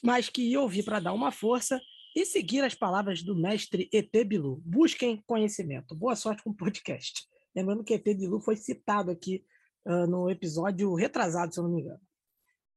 [0.04, 1.82] mas que ia ouvir para dar uma força
[2.16, 4.62] e seguir as palavras do mestre ET Bilu.
[4.66, 5.96] Busquem conhecimento.
[5.96, 7.28] Boa sorte com o podcast.
[7.58, 9.44] Lembrando que ET Bilu foi citado aqui
[9.84, 12.00] uh, no episódio retrasado, se eu não me engano.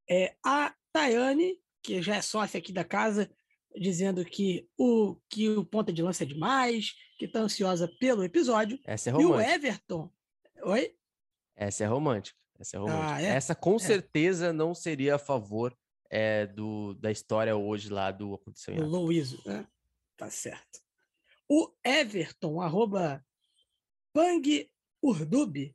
[0.09, 3.31] É, a Tayane, que já é sócia aqui da casa,
[3.76, 8.81] dizendo que o, que o ponta de lança é demais, que está ansiosa pelo episódio.
[8.86, 9.42] Essa é romântica.
[9.42, 10.10] E o Everton.
[10.62, 10.97] Oi?
[11.57, 12.39] Essa é romântica.
[12.59, 13.15] Essa é romântica.
[13.15, 13.26] Ah, é?
[13.26, 13.81] Essa com é.
[13.81, 15.76] certeza não seria a favor
[16.09, 19.67] é, do, da história hoje lá do aconteceu em O Luiz, né?
[20.17, 20.81] Tá certo.
[21.47, 23.23] O Everton, arroba
[24.12, 24.70] Pang
[25.02, 25.74] Urdub,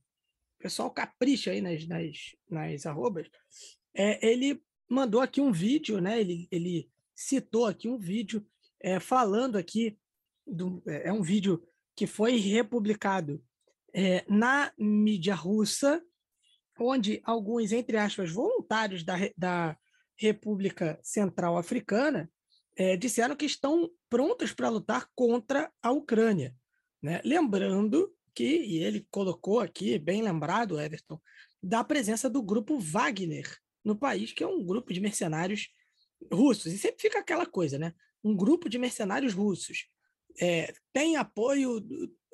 [0.60, 3.30] pessoal capricha aí nas, nas, nas arrobas,
[3.94, 6.20] é, ele mandou aqui um vídeo, né?
[6.20, 8.46] Ele, ele citou aqui um vídeo
[8.82, 9.98] é, falando aqui,
[10.46, 11.66] do, é, é um vídeo
[11.96, 13.44] que foi republicado
[13.94, 16.04] é, na mídia russa,
[16.78, 19.78] onde alguns, entre aspas, voluntários da, da
[20.18, 22.30] República Central Africana
[22.76, 26.54] é, disseram que estão prontos para lutar contra a Ucrânia.
[27.02, 27.22] Né?
[27.24, 31.20] Lembrando que, e ele colocou aqui, bem lembrado, Everton,
[31.64, 35.70] da presença do grupo Wagner no país, que é um grupo de mercenários
[36.32, 36.74] russos.
[36.74, 37.94] E sempre fica aquela coisa, né?
[38.24, 39.88] Um grupo de mercenários russos
[40.40, 41.82] é, tem apoio.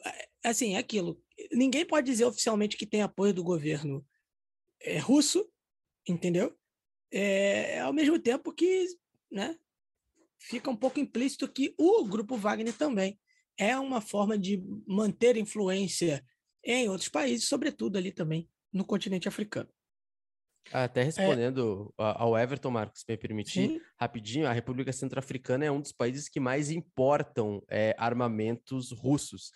[0.04, 1.22] É, assim, é aquilo.
[1.52, 4.06] Ninguém pode dizer oficialmente que tem apoio do governo
[4.82, 5.48] é, russo,
[6.08, 6.58] entendeu?
[7.12, 8.88] É, ao mesmo tempo que
[9.30, 9.58] né,
[10.40, 13.20] fica um pouco implícito que o grupo Wagner também
[13.58, 16.24] é uma forma de manter influência
[16.64, 19.70] em outros países, sobretudo ali também no continente africano.
[20.72, 21.04] Até é.
[21.04, 22.04] respondendo é...
[22.04, 23.82] ao Everton, Marcos, se me permitir, Sim.
[24.00, 29.52] rapidinho, a República Centro-Africana é um dos países que mais importam é, armamentos russos.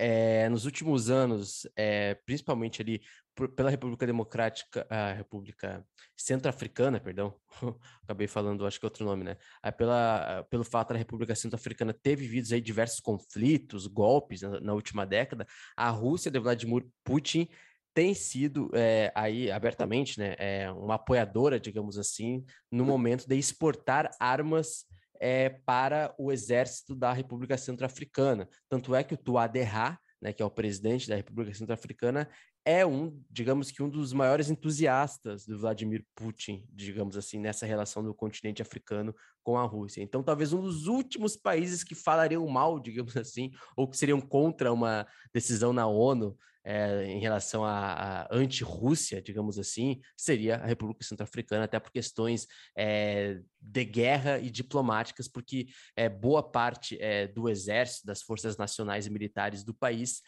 [0.00, 3.02] É, nos últimos anos, é, principalmente ali
[3.34, 5.84] por, pela República Democrática, a República
[6.16, 7.34] Centro-Africana, perdão,
[8.04, 9.36] acabei falando, acho que outro nome, né?
[9.60, 14.72] É pela, pelo fato da República Centro-Africana ter vivido aí diversos conflitos, golpes na, na
[14.72, 15.44] última década,
[15.76, 17.48] a Rússia de Vladimir Putin
[17.92, 24.10] tem sido é, aí abertamente, né, é, uma apoiadora, digamos assim, no momento de exportar
[24.20, 24.84] armas
[25.20, 28.48] é, para o exército da República Centro-Africana.
[28.68, 32.28] Tanto é que o Tuaderra, né, que é o presidente da República Centro-Africana,
[32.64, 38.02] é um, digamos que um dos maiores entusiastas do Vladimir Putin, digamos assim, nessa relação
[38.04, 40.02] do continente africano com a Rússia.
[40.02, 44.70] Então, talvez um dos últimos países que falariam mal, digamos assim, ou que seriam contra
[44.70, 51.64] uma decisão na ONU é, em relação à, anti-Rússia, digamos assim, seria a República Centro-Africana,
[51.64, 52.46] até por questões
[52.76, 56.98] é, de guerra e diplomáticas, porque é, boa parte
[57.34, 60.22] do exército, das forças nacionais e militares do país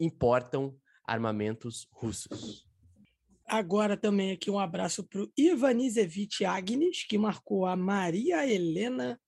[0.00, 2.66] importam armamentos russos.
[3.46, 9.18] Agora também aqui um abraço para o Ivanizevich Agnes, que marcou a Maria Helena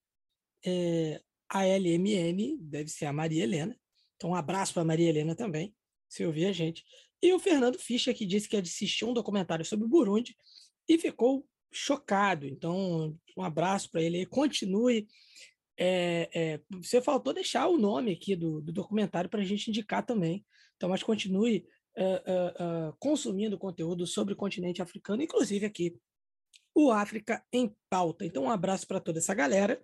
[0.65, 3.75] é, ALMN, deve ser a Maria Helena.
[4.17, 5.75] Então, um abraço para a Maria Helena também,
[6.11, 6.85] se ouvir a gente.
[7.23, 10.37] E o Fernando Fischer, que disse que assistiu um documentário sobre o Burundi
[10.89, 12.47] e ficou chocado.
[12.47, 14.27] Então, um abraço para ele.
[14.27, 15.07] Continue.
[15.79, 20.05] É, é, você faltou deixar o nome aqui do, do documentário para a gente indicar
[20.05, 20.45] também.
[20.77, 21.65] Então, mas continue
[21.97, 25.95] uh, uh, consumindo conteúdo sobre o continente africano, inclusive aqui
[26.75, 28.25] o África em Pauta.
[28.25, 29.83] Então, um abraço para toda essa galera.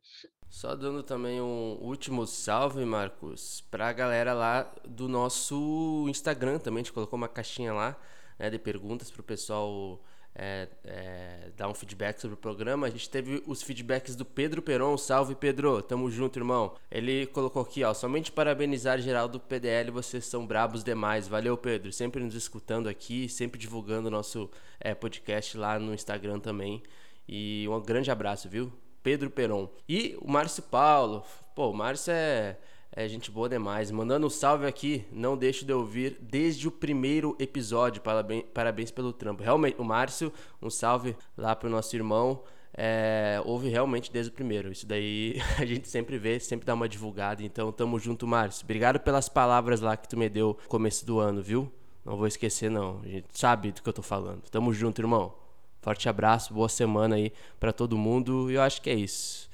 [0.49, 6.81] Só dando também um último salve, Marcos, para a galera lá do nosso Instagram também.
[6.81, 7.97] A gente colocou uma caixinha lá
[8.39, 10.01] né, de perguntas para o pessoal
[10.39, 12.87] é, é, dar um feedback sobre o programa.
[12.87, 14.97] A gente teve os feedbacks do Pedro Peron.
[14.99, 15.83] Salve, Pedro.
[15.83, 16.75] Tamo junto, irmão.
[16.91, 17.95] Ele colocou aqui, ó.
[17.95, 21.27] Somente parabenizar geral do PDL, vocês são brabos demais.
[21.27, 21.91] Valeu, Pedro.
[21.91, 26.83] Sempre nos escutando aqui, sempre divulgando o nosso é, podcast lá no Instagram também.
[27.27, 28.73] E um grande abraço, viu?
[29.07, 29.69] Pedro Peron.
[29.89, 31.23] E o Márcio Paulo.
[31.55, 32.57] Pô, o Márcio é
[32.91, 33.89] é gente boa demais.
[33.93, 38.03] Mandando um salve aqui, não deixo de ouvir desde o primeiro episódio.
[38.03, 39.45] Parabéns, parabéns pelo trampo.
[39.45, 42.43] Realmente, o Márcio, um salve lá pro nosso irmão.
[42.77, 44.73] É, ouve realmente desde o primeiro.
[44.73, 47.45] Isso daí a gente sempre vê, sempre dá uma divulgada.
[47.45, 48.65] Então, tamo junto, Márcio.
[48.65, 51.73] Obrigado pelas palavras lá que tu me deu no começo do ano, viu?
[52.05, 53.03] Não vou esquecer, não.
[53.05, 54.43] A gente sabe do que eu tô falando.
[54.51, 55.46] Tamo junto, irmão.
[55.87, 58.51] Forte abraço, boa semana aí para todo mundo.
[58.51, 59.49] E eu acho que é isso.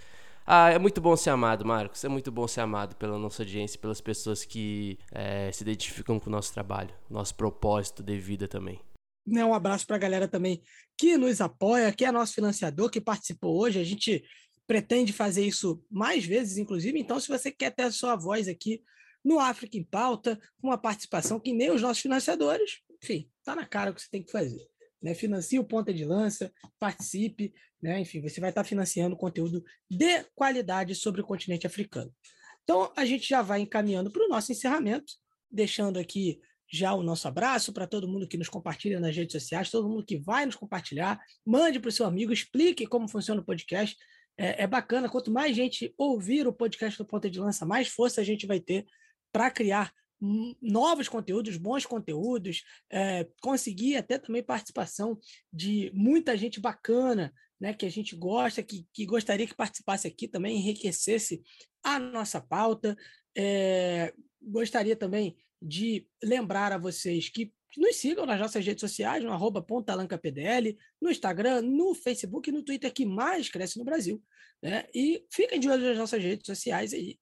[0.46, 2.02] Ah, é muito bom ser amado, Marcos.
[2.02, 6.30] É muito bom ser amado pela nossa audiência, pelas pessoas que é, se identificam com
[6.30, 8.80] o nosso trabalho, nosso propósito de vida também.
[9.26, 10.62] Né, um abraço para a galera também
[10.96, 13.78] que nos apoia, que é nosso financiador, que participou hoje.
[13.78, 14.24] A gente
[14.66, 16.98] pretende fazer isso mais vezes, inclusive.
[16.98, 18.82] Então, se você quer ter a sua voz aqui
[19.22, 23.66] no África em Pauta, com uma participação que nem os nossos financiadores, enfim, tá na
[23.66, 24.71] cara o que você tem que fazer.
[25.02, 25.14] Né?
[25.14, 28.00] Financie o Ponta de Lança, participe, né?
[28.00, 32.14] Enfim, você vai estar financiando conteúdo de qualidade sobre o continente africano.
[32.62, 35.14] Então, a gente já vai encaminhando para o nosso encerramento,
[35.50, 36.40] deixando aqui
[36.72, 40.06] já o nosso abraço para todo mundo que nos compartilha nas redes sociais, todo mundo
[40.06, 41.20] que vai nos compartilhar.
[41.44, 43.96] Mande para o seu amigo, explique como funciona o podcast.
[44.38, 48.22] É, é, bacana, quanto mais gente ouvir o podcast do Ponta de Lança, mais força
[48.22, 48.86] a gente vai ter
[49.30, 49.92] para criar
[50.60, 55.18] novos conteúdos, bons conteúdos, é, conseguir até também participação
[55.52, 60.26] de muita gente bacana né, que a gente gosta, que, que gostaria que participasse aqui
[60.26, 61.42] também, enriquecesse
[61.82, 62.96] a nossa pauta.
[63.36, 69.32] É, gostaria também de lembrar a vocês que nos sigam nas nossas redes sociais, no
[69.32, 74.22] arroba pontalancapdl, no Instagram, no Facebook e no Twitter, que mais cresce no Brasil.
[74.60, 74.86] Né?
[74.94, 77.18] E fiquem de olho nas nossas redes sociais aí,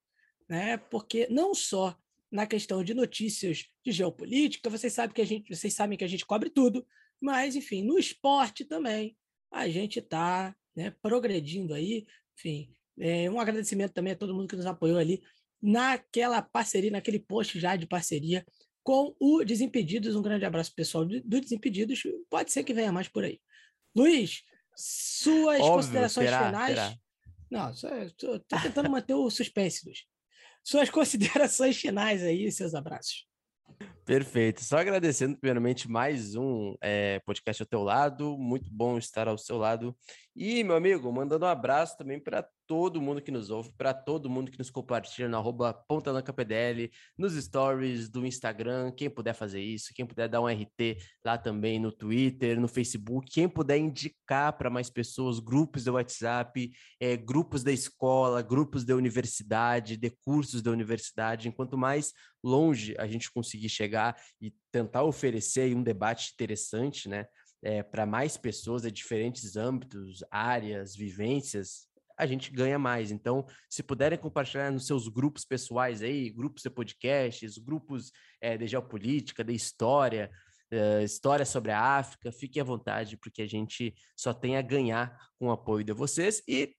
[0.49, 0.77] né?
[0.77, 1.97] porque não só
[2.31, 6.09] na questão de notícias de geopolítica, vocês sabem que a gente, vocês sabem que a
[6.09, 6.87] gente cobre tudo,
[7.21, 9.17] mas enfim, no esporte também
[9.51, 12.07] a gente está né, progredindo aí.
[12.39, 15.23] Enfim, é, um agradecimento também a todo mundo que nos apoiou ali
[15.61, 18.47] naquela parceria, naquele post já de parceria
[18.83, 20.15] com o Desimpedidos.
[20.15, 22.03] Um grande abraço pessoal do, Desimpedidos.
[22.31, 23.41] Pode ser que venha mais por aí.
[23.95, 24.45] Luiz,
[24.77, 26.75] suas Óbvio, considerações terá, finais.
[26.75, 26.95] Terá.
[27.51, 30.05] Não, estou tentando manter o suspense, Luiz.
[30.63, 33.27] Suas considerações finais aí, seus abraços.
[34.05, 34.65] Perfeito.
[34.65, 38.37] Só agradecendo, primeiramente, mais um é, podcast ao teu lado.
[38.37, 39.97] Muito bom estar ao seu lado.
[40.35, 44.31] E, meu amigo, mandando um abraço também para todo mundo que nos ouve, para todo
[44.31, 45.75] mundo que nos compartilha no arroba
[46.33, 51.37] PDL, nos stories do Instagram, quem puder fazer isso, quem puder dar um RT lá
[51.37, 57.17] também no Twitter, no Facebook, quem puder indicar para mais pessoas, grupos do WhatsApp, é,
[57.17, 63.33] grupos da escola, grupos da universidade, de cursos da universidade, enquanto mais longe a gente
[63.33, 67.27] conseguir chegar e tentar oferecer um debate interessante, né?
[67.63, 71.91] É, para mais pessoas de diferentes âmbitos, áreas, vivências,
[72.21, 73.11] a gente ganha mais.
[73.11, 78.67] Então, se puderem compartilhar nos seus grupos pessoais aí, grupos de podcasts, grupos é, de
[78.67, 80.31] geopolítica, de história,
[80.73, 85.17] uh, história sobre a África, fiquem à vontade, porque a gente só tem a ganhar
[85.39, 86.43] com o apoio de vocês.
[86.47, 86.75] E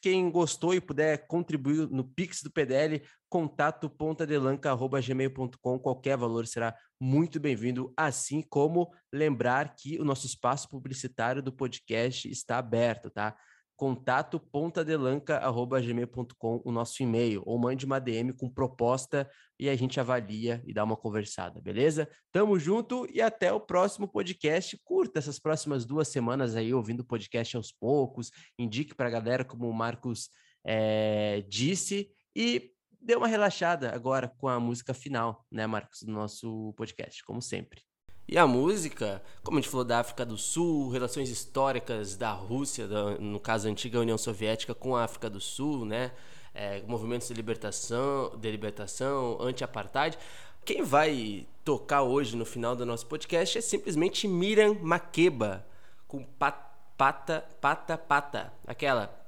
[0.00, 7.38] quem gostou e puder contribuir no Pix do PDL, contato pontadelanca.gmail.com, qualquer valor será muito
[7.38, 13.36] bem-vindo, assim como lembrar que o nosso espaço publicitário do podcast está aberto, tá?
[13.76, 20.62] Contato pontadelanca.gmail.com, o nosso e-mail, ou mande uma DM com proposta e a gente avalia
[20.66, 22.08] e dá uma conversada, beleza?
[22.32, 24.78] Tamo junto e até o próximo podcast.
[24.82, 29.68] Curta essas próximas duas semanas aí, ouvindo o podcast aos poucos, indique pra galera, como
[29.68, 30.30] o Marcos
[30.64, 36.72] é, disse, e dê uma relaxada agora com a música final, né, Marcos, do nosso
[36.76, 37.82] podcast, como sempre.
[38.28, 42.88] E a música, como a gente falou da África do Sul, relações históricas da Rússia,
[42.88, 46.10] da, no caso a antiga União Soviética, com a África do Sul, né?
[46.52, 50.18] É, movimentos de libertação, de libertação, anti-apartheid.
[50.64, 55.64] Quem vai tocar hoje no final do nosso podcast é simplesmente Miriam Makeba,
[56.08, 56.56] com pat,
[56.96, 58.52] pata, pata, pata.
[58.66, 59.25] Aquela.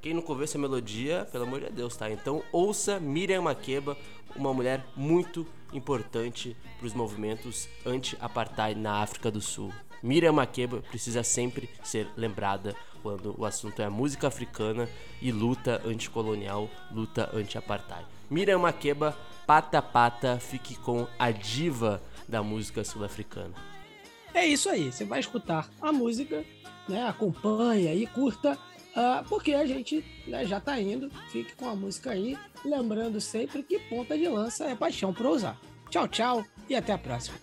[0.00, 2.08] Quem não conhece essa melodia, pelo amor de Deus, tá?
[2.08, 3.96] Então ouça Miriam Makeba,
[4.36, 9.72] uma mulher muito importante para os movimentos anti-apartheid na África do Sul.
[10.00, 14.88] Miriam Makeba precisa sempre ser lembrada quando o assunto é música africana
[15.20, 18.06] e luta anticolonial, luta anti-apartheid.
[18.30, 19.18] Miriam Makeba,
[19.48, 23.75] pata pata, fique com a diva da música sul-africana.
[24.36, 26.44] É isso aí, você vai escutar a música,
[26.86, 27.08] né?
[27.08, 28.58] Acompanha e curta
[28.96, 32.34] Uh, porque a gente né, já está indo, fique com a música aí,
[32.64, 35.60] lembrando sempre que ponta de lança é paixão para usar.
[35.90, 37.36] Tchau, tchau e até a próxima.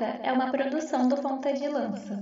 [0.00, 2.19] Pauta é uma produção do Ponta de Lança.